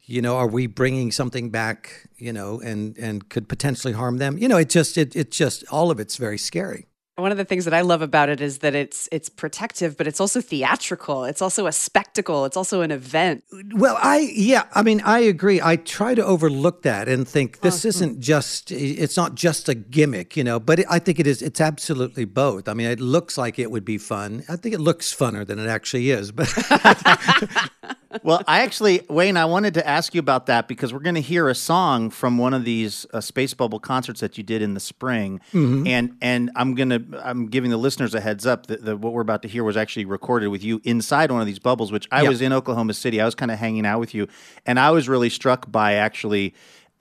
you 0.03 0.21
know, 0.21 0.37
are 0.37 0.47
we 0.47 0.67
bringing 0.67 1.11
something 1.11 1.49
back? 1.49 2.07
You 2.17 2.33
know, 2.33 2.61
and 2.61 2.95
and 2.99 3.27
could 3.29 3.49
potentially 3.49 3.93
harm 3.93 4.17
them. 4.17 4.37
You 4.37 4.47
know, 4.47 4.57
it 4.57 4.69
just 4.69 4.95
it 4.97 5.15
it 5.15 5.31
just 5.31 5.63
all 5.71 5.89
of 5.89 5.99
it's 5.99 6.17
very 6.17 6.37
scary. 6.37 6.85
One 7.15 7.31
of 7.31 7.37
the 7.37 7.45
things 7.45 7.65
that 7.65 7.75
I 7.75 7.81
love 7.81 8.01
about 8.01 8.29
it 8.29 8.41
is 8.41 8.59
that 8.59 8.73
it's 8.73 9.07
it's 9.11 9.29
protective, 9.29 9.97
but 9.97 10.07
it's 10.07 10.19
also 10.19 10.41
theatrical. 10.41 11.25
It's 11.25 11.43
also 11.43 11.67
a 11.67 11.71
spectacle. 11.71 12.45
It's 12.45 12.57
also 12.57 12.81
an 12.81 12.89
event. 12.89 13.43
Well, 13.75 13.99
I 14.01 14.31
yeah, 14.33 14.63
I 14.73 14.81
mean, 14.81 14.99
I 15.01 15.19
agree. 15.19 15.61
I 15.61 15.75
try 15.75 16.15
to 16.15 16.25
overlook 16.25 16.81
that 16.81 17.07
and 17.07 17.27
think 17.27 17.61
this 17.61 17.81
uh-huh. 17.81 17.89
isn't 17.89 18.19
just 18.19 18.71
it's 18.71 19.15
not 19.15 19.35
just 19.35 19.69
a 19.69 19.75
gimmick, 19.75 20.35
you 20.35 20.43
know, 20.43 20.59
but 20.59 20.79
it, 20.79 20.87
I 20.89 20.97
think 20.97 21.19
it 21.19 21.27
is 21.27 21.43
it's 21.43 21.61
absolutely 21.61 22.25
both. 22.25 22.67
I 22.67 22.73
mean, 22.73 22.87
it 22.87 22.99
looks 22.99 23.37
like 23.37 23.59
it 23.59 23.69
would 23.69 23.85
be 23.85 23.99
fun. 23.99 24.43
I 24.49 24.55
think 24.55 24.73
it 24.73 24.79
looks 24.79 25.13
funner 25.13 25.45
than 25.45 25.59
it 25.59 25.67
actually 25.67 26.09
is, 26.09 26.31
but 26.31 26.51
well, 28.21 28.43
I 28.47 28.61
actually, 28.61 29.01
Wayne, 29.09 29.37
I 29.37 29.45
wanted 29.45 29.73
to 29.75 29.87
ask 29.87 30.13
you 30.13 30.19
about 30.19 30.45
that 30.47 30.67
because 30.67 30.93
we're 30.93 30.99
going 30.99 31.15
to 31.15 31.21
hear 31.21 31.49
a 31.49 31.55
song 31.55 32.09
from 32.09 32.37
one 32.37 32.53
of 32.53 32.63
these 32.65 33.05
uh, 33.13 33.21
Space 33.21 33.53
Bubble 33.53 33.79
concerts 33.79 34.19
that 34.19 34.37
you 34.37 34.43
did 34.43 34.61
in 34.61 34.73
the 34.73 34.79
spring, 34.79 35.39
and 35.53 36.15
and 36.21 36.51
I'm 36.55 36.75
gonna 36.75 37.01
I'm 37.23 37.47
giving 37.47 37.71
the 37.71 37.77
listeners 37.77 38.13
a 38.13 38.21
heads 38.21 38.45
up 38.45 38.67
that, 38.67 38.83
that 38.85 38.97
what 38.97 39.13
we're 39.13 39.21
about 39.21 39.41
to 39.43 39.47
hear 39.47 39.63
was 39.63 39.77
actually 39.77 40.05
recorded 40.05 40.49
with 40.49 40.63
you 40.63 40.79
inside 40.83 41.31
one 41.31 41.41
of 41.41 41.47
these 41.47 41.59
bubbles, 41.59 41.91
which 41.91 42.07
I 42.11 42.21
Yeah. 42.23 42.29
was 42.29 42.41
in 42.41 42.53
Oklahoma 42.53 42.93
City. 42.93 43.19
I 43.21 43.25
was 43.25 43.35
kind 43.35 43.49
of 43.51 43.57
hanging 43.57 43.85
out 43.85 43.99
with 43.99 44.13
you, 44.13 44.27
and 44.65 44.79
I 44.79 44.91
was 44.91 45.09
really 45.09 45.29
struck 45.29 45.71
by 45.71 45.93
actually 45.93 46.53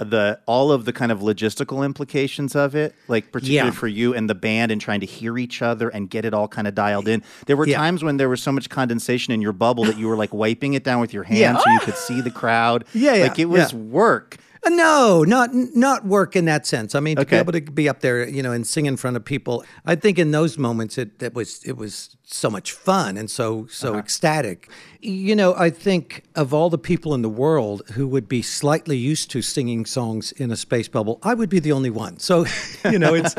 the 0.04 0.38
all 0.46 0.72
of 0.72 0.84
the 0.84 0.92
kind 0.92 1.10
of 1.12 1.20
logistical 1.20 1.84
implications 1.84 2.54
of 2.56 2.74
it, 2.74 2.94
like 3.08 3.32
particularly 3.32 3.68
Yeah. 3.68 3.78
for 3.78 3.88
you 3.88 4.14
and 4.14 4.28
the 4.28 4.34
band 4.34 4.72
and 4.72 4.80
trying 4.80 5.00
to 5.00 5.06
hear 5.06 5.38
each 5.38 5.62
other 5.62 5.88
and 5.88 6.08
get 6.10 6.24
it 6.24 6.34
all 6.34 6.48
kind 6.48 6.66
of 6.68 6.74
dialed 6.74 7.08
in. 7.08 7.22
There 7.46 7.56
were 7.56 7.66
Yeah. 7.66 7.76
times 7.78 8.02
when 8.04 8.16
there 8.16 8.28
was 8.28 8.42
so 8.42 8.52
much 8.52 8.68
condensation 8.68 9.32
in 9.32 9.40
your 9.40 9.52
bubble 9.52 9.84
that 9.84 9.98
you 9.98 10.08
were 10.08 10.16
like 10.16 10.32
wiping 10.34 10.74
it 10.74 10.84
down 10.84 11.00
with 11.00 11.12
your 11.12 11.22
hand 11.34 11.58
so 11.58 11.70
you 11.70 11.80
could 11.80 11.96
see 11.96 12.20
the 12.20 12.30
crowd. 12.30 12.84
Yeah, 12.94 13.14
yeah, 13.14 13.22
like 13.24 13.38
it 13.38 13.46
was 13.46 13.72
yeah. 13.72 13.78
work. 13.78 14.38
Uh, 14.64 14.70
No, 14.70 15.24
not 15.24 15.50
not 15.54 16.04
work 16.06 16.36
in 16.36 16.44
that 16.46 16.66
sense. 16.66 16.94
I 16.94 17.00
mean, 17.00 17.16
to 17.16 17.22
Okay. 17.22 17.36
be 17.36 17.40
able 17.40 17.52
to 17.52 17.60
be 17.72 17.88
up 17.88 18.00
there, 18.00 18.28
you 18.28 18.42
know, 18.42 18.52
and 18.52 18.66
sing 18.66 18.86
in 18.86 18.96
front 18.96 19.16
of 19.16 19.24
people. 19.24 19.64
I 19.84 19.94
think 19.96 20.18
in 20.18 20.30
those 20.30 20.56
moments, 20.58 20.98
it, 20.98 21.22
it 21.22 21.34
was 21.34 21.60
it 21.64 21.76
was 21.76 22.16
so 22.24 22.48
much 22.50 22.72
fun 22.72 23.16
and 23.18 23.30
so 23.30 23.66
so 23.70 23.96
ecstatic. 23.98 24.70
You 25.00 25.34
know, 25.36 25.54
I 25.54 25.70
think 25.70 26.22
of 26.36 26.54
all 26.54 26.70
the 26.70 26.78
people 26.78 27.12
in 27.14 27.22
the 27.22 27.28
world 27.28 27.82
who 27.94 28.06
would 28.08 28.28
be 28.28 28.40
slightly 28.42 28.96
used 28.96 29.30
to 29.32 29.42
singing 29.42 29.84
songs 29.86 30.32
in 30.32 30.50
a 30.50 30.56
space 30.56 30.88
bubble, 30.88 31.18
I 31.22 31.34
would 31.34 31.48
be 31.50 31.58
the 31.60 31.72
only 31.72 31.90
one. 31.90 32.18
So, 32.18 32.46
you 32.90 32.98
know, 32.98 33.14
it's 33.14 33.34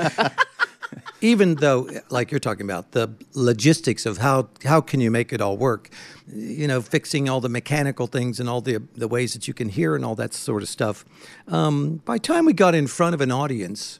even 1.22 1.56
though 1.56 1.90
like 2.10 2.32
you're 2.32 2.40
talking 2.40 2.66
about 2.66 2.92
the 2.92 3.10
logistics 3.34 4.06
of 4.06 4.18
how 4.18 4.50
how 4.64 4.82
can 4.82 5.02
you 5.02 5.12
make 5.12 5.34
it 5.34 5.42
all 5.42 5.58
work 5.58 5.90
you 6.28 6.68
know 6.68 6.82
fixing 6.82 7.30
all 7.30 7.42
the 7.42 7.50
mechanical 7.50 8.08
things 8.08 8.40
and 8.40 8.50
all 8.50 8.62
the 8.62 8.78
the 8.96 9.08
ways 9.08 9.34
that 9.34 9.48
you 9.48 9.54
can 9.54 9.70
hear 9.70 9.96
and 9.96 10.06
all 10.06 10.16
that 10.16 10.34
sort 10.34 10.64
of 10.64 10.70
stuff 10.70 11.06
um, 11.48 11.98
by 12.06 12.16
the 12.16 12.20
time 12.20 12.46
we 12.46 12.54
got 12.54 12.76
in 12.76 12.88
front 12.88 13.14
of 13.14 13.22
an 13.22 13.32
audience 13.32 14.00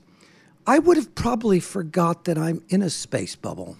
i 0.68 0.80
would 0.80 0.98
have 0.98 1.14
probably 1.16 1.60
forgot 1.60 2.26
that 2.26 2.38
i'm 2.38 2.62
in 2.70 2.82
a 2.82 2.90
space 2.90 3.36
bubble. 3.36 3.78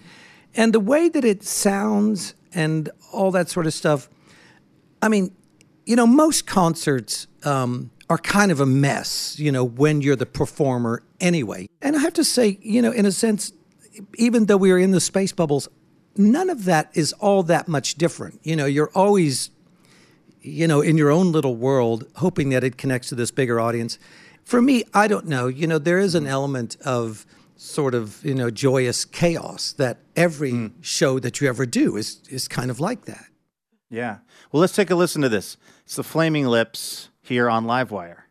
And 0.56 0.72
the 0.72 0.78
way 0.78 1.08
that 1.08 1.24
it 1.24 1.42
sounds 1.42 2.34
and 2.54 2.88
all 3.12 3.32
that 3.32 3.48
sort 3.48 3.66
of 3.66 3.74
stuff 3.74 4.08
I 5.04 5.08
mean, 5.08 5.32
you 5.84 5.96
know, 5.96 6.06
most 6.06 6.46
concerts 6.46 7.26
um, 7.44 7.90
are 8.14 8.18
kind 8.18 8.52
of 8.52 8.60
a 8.60 8.66
mess, 8.66 9.36
you 9.40 9.50
know, 9.50 9.64
when 9.64 10.00
you're 10.00 10.14
the 10.14 10.24
performer 10.24 11.02
anyway. 11.18 11.66
And 11.82 11.96
I 11.96 11.98
have 11.98 12.12
to 12.12 12.22
say, 12.22 12.58
you 12.62 12.80
know, 12.80 12.92
in 12.92 13.06
a 13.06 13.10
sense, 13.10 13.52
even 14.16 14.46
though 14.46 14.56
we 14.56 14.70
are 14.70 14.78
in 14.78 14.92
the 14.92 15.00
space 15.00 15.32
bubbles, 15.32 15.68
none 16.16 16.48
of 16.48 16.64
that 16.66 16.90
is 16.94 17.12
all 17.14 17.42
that 17.42 17.66
much 17.66 17.96
different. 17.96 18.38
You 18.44 18.54
know, 18.54 18.66
you're 18.66 18.90
always, 18.94 19.50
you 20.40 20.68
know, 20.68 20.80
in 20.80 20.96
your 20.96 21.10
own 21.10 21.32
little 21.32 21.56
world, 21.56 22.06
hoping 22.14 22.50
that 22.50 22.62
it 22.62 22.76
connects 22.76 23.08
to 23.08 23.16
this 23.16 23.32
bigger 23.32 23.58
audience. 23.58 23.98
For 24.44 24.62
me, 24.62 24.84
I 24.94 25.08
don't 25.08 25.26
know. 25.26 25.48
You 25.48 25.66
know, 25.66 25.78
there 25.78 25.98
is 25.98 26.14
an 26.14 26.28
element 26.28 26.76
of 26.84 27.26
sort 27.56 27.96
of, 27.96 28.24
you 28.24 28.36
know, 28.36 28.48
joyous 28.48 29.04
chaos 29.04 29.72
that 29.72 29.98
every 30.14 30.52
hmm. 30.52 30.66
show 30.82 31.18
that 31.18 31.40
you 31.40 31.48
ever 31.48 31.66
do 31.66 31.96
is 31.96 32.20
is 32.30 32.46
kind 32.46 32.70
of 32.70 32.78
like 32.78 33.06
that. 33.06 33.24
Yeah. 33.90 34.18
Well, 34.52 34.60
let's 34.60 34.76
take 34.76 34.90
a 34.90 34.94
listen 34.94 35.20
to 35.22 35.28
this. 35.28 35.56
It's 35.84 35.96
the 35.96 36.04
Flaming 36.04 36.46
Lips 36.46 37.08
here 37.24 37.48
on 37.48 37.64
Livewire. 37.64 38.23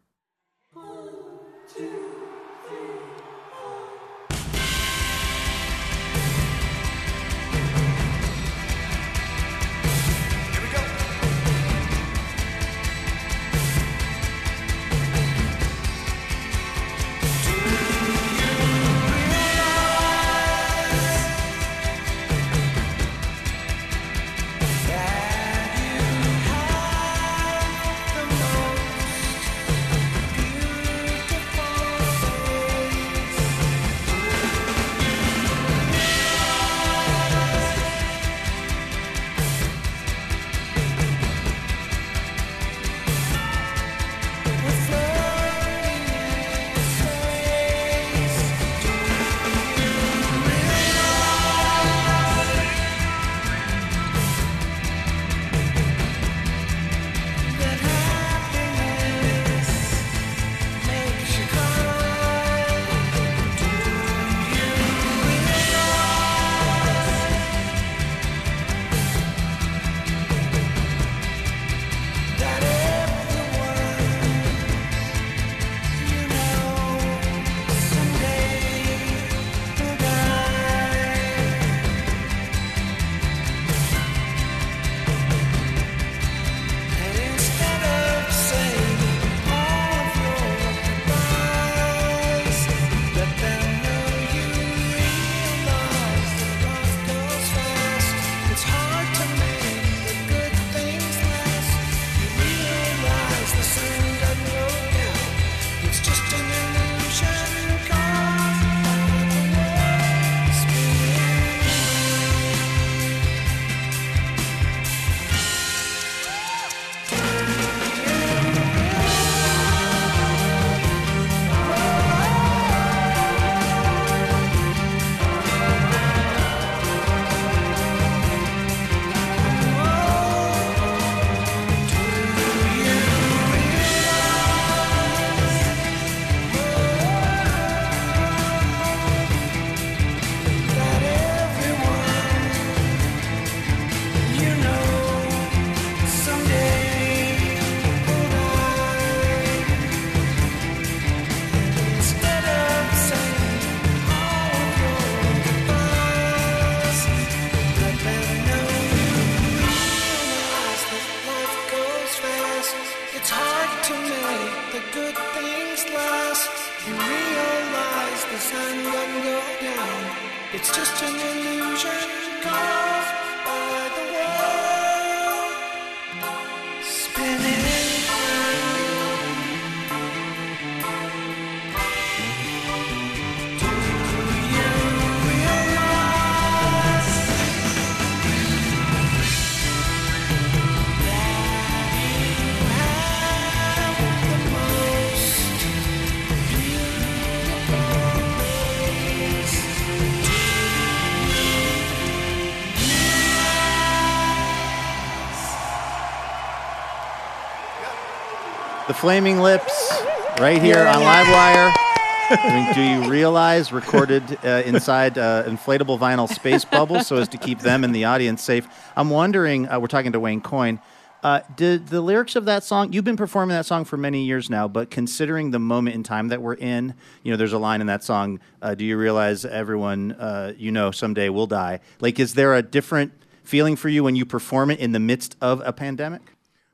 The 208.86 208.94
Flaming 208.94 209.40
Lips, 209.40 210.04
right 210.42 210.62
here 210.62 210.86
on 210.86 210.96
Livewire. 210.96 212.74
Do 212.74 212.82
You 212.82 213.10
Realize, 213.10 213.72
recorded 213.72 214.24
uh, 214.44 214.64
inside 214.66 215.18
uh, 215.18 215.44
inflatable 215.46 215.98
vinyl 215.98 216.28
space 216.28 216.66
bubbles 216.66 217.08
so 217.08 217.16
as 217.16 217.30
to 217.30 217.38
keep 217.38 217.60
them 217.60 217.86
and 217.86 217.96
the 217.96 218.04
audience 218.04 218.44
safe. 218.44 218.68
I'm 218.98 219.10
wondering, 219.10 219.70
uh, 219.70 219.80
we're 219.80 219.88
talking 219.88 220.12
to 220.12 220.20
Wayne 220.20 220.42
Coyne, 220.42 220.82
uh, 221.24 221.40
did 221.56 221.88
the 221.88 222.02
lyrics 222.02 222.36
of 222.36 222.44
that 222.44 222.66
song, 222.66 222.92
you've 222.92 223.06
been 223.06 223.16
performing 223.16 223.56
that 223.56 223.66
song 223.66 223.86
for 223.86 223.96
many 223.96 224.26
years 224.26 224.50
now, 224.50 224.68
but 224.68 224.92
considering 224.92 225.52
the 225.52 225.60
moment 225.60 225.96
in 225.96 226.04
time 226.04 226.28
that 226.28 226.42
we're 226.42 226.56
in, 226.56 226.94
you 227.24 227.32
know, 227.32 227.38
there's 227.38 227.54
a 227.54 227.58
line 227.58 227.80
in 227.80 227.88
that 227.88 228.04
song, 228.04 228.42
uh, 228.62 228.76
Do 228.76 228.84
you 228.84 228.98
realize 228.98 229.46
everyone, 229.46 230.12
uh, 230.12 230.52
you 230.58 230.74
know, 230.74 230.92
someday 230.92 231.30
will 231.30 231.48
die? 231.48 231.80
Like, 232.02 232.20
is 232.20 232.34
there 232.34 232.54
a 232.54 232.62
different 232.62 233.14
feeling 233.44 233.78
for 233.78 233.88
you 233.88 234.04
when 234.04 234.18
you 234.18 234.26
perform 234.26 234.72
it 234.72 234.80
in 234.80 234.92
the 234.92 235.00
midst 235.00 235.38
of 235.40 235.62
a 235.66 235.72
pandemic? 235.72 236.33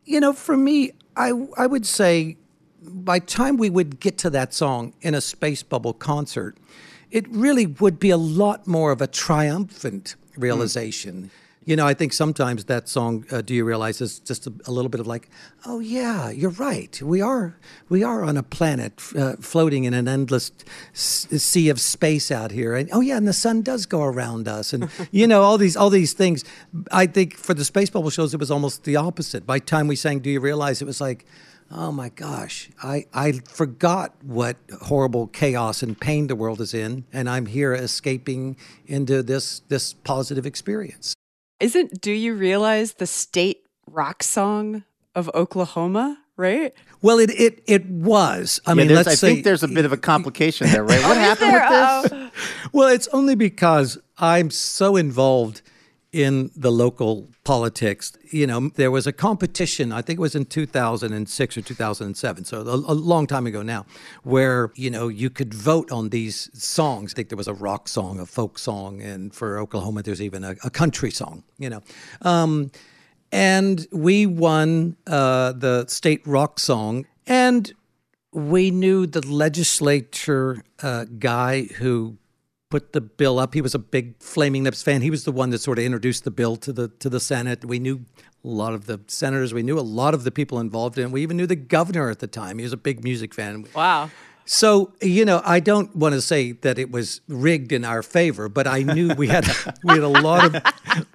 You 0.09 0.19
know, 0.19 0.33
for 0.33 0.57
me, 0.57 0.93
I 1.15 1.33
I 1.55 1.67
would 1.67 1.85
say 1.85 2.37
by 2.81 3.19
time 3.19 3.57
we 3.57 3.69
would 3.69 3.99
get 3.99 4.17
to 4.19 4.31
that 4.31 4.55
song 4.55 4.93
in 5.01 5.13
a 5.13 5.21
space 5.21 5.61
bubble 5.61 5.93
concert, 5.93 6.57
it 7.11 7.27
really 7.29 7.67
would 7.67 7.99
be 7.99 8.09
a 8.09 8.17
lot 8.17 8.65
more 8.65 8.91
of 8.91 9.01
a 9.01 9.07
triumphant 9.07 10.15
mm. 10.15 10.41
realization. 10.41 11.29
You 11.65 11.75
know, 11.75 11.85
I 11.85 11.93
think 11.93 12.13
sometimes 12.13 12.65
that 12.65 12.87
song, 12.87 13.25
uh, 13.31 13.41
"Do 13.41 13.53
You 13.53 13.63
Realize," 13.65 14.01
is 14.01 14.19
just 14.19 14.47
a, 14.47 14.53
a 14.65 14.71
little 14.71 14.89
bit 14.89 15.01
of 15.01 15.07
like, 15.07 15.29
"Oh 15.65 15.79
yeah, 15.79 16.29
you're 16.31 16.49
right. 16.51 16.99
We 17.01 17.21
are 17.21 17.57
we 17.89 18.01
are 18.01 18.23
on 18.23 18.37
a 18.37 18.43
planet 18.43 18.93
uh, 19.15 19.33
floating 19.39 19.83
in 19.83 19.93
an 19.93 20.07
endless 20.07 20.51
s- 20.93 21.27
sea 21.43 21.69
of 21.69 21.79
space 21.79 22.31
out 22.31 22.51
here, 22.51 22.75
and 22.75 22.89
oh 22.91 23.01
yeah, 23.01 23.17
and 23.17 23.27
the 23.27 23.33
sun 23.33 23.61
does 23.61 23.85
go 23.85 24.03
around 24.03 24.47
us, 24.47 24.73
and 24.73 24.89
you 25.11 25.27
know 25.27 25.41
all 25.41 25.57
these 25.57 25.75
all 25.75 25.89
these 25.89 26.13
things." 26.13 26.43
I 26.91 27.05
think 27.05 27.35
for 27.35 27.53
the 27.53 27.65
space 27.65 27.89
bubble 27.89 28.09
shows, 28.09 28.33
it 28.33 28.39
was 28.39 28.49
almost 28.51 28.85
the 28.85 28.95
opposite. 28.95 29.45
By 29.45 29.59
the 29.59 29.65
time 29.65 29.87
we 29.87 29.95
sang 29.97 30.19
"Do 30.19 30.29
You 30.29 30.39
Realize," 30.39 30.81
it 30.81 30.85
was 30.85 31.01
like. 31.01 31.25
Oh 31.71 31.91
my 31.91 32.09
gosh, 32.09 32.71
I, 32.81 33.05
I 33.13 33.31
forgot 33.47 34.15
what 34.23 34.57
horrible 34.81 35.27
chaos 35.27 35.83
and 35.83 35.99
pain 35.99 36.25
the 36.25 36.35
world 36.35 36.61
is 36.61 36.73
in, 36.73 37.03
and 37.13 37.29
I'm 37.29 37.45
here 37.45 37.75
escaping 37.75 38.57
into 38.87 39.21
this 39.21 39.59
this 39.67 39.93
positive 39.93 40.47
experience. 40.47 41.13
Isn't 41.59 42.01
Do 42.01 42.11
You 42.11 42.33
Realize 42.35 42.93
the 42.93 43.07
state 43.07 43.65
rock 43.89 44.23
song 44.23 44.83
of 45.15 45.29
Oklahoma, 45.33 46.17
right? 46.37 46.73
Well, 47.01 47.19
it 47.19 47.31
it, 47.31 47.63
it 47.67 47.85
was. 47.87 48.59
I 48.65 48.71
Yeah, 48.71 48.75
mean, 48.75 48.95
let's 48.95 49.07
I 49.07 49.15
say 49.15 49.27
think 49.35 49.43
there's 49.43 49.63
a 49.63 49.67
bit 49.67 49.85
of 49.85 49.91
a 49.91 49.97
complication 49.97 50.67
there, 50.71 50.83
right? 50.83 51.01
What 51.03 51.17
Oh, 51.17 51.19
happened 51.19 51.53
with 51.53 51.69
this? 51.69 52.11
Oh. 52.11 52.69
Well, 52.71 52.89
it's 52.89 53.07
only 53.09 53.35
because 53.35 53.97
I'm 54.17 54.49
so 54.51 54.95
involved 54.95 55.61
in 56.11 56.49
the 56.55 56.71
local 56.71 57.27
politics. 57.49 58.13
You 58.29 58.45
know, 58.45 58.69
there 58.75 58.91
was 58.91 59.07
a 59.07 59.11
competition, 59.11 59.91
I 59.91 60.03
think 60.03 60.19
it 60.19 60.21
was 60.21 60.35
in 60.35 60.45
2006 60.45 61.57
or 61.57 61.61
2007, 61.61 62.45
so 62.45 62.61
a, 62.61 62.75
a 62.75 62.93
long 62.93 63.25
time 63.25 63.47
ago 63.47 63.63
now, 63.63 63.87
where, 64.21 64.71
you 64.75 64.91
know, 64.91 65.07
you 65.07 65.31
could 65.31 65.51
vote 65.55 65.91
on 65.91 66.09
these 66.09 66.51
songs. 66.53 67.11
I 67.11 67.15
think 67.15 67.29
there 67.29 67.37
was 67.37 67.47
a 67.47 67.55
rock 67.55 67.87
song, 67.87 68.19
a 68.19 68.27
folk 68.27 68.59
song, 68.59 69.01
and 69.01 69.33
for 69.33 69.57
Oklahoma, 69.57 70.03
there's 70.03 70.21
even 70.21 70.43
a, 70.43 70.57
a 70.63 70.69
country 70.69 71.09
song, 71.09 71.43
you 71.57 71.71
know. 71.71 71.81
Um, 72.21 72.69
and 73.31 73.87
we 73.91 74.27
won 74.27 74.95
uh, 75.07 75.53
the 75.53 75.87
state 75.87 76.21
rock 76.27 76.59
song. 76.59 77.07
And 77.25 77.73
we 78.31 78.69
knew 78.69 79.07
the 79.07 79.25
legislature 79.25 80.63
uh, 80.83 81.05
guy 81.17 81.63
who 81.63 82.17
put 82.69 82.93
the 82.93 83.01
bill 83.01 83.39
up. 83.39 83.53
He 83.53 83.61
was 83.61 83.73
a 83.73 83.79
big 83.79 84.21
Flaming 84.21 84.63
Lips 84.63 84.83
fan. 84.83 85.01
He 85.01 85.09
was 85.09 85.23
the 85.23 85.31
one 85.31 85.49
that 85.49 85.59
sort 85.59 85.79
of 85.79 85.85
introduced 85.85 86.23
the 86.23 86.31
bill 86.31 86.55
to 86.57 86.71
the 86.71 86.87
to 86.99 87.09
the 87.09 87.19
Senate. 87.19 87.65
We 87.65 87.79
knew 87.79 88.05
a 88.43 88.47
lot 88.47 88.73
of 88.73 88.85
the 88.85 89.01
senators. 89.07 89.53
We 89.53 89.63
knew 89.63 89.79
a 89.79 89.81
lot 89.81 90.13
of 90.13 90.23
the 90.23 90.31
people 90.31 90.59
involved 90.59 90.97
in 90.97 91.05
it. 91.05 91.11
We 91.11 91.23
even 91.23 91.35
knew 91.35 91.47
the 91.47 91.55
governor 91.55 92.09
at 92.09 92.19
the 92.19 92.27
time. 92.27 92.59
He 92.59 92.63
was 92.63 92.73
a 92.73 92.77
big 92.77 93.03
music 93.03 93.33
fan. 93.33 93.65
Wow. 93.75 94.11
So 94.45 94.93
you 95.01 95.25
know, 95.25 95.41
I 95.43 95.59
don't 95.59 95.95
want 95.95 96.13
to 96.13 96.21
say 96.21 96.53
that 96.53 96.77
it 96.77 96.91
was 96.91 97.21
rigged 97.27 97.71
in 97.71 97.83
our 97.83 98.03
favor, 98.03 98.49
but 98.49 98.67
I 98.67 98.83
knew 98.83 99.13
we 99.15 99.27
had 99.27 99.47
we 99.83 99.93
had 99.95 100.03
a 100.03 100.07
lot 100.07 100.55
of 100.55 100.63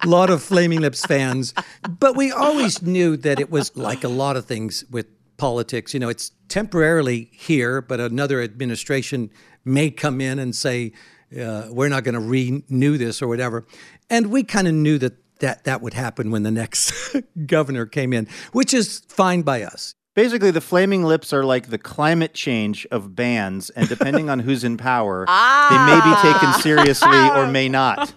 lot 0.05 0.29
of 0.29 0.43
Flaming 0.43 0.81
Lips 0.81 1.05
fans. 1.05 1.53
But 1.89 2.17
we 2.17 2.31
always 2.31 2.81
knew 2.81 3.15
that 3.17 3.39
it 3.39 3.49
was 3.49 3.75
like 3.77 4.03
a 4.03 4.09
lot 4.09 4.35
of 4.35 4.45
things 4.45 4.83
with 4.91 5.07
politics. 5.37 5.93
You 5.93 6.01
know, 6.01 6.09
it's 6.09 6.31
temporarily 6.49 7.29
here, 7.31 7.81
but 7.81 8.01
another 8.01 8.41
administration 8.41 9.31
may 9.63 9.89
come 9.89 10.21
in 10.21 10.37
and 10.37 10.55
say 10.55 10.93
uh, 11.39 11.67
we're 11.69 11.89
not 11.89 12.03
going 12.03 12.13
to 12.13 12.19
renew 12.19 12.97
this 12.97 13.21
or 13.21 13.27
whatever. 13.27 13.65
And 14.09 14.27
we 14.27 14.43
kind 14.43 14.67
of 14.67 14.73
knew 14.73 14.97
that 14.99 15.13
that 15.39 15.65
that 15.65 15.81
would 15.81 15.93
happen 15.93 16.31
when 16.31 16.43
the 16.43 16.51
next 16.51 17.15
governor 17.45 17.85
came 17.85 18.13
in, 18.13 18.27
which 18.53 18.73
is 18.73 19.01
fine 19.09 19.41
by 19.41 19.63
us. 19.63 19.94
Basically, 20.15 20.49
the 20.49 20.61
Flaming 20.61 21.03
Lips 21.03 21.33
are 21.33 21.43
like 21.43 21.67
the 21.67 21.77
climate 21.77 22.33
change 22.33 22.87
of 22.89 23.17
bands, 23.17 23.69
and 23.71 23.89
depending 23.89 24.29
on 24.29 24.39
who's 24.39 24.63
in 24.63 24.77
power, 24.77 25.25
ah. 25.27 25.67
they 25.69 25.77
may 25.93 26.31
be 26.31 26.33
taken 26.33 26.53
seriously 26.61 27.29
or 27.37 27.47
may 27.51 27.67
not 27.67 28.13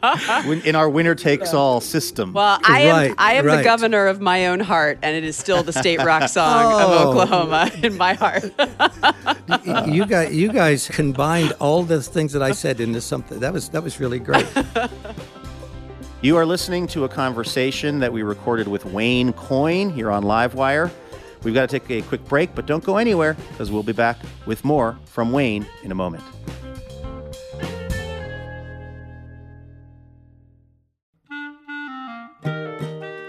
in 0.64 0.76
our 0.76 0.88
winner 0.88 1.16
takes 1.16 1.52
all 1.52 1.80
system. 1.80 2.32
Well, 2.34 2.60
I 2.62 2.82
am 2.82 2.96
Right, 2.96 3.14
I 3.18 3.32
am 3.34 3.46
the 3.46 3.64
governor 3.64 4.06
of 4.06 4.20
my 4.20 4.46
own 4.46 4.60
heart, 4.60 5.00
and 5.02 5.16
it 5.16 5.24
is 5.24 5.36
still 5.36 5.64
the 5.64 5.72
state 5.72 5.98
rock 5.98 6.28
song 6.28 6.72
Oh. 6.72 6.78
of 6.78 7.06
Oklahoma 7.08 7.68
in 7.82 7.96
my 7.96 8.14
heart. 8.14 8.44
you 9.88 10.06
guys, 10.06 10.32
you 10.32 10.52
guys 10.52 10.86
combined 10.86 11.52
all 11.58 11.82
the 11.82 12.00
things 12.00 12.32
that 12.32 12.44
I 12.44 12.52
said 12.52 12.78
into 12.78 13.00
something. 13.00 13.40
That 13.40 13.52
was 13.52 13.70
that 13.70 13.82
was 13.82 13.98
really 13.98 14.20
great. 14.20 14.46
You 16.22 16.36
are 16.36 16.46
listening 16.46 16.86
to 16.88 17.02
a 17.04 17.08
conversation 17.08 17.98
that 17.98 18.12
we 18.12 18.22
recorded 18.22 18.68
with 18.68 18.84
Wayne 18.84 19.32
Coyne 19.32 19.90
here 19.90 20.12
on 20.12 20.22
Livewire. 20.22 20.92
We've 21.48 21.54
got 21.54 21.70
to 21.70 21.80
take 21.80 21.90
a 21.90 22.06
quick 22.06 22.22
break, 22.26 22.54
but 22.54 22.66
don't 22.66 22.84
go 22.84 22.98
anywhere 22.98 23.32
because 23.52 23.70
we'll 23.70 23.82
be 23.82 23.94
back 23.94 24.18
with 24.44 24.66
more 24.66 24.98
from 25.06 25.32
Wayne 25.32 25.66
in 25.82 25.90
a 25.90 25.94
moment. 25.94 26.22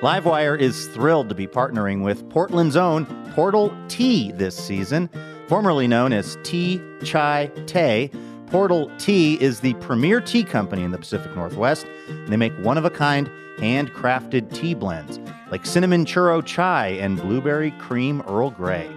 Livewire 0.02 0.60
is 0.60 0.88
thrilled 0.88 1.30
to 1.30 1.36
be 1.36 1.48
partnering 1.48 2.04
with 2.04 2.30
Portland's 2.30 2.76
own 2.76 3.06
Portal 3.36 3.74
Tea 3.88 4.34
this 4.34 4.58
season, 4.58 5.10
formerly 5.48 5.88
known 5.88 6.12
as 6.12 6.38
Tea 6.44 6.82
Chai 7.06 7.50
Té. 7.68 8.14
Portal 8.48 8.92
Tea 8.98 9.36
is 9.42 9.62
the 9.62 9.76
premier 9.76 10.20
tea 10.20 10.44
company 10.44 10.84
in 10.84 10.92
the 10.92 10.98
Pacific 10.98 11.34
Northwest, 11.38 11.88
they 12.28 12.36
make 12.36 12.52
one 12.60 12.78
of 12.78 12.84
a 12.84 12.90
kind 12.90 13.32
handcrafted 13.60 14.54
tea 14.54 14.74
blends 14.74 15.20
like 15.52 15.66
cinnamon 15.66 16.06
churro 16.06 16.46
chai 16.46 16.88
and 16.88 17.20
blueberry 17.22 17.72
cream 17.72 18.22
Earl 18.28 18.52
Grey. 18.52 18.90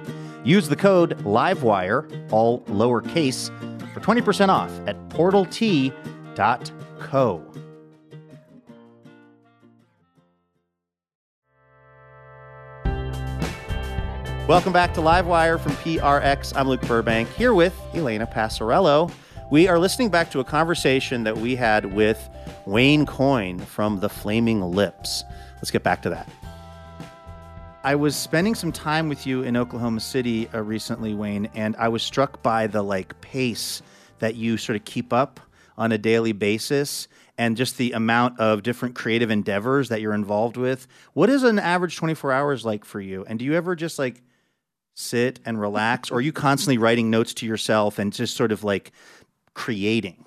Use 0.44 0.68
the 0.68 0.76
code 0.76 1.20
LIVEWIRE, 1.24 2.08
all 2.32 2.60
lowercase, 2.62 3.50
for 3.92 4.00
20% 4.00 4.48
off 4.48 4.70
at 4.86 4.96
portaltea.co. 5.10 5.92
Welcome 14.48 14.72
back 14.72 14.92
to 14.94 15.00
Livewire 15.00 15.58
from 15.58 15.72
PRX. 15.72 16.52
I'm 16.56 16.68
Luke 16.68 16.82
Burbank 16.82 17.28
here 17.30 17.54
with 17.54 17.72
Elena 17.94 18.26
Passarello. 18.26 19.10
We 19.52 19.68
are 19.68 19.78
listening 19.78 20.08
back 20.08 20.30
to 20.30 20.40
a 20.40 20.44
conversation 20.44 21.24
that 21.24 21.36
we 21.36 21.56
had 21.56 21.92
with 21.92 22.30
Wayne 22.64 23.04
Coyne 23.04 23.58
from 23.58 24.00
The 24.00 24.08
Flaming 24.08 24.62
Lips. 24.62 25.24
Let's 25.56 25.70
get 25.70 25.82
back 25.82 26.00
to 26.04 26.08
that. 26.08 26.26
I 27.84 27.94
was 27.96 28.16
spending 28.16 28.54
some 28.54 28.72
time 28.72 29.10
with 29.10 29.26
you 29.26 29.42
in 29.42 29.58
Oklahoma 29.58 30.00
City 30.00 30.48
uh, 30.54 30.62
recently, 30.62 31.12
Wayne, 31.12 31.50
and 31.54 31.76
I 31.76 31.88
was 31.88 32.02
struck 32.02 32.42
by 32.42 32.66
the 32.66 32.80
like 32.80 33.20
pace 33.20 33.82
that 34.20 34.36
you 34.36 34.56
sort 34.56 34.76
of 34.76 34.86
keep 34.86 35.12
up 35.12 35.38
on 35.76 35.92
a 35.92 35.98
daily 35.98 36.32
basis 36.32 37.06
and 37.36 37.54
just 37.54 37.76
the 37.76 37.92
amount 37.92 38.40
of 38.40 38.62
different 38.62 38.94
creative 38.94 39.30
endeavors 39.30 39.90
that 39.90 40.00
you're 40.00 40.14
involved 40.14 40.56
with. 40.56 40.86
What 41.12 41.28
is 41.28 41.42
an 41.42 41.58
average 41.58 41.96
24 41.96 42.32
hours 42.32 42.64
like 42.64 42.86
for 42.86 43.02
you? 43.02 43.26
And 43.28 43.38
do 43.38 43.44
you 43.44 43.52
ever 43.52 43.76
just 43.76 43.98
like 43.98 44.22
sit 44.94 45.40
and 45.44 45.60
relax 45.60 46.10
or 46.10 46.16
are 46.16 46.20
you 46.20 46.32
constantly 46.32 46.78
writing 46.78 47.10
notes 47.10 47.32
to 47.32 47.46
yourself 47.46 47.98
and 47.98 48.12
just 48.12 48.36
sort 48.36 48.52
of 48.52 48.62
like 48.62 48.92
creating? 49.54 50.24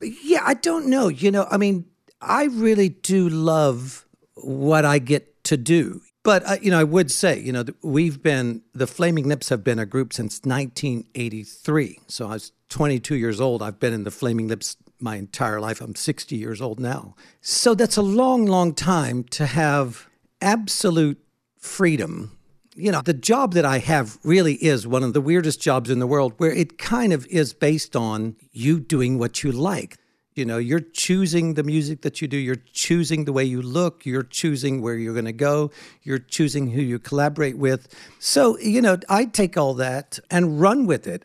Yeah, 0.00 0.42
I 0.44 0.54
don't 0.54 0.86
know. 0.86 1.08
You 1.08 1.30
know, 1.30 1.46
I 1.50 1.56
mean, 1.56 1.86
I 2.20 2.44
really 2.44 2.88
do 2.88 3.28
love 3.28 4.06
what 4.34 4.84
I 4.84 4.98
get 4.98 5.44
to 5.44 5.56
do. 5.56 6.02
But, 6.22 6.44
uh, 6.46 6.56
you 6.60 6.70
know, 6.70 6.78
I 6.78 6.84
would 6.84 7.10
say, 7.10 7.40
you 7.40 7.52
know, 7.52 7.64
we've 7.82 8.22
been, 8.22 8.62
the 8.74 8.86
Flaming 8.86 9.28
Lips 9.28 9.48
have 9.48 9.64
been 9.64 9.78
a 9.78 9.86
group 9.86 10.12
since 10.12 10.40
1983. 10.44 12.00
So 12.06 12.26
I 12.26 12.32
was 12.32 12.52
22 12.68 13.14
years 13.16 13.40
old. 13.40 13.62
I've 13.62 13.80
been 13.80 13.94
in 13.94 14.04
the 14.04 14.10
Flaming 14.10 14.48
Lips 14.48 14.76
my 15.00 15.16
entire 15.16 15.60
life. 15.60 15.80
I'm 15.80 15.94
60 15.94 16.36
years 16.36 16.60
old 16.60 16.80
now. 16.80 17.14
So 17.40 17.74
that's 17.74 17.96
a 17.96 18.02
long, 18.02 18.46
long 18.46 18.74
time 18.74 19.24
to 19.24 19.46
have 19.46 20.08
absolute 20.40 21.18
freedom. 21.58 22.37
You 22.78 22.92
know, 22.92 23.02
the 23.02 23.12
job 23.12 23.54
that 23.54 23.64
I 23.64 23.78
have 23.78 24.18
really 24.22 24.54
is 24.54 24.86
one 24.86 25.02
of 25.02 25.12
the 25.12 25.20
weirdest 25.20 25.60
jobs 25.60 25.90
in 25.90 25.98
the 25.98 26.06
world 26.06 26.34
where 26.36 26.52
it 26.52 26.78
kind 26.78 27.12
of 27.12 27.26
is 27.26 27.52
based 27.52 27.96
on 27.96 28.36
you 28.52 28.78
doing 28.78 29.18
what 29.18 29.42
you 29.42 29.50
like. 29.50 29.96
You 30.36 30.44
know, 30.44 30.58
you're 30.58 30.78
choosing 30.78 31.54
the 31.54 31.64
music 31.64 32.02
that 32.02 32.22
you 32.22 32.28
do, 32.28 32.36
you're 32.36 32.62
choosing 32.72 33.24
the 33.24 33.32
way 33.32 33.42
you 33.42 33.60
look, 33.60 34.06
you're 34.06 34.22
choosing 34.22 34.80
where 34.80 34.94
you're 34.94 35.12
going 35.12 35.24
to 35.24 35.32
go, 35.32 35.72
you're 36.04 36.20
choosing 36.20 36.70
who 36.70 36.80
you 36.80 37.00
collaborate 37.00 37.58
with. 37.58 37.92
So, 38.20 38.56
you 38.60 38.80
know, 38.80 38.96
I 39.08 39.24
take 39.24 39.56
all 39.56 39.74
that 39.74 40.20
and 40.30 40.60
run 40.60 40.86
with 40.86 41.08
it. 41.08 41.24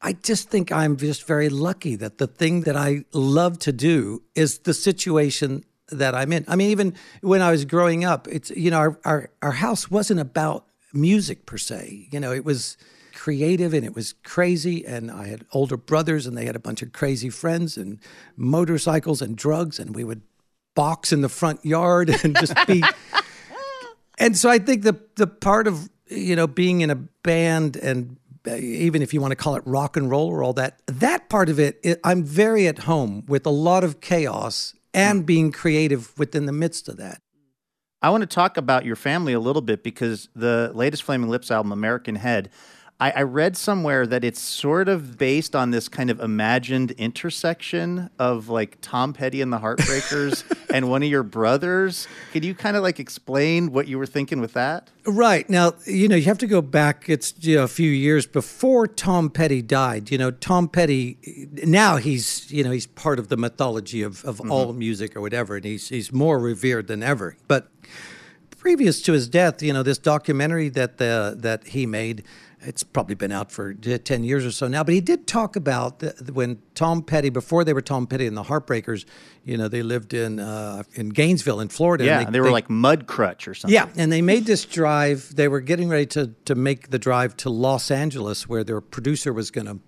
I 0.00 0.12
just 0.12 0.48
think 0.48 0.70
I'm 0.70 0.96
just 0.96 1.26
very 1.26 1.48
lucky 1.48 1.96
that 1.96 2.18
the 2.18 2.28
thing 2.28 2.60
that 2.60 2.76
I 2.76 3.04
love 3.12 3.58
to 3.60 3.72
do 3.72 4.22
is 4.36 4.58
the 4.58 4.74
situation 4.74 5.64
that 5.88 6.14
I'm 6.14 6.32
in. 6.32 6.44
I 6.46 6.54
mean, 6.54 6.70
even 6.70 6.94
when 7.20 7.42
I 7.42 7.50
was 7.50 7.64
growing 7.64 8.04
up, 8.04 8.28
it's, 8.28 8.50
you 8.50 8.70
know, 8.70 8.78
our, 8.78 9.00
our, 9.04 9.30
our 9.42 9.52
house 9.52 9.90
wasn't 9.90 10.20
about 10.20 10.66
music 10.94 11.46
per 11.46 11.58
se. 11.58 12.08
You 12.10 12.20
know, 12.20 12.32
it 12.32 12.44
was 12.44 12.76
creative 13.14 13.72
and 13.72 13.84
it 13.84 13.94
was 13.94 14.14
crazy. 14.24 14.84
And 14.84 15.10
I 15.10 15.28
had 15.28 15.44
older 15.52 15.76
brothers 15.76 16.26
and 16.26 16.36
they 16.36 16.46
had 16.46 16.56
a 16.56 16.60
bunch 16.60 16.82
of 16.82 16.92
crazy 16.92 17.30
friends 17.30 17.76
and 17.76 17.98
motorcycles 18.36 19.22
and 19.22 19.36
drugs. 19.36 19.78
And 19.78 19.94
we 19.94 20.04
would 20.04 20.22
box 20.74 21.12
in 21.12 21.20
the 21.20 21.28
front 21.28 21.64
yard 21.64 22.10
and 22.24 22.36
just 22.36 22.54
be. 22.66 22.82
and 24.18 24.36
so 24.36 24.50
I 24.50 24.58
think 24.58 24.82
the, 24.82 25.00
the 25.16 25.26
part 25.26 25.66
of, 25.66 25.88
you 26.08 26.36
know, 26.36 26.46
being 26.46 26.80
in 26.80 26.90
a 26.90 26.96
band 26.96 27.76
and 27.76 28.16
uh, 28.46 28.56
even 28.56 29.00
if 29.00 29.14
you 29.14 29.22
want 29.22 29.30
to 29.32 29.36
call 29.36 29.56
it 29.56 29.62
rock 29.64 29.96
and 29.96 30.10
roll 30.10 30.28
or 30.28 30.42
all 30.42 30.52
that, 30.52 30.82
that 30.86 31.30
part 31.30 31.48
of 31.48 31.58
it, 31.58 31.80
it 31.82 32.00
I'm 32.04 32.22
very 32.24 32.68
at 32.68 32.80
home 32.80 33.24
with 33.26 33.46
a 33.46 33.50
lot 33.50 33.84
of 33.84 34.00
chaos 34.00 34.74
and 34.92 35.26
being 35.26 35.50
creative 35.50 36.16
within 36.18 36.46
the 36.46 36.52
midst 36.52 36.88
of 36.88 36.98
that. 36.98 37.20
I 38.04 38.10
want 38.10 38.20
to 38.20 38.26
talk 38.26 38.58
about 38.58 38.84
your 38.84 38.96
family 38.96 39.32
a 39.32 39.40
little 39.40 39.62
bit 39.62 39.82
because 39.82 40.28
the 40.36 40.70
latest 40.74 41.04
Flaming 41.04 41.30
Lips 41.30 41.50
album, 41.50 41.72
American 41.72 42.16
Head, 42.16 42.50
I, 43.00 43.10
I 43.10 43.22
read 43.22 43.56
somewhere 43.56 44.06
that 44.06 44.22
it's 44.22 44.40
sort 44.40 44.88
of 44.88 45.18
based 45.18 45.56
on 45.56 45.72
this 45.72 45.88
kind 45.88 46.10
of 46.10 46.20
imagined 46.20 46.92
intersection 46.92 48.08
of 48.20 48.48
like 48.48 48.78
Tom 48.80 49.12
Petty 49.12 49.40
and 49.40 49.52
the 49.52 49.58
Heartbreakers 49.58 50.44
and 50.72 50.88
one 50.88 51.02
of 51.02 51.08
your 51.08 51.24
brothers. 51.24 52.06
Could 52.32 52.44
you 52.44 52.54
kind 52.54 52.76
of 52.76 52.84
like 52.84 53.00
explain 53.00 53.72
what 53.72 53.88
you 53.88 53.98
were 53.98 54.06
thinking 54.06 54.40
with 54.40 54.52
that? 54.52 54.90
Right. 55.06 55.48
Now, 55.50 55.72
you 55.86 56.06
know, 56.06 56.14
you 56.14 56.26
have 56.26 56.38
to 56.38 56.46
go 56.46 56.62
back, 56.62 57.08
it's 57.08 57.34
you 57.40 57.56
know, 57.56 57.64
a 57.64 57.68
few 57.68 57.90
years 57.90 58.26
before 58.26 58.86
Tom 58.86 59.28
Petty 59.28 59.60
died. 59.60 60.12
You 60.12 60.18
know, 60.18 60.30
Tom 60.30 60.68
Petty, 60.68 61.48
now 61.64 61.96
he's, 61.96 62.50
you 62.52 62.62
know, 62.62 62.70
he's 62.70 62.86
part 62.86 63.18
of 63.18 63.28
the 63.28 63.36
mythology 63.36 64.02
of, 64.02 64.24
of 64.24 64.38
mm-hmm. 64.38 64.52
all 64.52 64.72
music 64.72 65.16
or 65.16 65.20
whatever, 65.20 65.56
and 65.56 65.64
he's, 65.64 65.88
he's 65.88 66.12
more 66.12 66.38
revered 66.38 66.86
than 66.86 67.02
ever. 67.02 67.36
But 67.48 67.68
previous 68.56 69.02
to 69.02 69.12
his 69.12 69.28
death, 69.28 69.62
you 69.62 69.72
know, 69.72 69.82
this 69.82 69.98
documentary 69.98 70.68
that 70.70 70.98
the, 70.98 71.34
that 71.38 71.66
he 71.66 71.84
made, 71.86 72.24
it's 72.66 72.82
probably 72.82 73.14
been 73.14 73.32
out 73.32 73.52
for 73.52 73.74
10 73.74 74.24
years 74.24 74.44
or 74.44 74.50
so 74.50 74.68
now, 74.68 74.82
but 74.82 74.94
he 74.94 75.00
did 75.00 75.26
talk 75.26 75.56
about 75.56 75.98
the, 75.98 76.30
when 76.32 76.60
Tom 76.74 77.02
Petty, 77.02 77.30
before 77.30 77.64
they 77.64 77.72
were 77.72 77.80
Tom 77.80 78.06
Petty 78.06 78.26
and 78.26 78.36
the 78.36 78.44
Heartbreakers, 78.44 79.04
you 79.44 79.56
know, 79.56 79.68
they 79.68 79.82
lived 79.82 80.14
in 80.14 80.40
uh, 80.40 80.82
in 80.94 81.10
Gainesville 81.10 81.60
in 81.60 81.68
Florida. 81.68 82.04
Yeah, 82.04 82.20
and 82.20 82.34
they, 82.34 82.40
were 82.40 82.50
like 82.50 82.68
Mudcrutch 82.68 83.46
or 83.46 83.54
something. 83.54 83.74
yeah, 83.74 83.88
and 83.96 84.10
they 84.10 84.22
made 84.22 84.46
this 84.46 84.64
drive. 84.64 85.34
They 85.34 85.48
were 85.48 85.60
getting 85.60 85.88
ready 85.88 86.06
to 86.06 86.34
to 86.46 86.54
make 86.54 86.90
the 86.90 86.98
drive 86.98 87.36
to 87.38 87.50
Los 87.50 87.90
Angeles, 87.90 88.48
where 88.48 88.64
their 88.64 88.80
producer 88.80 89.32
was 89.32 89.50
going 89.50 89.66
to, 89.66 89.78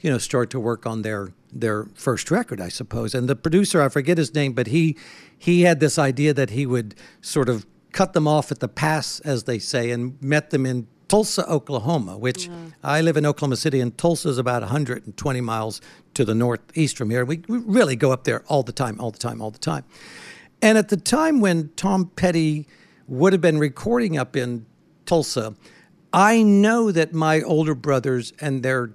you 0.00 0.10
know, 0.10 0.18
start 0.18 0.50
to 0.50 0.60
work 0.60 0.86
on 0.86 1.02
their 1.02 1.32
their 1.52 1.86
first 1.94 2.30
record, 2.30 2.60
I 2.60 2.68
suppose. 2.68 3.14
And 3.14 3.28
the 3.28 3.36
producer, 3.36 3.82
I 3.82 3.88
forget 3.88 4.18
his 4.18 4.34
name, 4.34 4.52
but 4.52 4.68
he 4.68 4.96
he 5.36 5.62
had 5.62 5.80
this 5.80 5.98
idea 5.98 6.32
that 6.34 6.50
he 6.50 6.66
would 6.66 6.94
sort 7.20 7.48
of 7.48 7.66
cut 7.92 8.12
them 8.12 8.28
off 8.28 8.52
at 8.52 8.60
the 8.60 8.68
pass, 8.68 9.20
as 9.20 9.44
they 9.44 9.58
say, 9.58 9.90
and 9.90 10.20
met 10.22 10.50
them 10.50 10.64
in 10.64 10.86
Tulsa, 11.10 11.44
Oklahoma, 11.50 12.16
which 12.16 12.48
mm. 12.48 12.72
I 12.84 13.00
live 13.00 13.16
in 13.16 13.26
Oklahoma 13.26 13.56
City, 13.56 13.80
and 13.80 13.98
Tulsa 13.98 14.28
is 14.28 14.38
about 14.38 14.62
120 14.62 15.40
miles 15.40 15.80
to 16.14 16.24
the 16.24 16.36
northeast 16.36 16.96
from 16.96 17.10
here. 17.10 17.24
We, 17.24 17.42
we 17.48 17.58
really 17.58 17.96
go 17.96 18.12
up 18.12 18.22
there 18.22 18.44
all 18.46 18.62
the 18.62 18.70
time, 18.70 19.00
all 19.00 19.10
the 19.10 19.18
time, 19.18 19.42
all 19.42 19.50
the 19.50 19.58
time. 19.58 19.82
And 20.62 20.78
at 20.78 20.88
the 20.88 20.96
time 20.96 21.40
when 21.40 21.70
Tom 21.74 22.12
Petty 22.14 22.68
would 23.08 23.32
have 23.32 23.42
been 23.42 23.58
recording 23.58 24.16
up 24.16 24.36
in 24.36 24.66
Tulsa, 25.04 25.56
I 26.12 26.44
know 26.44 26.92
that 26.92 27.12
my 27.12 27.42
older 27.42 27.74
brothers 27.74 28.32
and 28.40 28.62
their 28.62 28.92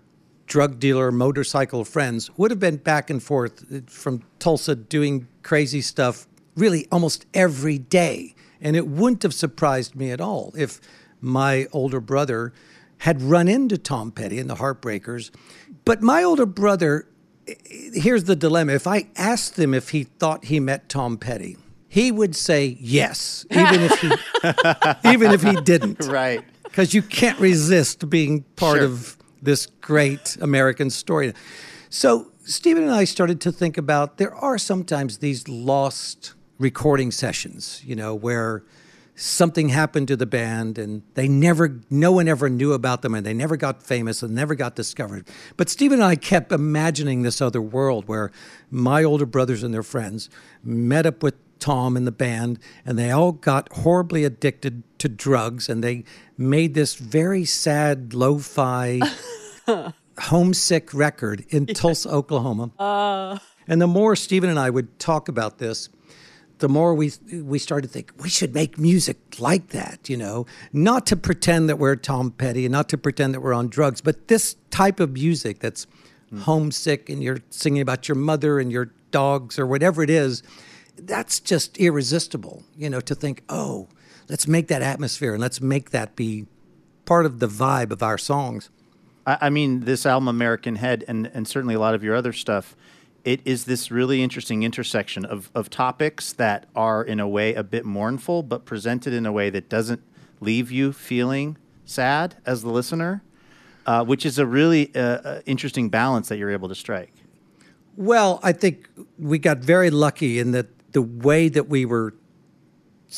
drug 0.47 0.79
dealer 0.79 1.11
motorcycle 1.11 1.83
friends 1.83 2.31
would 2.37 2.49
have 2.49 2.61
been 2.61 2.77
back 2.77 3.09
and 3.09 3.21
forth 3.21 3.65
uh, 3.69 3.81
from 3.87 4.23
Tulsa 4.39 4.73
doing 4.73 5.27
crazy 5.43 5.81
stuff 5.81 6.27
really 6.55 6.87
almost 6.93 7.25
every 7.33 7.77
day. 7.77 8.35
And 8.61 8.77
it 8.77 8.87
wouldn't 8.87 9.23
have 9.23 9.33
surprised 9.33 9.97
me 9.97 10.11
at 10.11 10.21
all 10.21 10.53
if 10.57 10.79
my 11.25 11.67
older 11.71 11.99
brother 11.99 12.53
had 12.99 13.21
run 13.21 13.47
into 13.47 13.77
Tom 13.77 14.11
Petty 14.11 14.39
and 14.39 14.49
the 14.49 14.55
Heartbreakers. 14.55 15.31
But 15.83 16.01
my 16.01 16.23
older 16.23 16.45
brother, 16.45 17.07
here's 17.65 18.23
the 18.23 18.35
dilemma. 18.35 18.73
If 18.73 18.87
I 18.87 19.07
asked 19.17 19.59
him 19.59 19.73
if 19.73 19.89
he 19.89 20.03
thought 20.03 20.45
he 20.45 20.59
met 20.59 20.87
Tom 20.87 21.17
Petty, 21.17 21.57
he 21.87 22.11
would 22.11 22.35
say 22.35 22.77
yes, 22.79 23.45
even 23.51 23.81
if 23.81 23.99
he 23.99 24.11
even 25.09 25.31
if 25.31 25.41
he 25.43 25.55
didn't. 25.61 26.05
Right. 26.05 26.43
Because 26.63 26.93
you 26.93 27.01
can't 27.01 27.39
resist 27.39 28.09
being 28.09 28.43
part 28.55 28.77
Sure. 28.77 28.85
of 28.85 29.17
this 29.41 29.65
great 29.81 30.37
American 30.41 30.89
story. 30.89 31.33
So 31.89 32.31
Steven 32.43 32.83
and 32.83 32.91
I 32.91 33.05
started 33.05 33.39
to 33.41 33.51
think 33.51 33.77
about 33.77 34.17
there 34.17 34.35
are 34.35 34.57
sometimes 34.57 35.19
these 35.19 35.47
lost 35.47 36.33
recording 36.59 37.11
sessions, 37.11 37.81
you 37.85 37.95
know, 37.95 38.13
where 38.13 38.63
something 39.15 39.69
happened 39.69 40.09
to 40.09 40.17
the 40.17 40.25
band 40.25 40.77
and 40.77 41.01
they 41.13 41.27
never 41.27 41.79
no 41.89 42.11
one 42.11 42.27
ever 42.27 42.49
knew 42.49 42.73
about 42.73 43.01
them 43.01 43.15
and 43.15 43.25
they 43.25 43.33
never 43.33 43.55
got 43.55 43.81
famous 43.81 44.21
and 44.21 44.35
never 44.35 44.55
got 44.55 44.75
discovered. 44.75 45.27
But 45.55 45.69
steven 45.69 45.99
and 45.99 46.07
i 46.07 46.15
kept 46.15 46.51
imagining 46.51 47.21
this 47.21 47.41
other 47.41 47.61
world 47.61 48.07
where 48.07 48.31
my 48.69 49.03
older 49.03 49.25
brothers 49.25 49.63
and 49.63 49.73
their 49.73 49.83
friends 49.83 50.29
met 50.63 51.05
up 51.05 51.23
with 51.23 51.35
tom 51.59 51.95
and 51.95 52.05
the 52.05 52.11
band 52.11 52.59
and 52.85 52.99
they 52.99 53.09
all 53.09 53.31
got 53.31 53.71
horribly 53.71 54.25
addicted 54.25 54.83
to 54.99 55.07
drugs 55.07 55.69
and 55.69 55.81
they 55.81 56.03
made 56.37 56.73
this 56.73 56.95
very 56.95 57.45
sad 57.45 58.13
lo-fi 58.13 58.99
homesick 60.19 60.93
record 60.93 61.45
in 61.49 61.65
tulsa 61.65 62.09
oklahoma. 62.09 62.71
Uh. 62.77 63.37
And 63.67 63.81
the 63.81 63.87
more 63.87 64.17
steven 64.17 64.49
and 64.49 64.59
i 64.59 64.69
would 64.69 64.99
talk 64.99 65.29
about 65.29 65.57
this 65.59 65.87
the 66.59 66.69
more 66.69 66.93
we 66.93 67.11
we 67.31 67.59
started 67.59 67.87
to 67.87 67.93
think 67.93 68.11
we 68.17 68.29
should 68.29 68.53
make 68.53 68.77
music 68.77 69.17
like 69.39 69.69
that, 69.69 70.09
you 70.09 70.17
know, 70.17 70.45
not 70.71 71.05
to 71.07 71.15
pretend 71.15 71.69
that 71.69 71.77
we're 71.77 71.95
Tom 71.95 72.31
Petty 72.31 72.65
and 72.65 72.71
not 72.71 72.89
to 72.89 72.97
pretend 72.97 73.33
that 73.33 73.41
we're 73.41 73.53
on 73.53 73.67
drugs, 73.67 74.01
but 74.01 74.27
this 74.27 74.55
type 74.71 74.99
of 74.99 75.13
music 75.13 75.59
that's 75.59 75.85
hmm. 76.29 76.39
homesick 76.39 77.09
and 77.09 77.21
you're 77.21 77.39
singing 77.49 77.81
about 77.81 78.07
your 78.07 78.15
mother 78.15 78.59
and 78.59 78.71
your 78.71 78.91
dogs 79.11 79.59
or 79.59 79.65
whatever 79.65 80.03
it 80.03 80.09
is, 80.09 80.43
that's 80.97 81.39
just 81.39 81.77
irresistible, 81.77 82.63
you 82.77 82.89
know, 82.89 82.99
to 83.01 83.15
think, 83.15 83.43
oh, 83.49 83.87
let's 84.29 84.47
make 84.47 84.67
that 84.67 84.81
atmosphere 84.81 85.33
and 85.33 85.41
let's 85.41 85.61
make 85.61 85.91
that 85.91 86.15
be 86.15 86.45
part 87.05 87.25
of 87.25 87.39
the 87.39 87.47
vibe 87.47 87.91
of 87.91 88.01
our 88.01 88.17
songs. 88.17 88.69
I, 89.25 89.37
I 89.41 89.49
mean, 89.49 89.81
this 89.81 90.05
album, 90.05 90.27
American 90.27 90.75
Head, 90.75 91.03
and, 91.07 91.29
and 91.33 91.47
certainly 91.47 91.75
a 91.75 91.79
lot 91.79 91.95
of 91.95 92.03
your 92.03 92.15
other 92.15 92.33
stuff, 92.33 92.75
it 93.25 93.41
is 93.43 93.65
this 93.65 93.89
really 93.89 94.21
interesting 94.21 94.63
intersection 94.63 95.25
of, 95.25 95.49
of 95.55 95.69
topics 95.69 96.31
that 96.33 96.67
are, 96.75 97.03
in 97.03 97.19
a 97.19 97.27
way, 97.27 97.55
a 97.55 97.63
bit 97.63 97.83
mournful, 97.83 98.43
but 98.43 98.65
presented 98.65 99.13
in 99.13 99.25
a 99.25 99.31
way 99.31 99.49
that 99.49 99.67
doesn't 99.67 100.01
leave 100.39 100.71
you 100.71 100.93
feeling 100.93 101.57
sad 101.85 102.35
as 102.45 102.61
the 102.61 102.69
listener, 102.69 103.23
uh, 103.87 104.05
which 104.05 104.25
is 104.25 104.37
a 104.37 104.45
really 104.45 104.95
uh, 104.95 104.99
uh, 104.99 105.41
interesting 105.47 105.89
balance 105.89 106.29
that 106.29 106.37
you're 106.37 106.51
able 106.51 106.69
to 106.69 106.75
strike. 106.75 107.13
Well, 107.97 108.39
I 108.43 108.51
think 108.51 108.87
we 109.17 109.39
got 109.39 109.57
very 109.57 109.89
lucky 109.89 110.37
in 110.37 110.51
that 110.51 110.67
the 110.91 111.01
way 111.01 111.49
that 111.49 111.67
we 111.67 111.85
were 111.85 112.13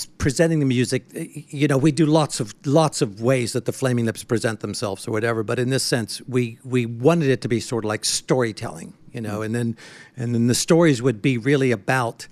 presenting 0.05 0.59
the 0.59 0.65
music, 0.65 1.05
eh, 1.15 1.25
you 1.49 1.67
know, 1.67 1.77
we 1.77 1.91
do 1.91 2.05
lots 2.05 2.39
of 2.39 2.53
lots 2.65 3.01
of 3.01 3.21
ways 3.21 3.53
that 3.53 3.65
the 3.65 3.71
Flaming 3.71 4.05
Lips 4.05 4.23
present 4.23 4.59
themselves 4.59 5.07
or 5.07 5.11
whatever, 5.11 5.43
but 5.43 5.59
in 5.59 5.69
this 5.69 5.83
sense, 5.83 6.21
we 6.27 6.59
we 6.63 6.85
wanted 6.85 7.29
it 7.29 7.41
to 7.41 7.47
be 7.47 7.59
sort 7.59 7.83
of 7.83 7.89
like 7.89 8.05
storytelling, 8.05 8.93
you 9.11 9.21
know, 9.21 9.41
and 9.41 9.53
then 9.55 9.75
and 10.15 10.33
then 10.33 10.47
the 10.47 10.55
stories 10.55 11.01
would 11.01 11.21
be 11.21 11.37
really 11.37 11.71
about 11.71 12.27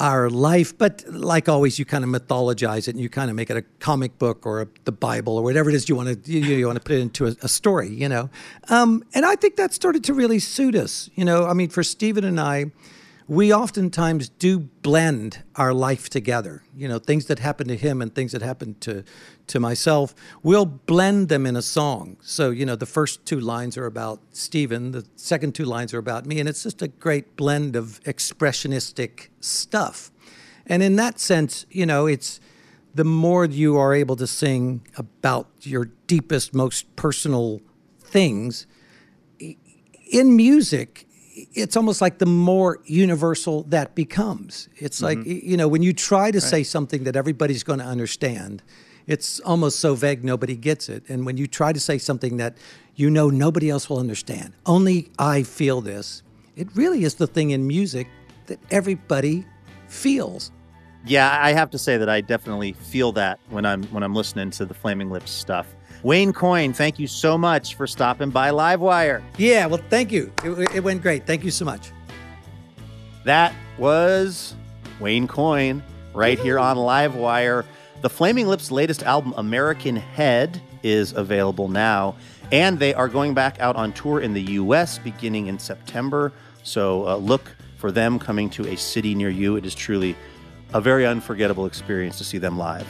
our 0.00 0.30
life, 0.30 0.76
but 0.76 1.04
like 1.08 1.48
always, 1.48 1.78
you 1.78 1.84
kind 1.84 2.02
of 2.02 2.10
mythologize 2.10 2.88
it 2.88 2.94
and 2.94 3.00
you 3.00 3.10
kind 3.10 3.28
of 3.28 3.36
make 3.36 3.50
it 3.50 3.56
a 3.56 3.62
comic 3.80 4.18
book 4.18 4.46
or 4.46 4.62
a, 4.62 4.68
the 4.84 4.92
Bible 4.92 5.36
or 5.36 5.44
whatever 5.44 5.68
it 5.68 5.74
is 5.74 5.88
you 5.88 5.94
want 5.94 6.24
to 6.24 6.32
you, 6.32 6.56
you 6.56 6.66
want 6.66 6.76
to 6.76 6.82
put 6.82 6.96
it 6.96 7.00
into 7.00 7.26
a, 7.26 7.36
a 7.42 7.48
story, 7.48 7.90
you 7.90 8.08
know. 8.08 8.30
Um, 8.68 9.04
and 9.14 9.26
I 9.26 9.36
think 9.36 9.56
that 9.56 9.74
started 9.74 10.02
to 10.04 10.14
really 10.14 10.38
suit 10.38 10.74
us, 10.74 11.10
you 11.14 11.24
know. 11.24 11.46
I 11.46 11.52
mean, 11.52 11.68
for 11.68 11.82
Steven 11.82 12.24
and 12.24 12.40
I, 12.40 12.66
we 13.30 13.54
oftentimes 13.54 14.28
do 14.28 14.58
blend 14.58 15.44
our 15.54 15.72
life 15.72 16.10
together. 16.10 16.64
You 16.76 16.88
know, 16.88 16.98
things 16.98 17.26
that 17.26 17.38
happen 17.38 17.68
to 17.68 17.76
him 17.76 18.02
and 18.02 18.12
things 18.12 18.32
that 18.32 18.42
happen 18.42 18.74
to 18.80 19.04
to 19.46 19.60
myself, 19.60 20.16
we'll 20.42 20.66
blend 20.66 21.28
them 21.28 21.46
in 21.46 21.54
a 21.54 21.62
song. 21.62 22.16
So, 22.22 22.50
you 22.50 22.66
know, 22.66 22.74
the 22.74 22.86
first 22.86 23.24
two 23.24 23.38
lines 23.38 23.76
are 23.76 23.86
about 23.86 24.20
Steven, 24.32 24.90
the 24.90 25.06
second 25.14 25.54
two 25.54 25.64
lines 25.64 25.94
are 25.94 25.98
about 25.98 26.26
me, 26.26 26.40
and 26.40 26.48
it's 26.48 26.64
just 26.64 26.82
a 26.82 26.88
great 26.88 27.36
blend 27.36 27.76
of 27.76 28.00
expressionistic 28.02 29.28
stuff. 29.38 30.10
And 30.66 30.82
in 30.82 30.96
that 30.96 31.20
sense, 31.20 31.66
you 31.70 31.86
know, 31.86 32.06
it's 32.06 32.40
the 32.96 33.04
more 33.04 33.44
you 33.44 33.76
are 33.76 33.94
able 33.94 34.16
to 34.16 34.26
sing 34.26 34.84
about 34.96 35.46
your 35.60 35.84
deepest, 36.08 36.52
most 36.52 36.96
personal 36.96 37.60
things 38.00 38.66
in 40.10 40.34
music, 40.34 41.06
it's 41.32 41.76
almost 41.76 42.00
like 42.00 42.18
the 42.18 42.26
more 42.26 42.80
universal 42.84 43.62
that 43.64 43.94
becomes. 43.94 44.68
It's 44.76 45.00
mm-hmm. 45.00 45.20
like, 45.20 45.26
you 45.26 45.56
know, 45.56 45.68
when 45.68 45.82
you 45.82 45.92
try 45.92 46.30
to 46.30 46.40
say 46.40 46.62
something 46.62 47.04
that 47.04 47.16
everybody's 47.16 47.62
going 47.62 47.78
to 47.78 47.84
understand, 47.84 48.62
it's 49.06 49.40
almost 49.40 49.80
so 49.80 49.94
vague 49.94 50.24
nobody 50.24 50.56
gets 50.56 50.88
it. 50.88 51.04
And 51.08 51.24
when 51.24 51.36
you 51.36 51.46
try 51.46 51.72
to 51.72 51.80
say 51.80 51.98
something 51.98 52.36
that 52.38 52.56
you 52.96 53.10
know 53.10 53.30
nobody 53.30 53.70
else 53.70 53.88
will 53.88 53.98
understand, 53.98 54.54
only 54.66 55.10
I 55.18 55.42
feel 55.42 55.80
this, 55.80 56.22
it 56.56 56.68
really 56.74 57.04
is 57.04 57.14
the 57.14 57.26
thing 57.26 57.50
in 57.50 57.66
music 57.66 58.08
that 58.46 58.58
everybody 58.70 59.46
feels. 59.88 60.50
Yeah, 61.06 61.38
I 61.40 61.52
have 61.52 61.70
to 61.70 61.78
say 61.78 61.96
that 61.96 62.08
I 62.08 62.20
definitely 62.20 62.72
feel 62.72 63.12
that 63.12 63.40
when 63.48 63.64
I'm 63.64 63.84
when 63.84 64.02
I'm 64.02 64.14
listening 64.14 64.50
to 64.52 64.66
the 64.66 64.74
Flaming 64.74 65.10
Lips 65.10 65.30
stuff. 65.30 65.66
Wayne 66.02 66.32
Coyne, 66.32 66.72
thank 66.72 66.98
you 66.98 67.06
so 67.06 67.36
much 67.36 67.74
for 67.74 67.86
stopping 67.86 68.30
by 68.30 68.50
Livewire. 68.50 69.22
Yeah, 69.36 69.66
well, 69.66 69.82
thank 69.90 70.10
you. 70.10 70.32
It, 70.42 70.76
it 70.76 70.80
went 70.84 71.02
great. 71.02 71.26
Thank 71.26 71.44
you 71.44 71.50
so 71.50 71.64
much. 71.64 71.90
That 73.24 73.54
was 73.76 74.54
Wayne 74.98 75.28
Coyne 75.28 75.82
right 76.14 76.38
here 76.38 76.58
on 76.58 76.78
Livewire. 76.78 77.66
The 78.00 78.08
Flaming 78.08 78.46
Lips' 78.46 78.70
latest 78.70 79.02
album, 79.02 79.34
American 79.36 79.96
Head, 79.96 80.60
is 80.82 81.12
available 81.12 81.68
now, 81.68 82.16
and 82.50 82.78
they 82.78 82.94
are 82.94 83.08
going 83.08 83.34
back 83.34 83.60
out 83.60 83.76
on 83.76 83.92
tour 83.92 84.20
in 84.20 84.32
the 84.32 84.42
U.S. 84.42 84.98
beginning 84.98 85.48
in 85.48 85.58
September. 85.58 86.32
So 86.62 87.06
uh, 87.06 87.16
look 87.16 87.54
for 87.76 87.92
them 87.92 88.18
coming 88.18 88.48
to 88.50 88.66
a 88.68 88.76
city 88.76 89.14
near 89.14 89.28
you. 89.28 89.56
It 89.56 89.66
is 89.66 89.74
truly 89.74 90.16
a 90.72 90.80
very 90.80 91.06
unforgettable 91.06 91.66
experience 91.66 92.16
to 92.18 92.24
see 92.24 92.38
them 92.38 92.56
live. 92.56 92.86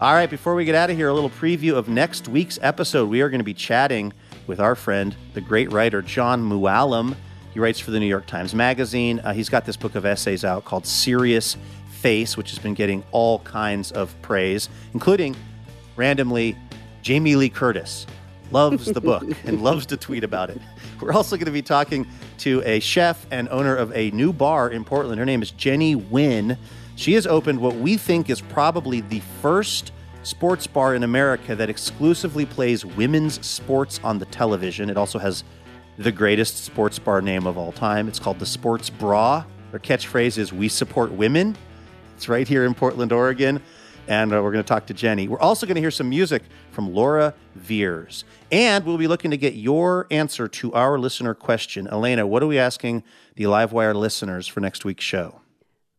All 0.00 0.14
right, 0.14 0.30
before 0.30 0.54
we 0.54 0.64
get 0.64 0.74
out 0.74 0.88
of 0.88 0.96
here, 0.96 1.08
a 1.08 1.12
little 1.12 1.28
preview 1.28 1.74
of 1.74 1.86
next 1.86 2.26
week's 2.26 2.58
episode. 2.62 3.10
We 3.10 3.20
are 3.20 3.28
going 3.28 3.40
to 3.40 3.44
be 3.44 3.52
chatting 3.52 4.14
with 4.46 4.58
our 4.58 4.74
friend, 4.74 5.14
the 5.34 5.42
great 5.42 5.70
writer 5.70 6.00
Jon 6.00 6.42
Mooallem. 6.42 7.14
He 7.52 7.60
writes 7.60 7.80
for 7.80 7.90
the 7.90 8.00
New 8.00 8.06
York 8.06 8.24
Times 8.24 8.54
Magazine. 8.54 9.20
Uh, 9.20 9.34
he's 9.34 9.50
got 9.50 9.66
this 9.66 9.76
book 9.76 9.96
of 9.96 10.06
essays 10.06 10.42
out 10.42 10.64
called 10.64 10.86
Serious 10.86 11.58
Face, 11.90 12.34
which 12.34 12.48
has 12.48 12.58
been 12.58 12.72
getting 12.72 13.04
all 13.12 13.40
kinds 13.40 13.92
of 13.92 14.14
praise, 14.22 14.70
including 14.94 15.36
randomly 15.96 16.56
Jamie 17.02 17.36
Lee 17.36 17.50
Curtis 17.50 18.06
loves 18.50 18.86
the 18.86 19.02
book 19.02 19.24
and 19.44 19.62
loves 19.62 19.84
to 19.84 19.98
tweet 19.98 20.24
about 20.24 20.48
it. 20.48 20.62
We're 21.02 21.12
also 21.12 21.36
going 21.36 21.44
to 21.44 21.52
be 21.52 21.60
talking 21.60 22.06
to 22.38 22.62
a 22.64 22.80
chef 22.80 23.26
and 23.30 23.50
owner 23.50 23.76
of 23.76 23.94
a 23.94 24.10
new 24.12 24.32
bar 24.32 24.70
in 24.70 24.82
Portland. 24.82 25.18
Her 25.18 25.26
name 25.26 25.42
is 25.42 25.50
Jenny 25.50 25.94
Nguyen. 25.94 26.56
She 27.00 27.14
has 27.14 27.26
opened 27.26 27.60
what 27.60 27.76
we 27.76 27.96
think 27.96 28.28
is 28.28 28.42
probably 28.42 29.00
the 29.00 29.20
first 29.40 29.90
sports 30.22 30.66
bar 30.66 30.94
in 30.94 31.02
America 31.02 31.56
that 31.56 31.70
exclusively 31.70 32.44
plays 32.44 32.84
women's 32.84 33.42
sports 33.44 33.98
on 34.04 34.18
the 34.18 34.26
television. 34.26 34.90
It 34.90 34.98
also 34.98 35.18
has 35.18 35.42
the 35.96 36.12
greatest 36.12 36.62
sports 36.62 36.98
bar 36.98 37.22
name 37.22 37.46
of 37.46 37.56
all 37.56 37.72
time. 37.72 38.06
It's 38.06 38.18
called 38.18 38.38
the 38.38 38.44
Sports 38.44 38.90
Bra. 38.90 39.44
Their 39.70 39.80
catchphrase 39.80 40.36
is 40.36 40.52
We 40.52 40.68
Support 40.68 41.10
Women. 41.12 41.56
It's 42.16 42.28
right 42.28 42.46
here 42.46 42.66
in 42.66 42.74
Portland, 42.74 43.12
Oregon. 43.12 43.62
And 44.06 44.34
uh, 44.34 44.42
we're 44.42 44.52
going 44.52 44.62
to 44.62 44.68
talk 44.68 44.84
to 44.88 44.94
Jenny. 44.94 45.26
We're 45.26 45.40
also 45.40 45.64
going 45.64 45.76
to 45.76 45.80
hear 45.80 45.90
some 45.90 46.10
music 46.10 46.42
from 46.70 46.92
Laura 46.92 47.32
Veirs. 47.58 48.24
And 48.52 48.84
we'll 48.84 48.98
be 48.98 49.08
looking 49.08 49.30
to 49.30 49.38
get 49.38 49.54
your 49.54 50.06
answer 50.10 50.48
to 50.48 50.74
our 50.74 50.98
listener 50.98 51.32
question. 51.32 51.88
Elena, 51.88 52.26
what 52.26 52.42
are 52.42 52.46
we 52.46 52.58
asking 52.58 53.04
the 53.36 53.44
Livewire 53.44 53.94
listeners 53.94 54.46
for 54.46 54.60
next 54.60 54.84
week's 54.84 55.04
show? 55.04 55.39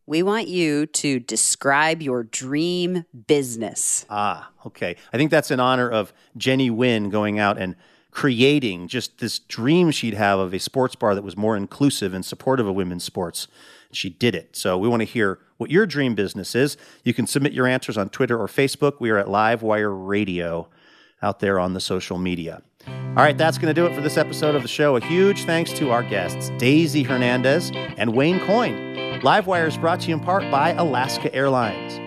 We 0.06 0.22
want 0.22 0.48
you 0.48 0.86
to 0.86 1.20
describe 1.20 2.02
your 2.02 2.24
dream 2.24 3.04
business. 3.26 4.04
Ah, 4.10 4.50
okay. 4.66 4.96
I 5.12 5.16
think 5.16 5.30
that's 5.30 5.50
in 5.50 5.60
honor 5.60 5.88
of 5.88 6.12
Jenny 6.36 6.70
Nguyen 6.70 7.10
going 7.10 7.38
out 7.38 7.56
and 7.56 7.76
creating 8.10 8.88
just 8.88 9.18
this 9.18 9.38
dream 9.38 9.90
she'd 9.90 10.14
have 10.14 10.38
of 10.38 10.52
a 10.52 10.58
sports 10.58 10.94
bar 10.94 11.14
that 11.14 11.24
was 11.24 11.36
more 11.36 11.56
inclusive 11.56 12.12
and 12.12 12.24
supportive 12.24 12.66
of 12.66 12.74
women's 12.74 13.04
sports. 13.04 13.48
She 13.92 14.10
did 14.10 14.34
it. 14.34 14.56
So 14.56 14.76
we 14.76 14.88
want 14.88 15.00
to 15.00 15.06
hear 15.06 15.38
what 15.56 15.70
your 15.70 15.86
dream 15.86 16.14
business 16.14 16.54
is. 16.54 16.76
You 17.04 17.14
can 17.14 17.26
submit 17.26 17.52
your 17.52 17.66
answers 17.66 17.96
on 17.96 18.08
Twitter 18.08 18.38
or 18.38 18.48
Facebook. 18.48 18.94
We 19.00 19.10
are 19.10 19.18
at 19.18 19.26
Livewire 19.26 19.94
Radio 20.06 20.68
out 21.22 21.40
there 21.40 21.58
on 21.58 21.74
the 21.74 21.80
social 21.80 22.18
media. 22.18 22.62
All 22.86 23.22
right, 23.22 23.36
that's 23.36 23.58
going 23.58 23.72
to 23.72 23.80
do 23.80 23.86
it 23.86 23.94
for 23.94 24.00
this 24.00 24.16
episode 24.16 24.54
of 24.54 24.62
the 24.62 24.68
show. 24.68 24.96
A 24.96 25.00
huge 25.00 25.44
thanks 25.44 25.72
to 25.74 25.90
our 25.90 26.02
guests, 26.02 26.50
Daisy 26.58 27.02
Hernandez 27.02 27.70
and 27.96 28.14
Wayne 28.14 28.40
Coyne. 28.40 29.01
Livewire 29.22 29.68
is 29.68 29.78
brought 29.78 30.00
to 30.00 30.08
you 30.08 30.14
in 30.14 30.20
part 30.20 30.42
by 30.50 30.70
Alaska 30.70 31.32
Airlines. 31.32 32.00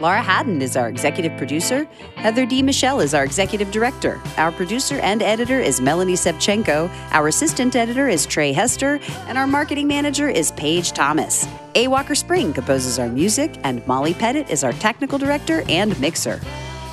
Laura 0.00 0.22
Haddon 0.22 0.62
is 0.62 0.78
our 0.78 0.88
executive 0.88 1.36
producer. 1.36 1.84
Heather 2.14 2.46
D. 2.46 2.62
Michelle 2.62 3.00
is 3.00 3.12
our 3.12 3.22
executive 3.22 3.70
director. 3.70 4.18
Our 4.38 4.50
producer 4.52 4.94
and 5.00 5.22
editor 5.22 5.60
is 5.60 5.82
Melanie 5.82 6.14
Sevcenko. 6.14 6.88
Our 7.10 7.28
assistant 7.28 7.76
editor 7.76 8.08
is 8.08 8.24
Trey 8.24 8.54
Hester. 8.54 8.98
And 9.26 9.36
our 9.36 9.46
marketing 9.46 9.88
manager 9.88 10.30
is 10.30 10.52
Paige 10.52 10.92
Thomas. 10.92 11.46
A. 11.74 11.86
Walker 11.88 12.14
Spring 12.14 12.54
composes 12.54 12.98
our 12.98 13.10
music, 13.10 13.58
and 13.62 13.86
Molly 13.86 14.14
Pettit 14.14 14.48
is 14.48 14.64
our 14.64 14.72
technical 14.72 15.18
director 15.18 15.64
and 15.68 16.00
mixer. 16.00 16.40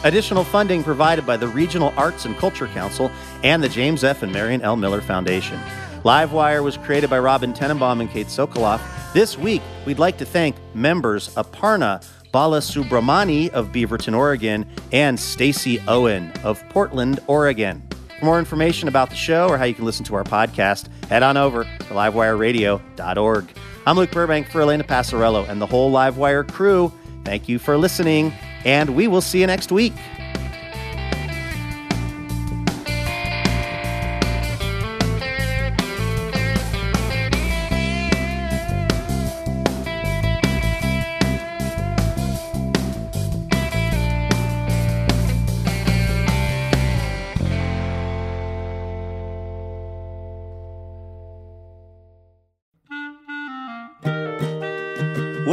Additional 0.03 0.43
funding 0.43 0.84
provided 0.84 1.26
by 1.26 1.38
the 1.38 1.47
Regional 1.47 1.93
Arts 1.95 2.26
and 2.26 2.36
Culture 2.36 2.68
Council 2.68 3.10
and 3.41 3.64
the 3.64 3.70
James 3.70 4.03
F. 4.03 4.22
and 4.22 4.34
Marion 4.34 4.62
L. 4.64 4.76
Miller 4.76 4.99
Foundation. 4.99 5.58
Livewire 6.03 6.62
was 6.62 6.76
created 6.76 7.10
by 7.10 7.20
Robin 7.20 7.53
Tenenbaum 7.53 8.01
and 8.01 8.10
Kate 8.10 8.28
Sokoloff. 8.28 8.82
This 9.16 9.38
week, 9.38 9.61
we'd 9.86 9.97
like 9.97 10.18
to 10.18 10.26
thank 10.26 10.57
members 10.74 11.34
Aparna 11.36 12.05
Balasubramani 12.34 13.47
of 13.51 13.70
Beaverton, 13.70 14.13
Oregon, 14.13 14.66
and 14.91 15.18
Stacy 15.18 15.82
Owen 15.88 16.34
of 16.43 16.61
Portland, 16.68 17.22
Oregon. 17.28 17.82
For 18.20 18.26
more 18.26 18.39
information 18.39 18.89
about 18.89 19.09
the 19.09 19.16
show 19.16 19.47
or 19.47 19.57
how 19.57 19.63
you 19.63 19.74
can 19.74 19.86
listen 19.86 20.03
to 20.03 20.16
our 20.16 20.26
podcast, 20.26 20.89
head 21.05 21.24
on 21.24 21.38
over 21.38 21.63
to 21.63 21.93
livewireradio.org. 21.93 23.45
I'm 23.88 23.95
Luke 23.95 24.11
Burbank 24.11 24.49
for 24.49 24.59
Elena 24.59 24.84
Passarello 24.84 25.47
and 25.47 25.61
the 25.61 25.66
whole 25.66 25.93
Livewire 25.93 26.45
crew. 26.51 26.91
Thank 27.24 27.47
you 27.47 27.57
for 27.57 27.78
listening, 27.78 28.34
and 28.66 28.97
we 28.97 29.07
will 29.07 29.22
see 29.22 29.39
you 29.39 29.47
next 29.47 29.72
week. 29.72 29.93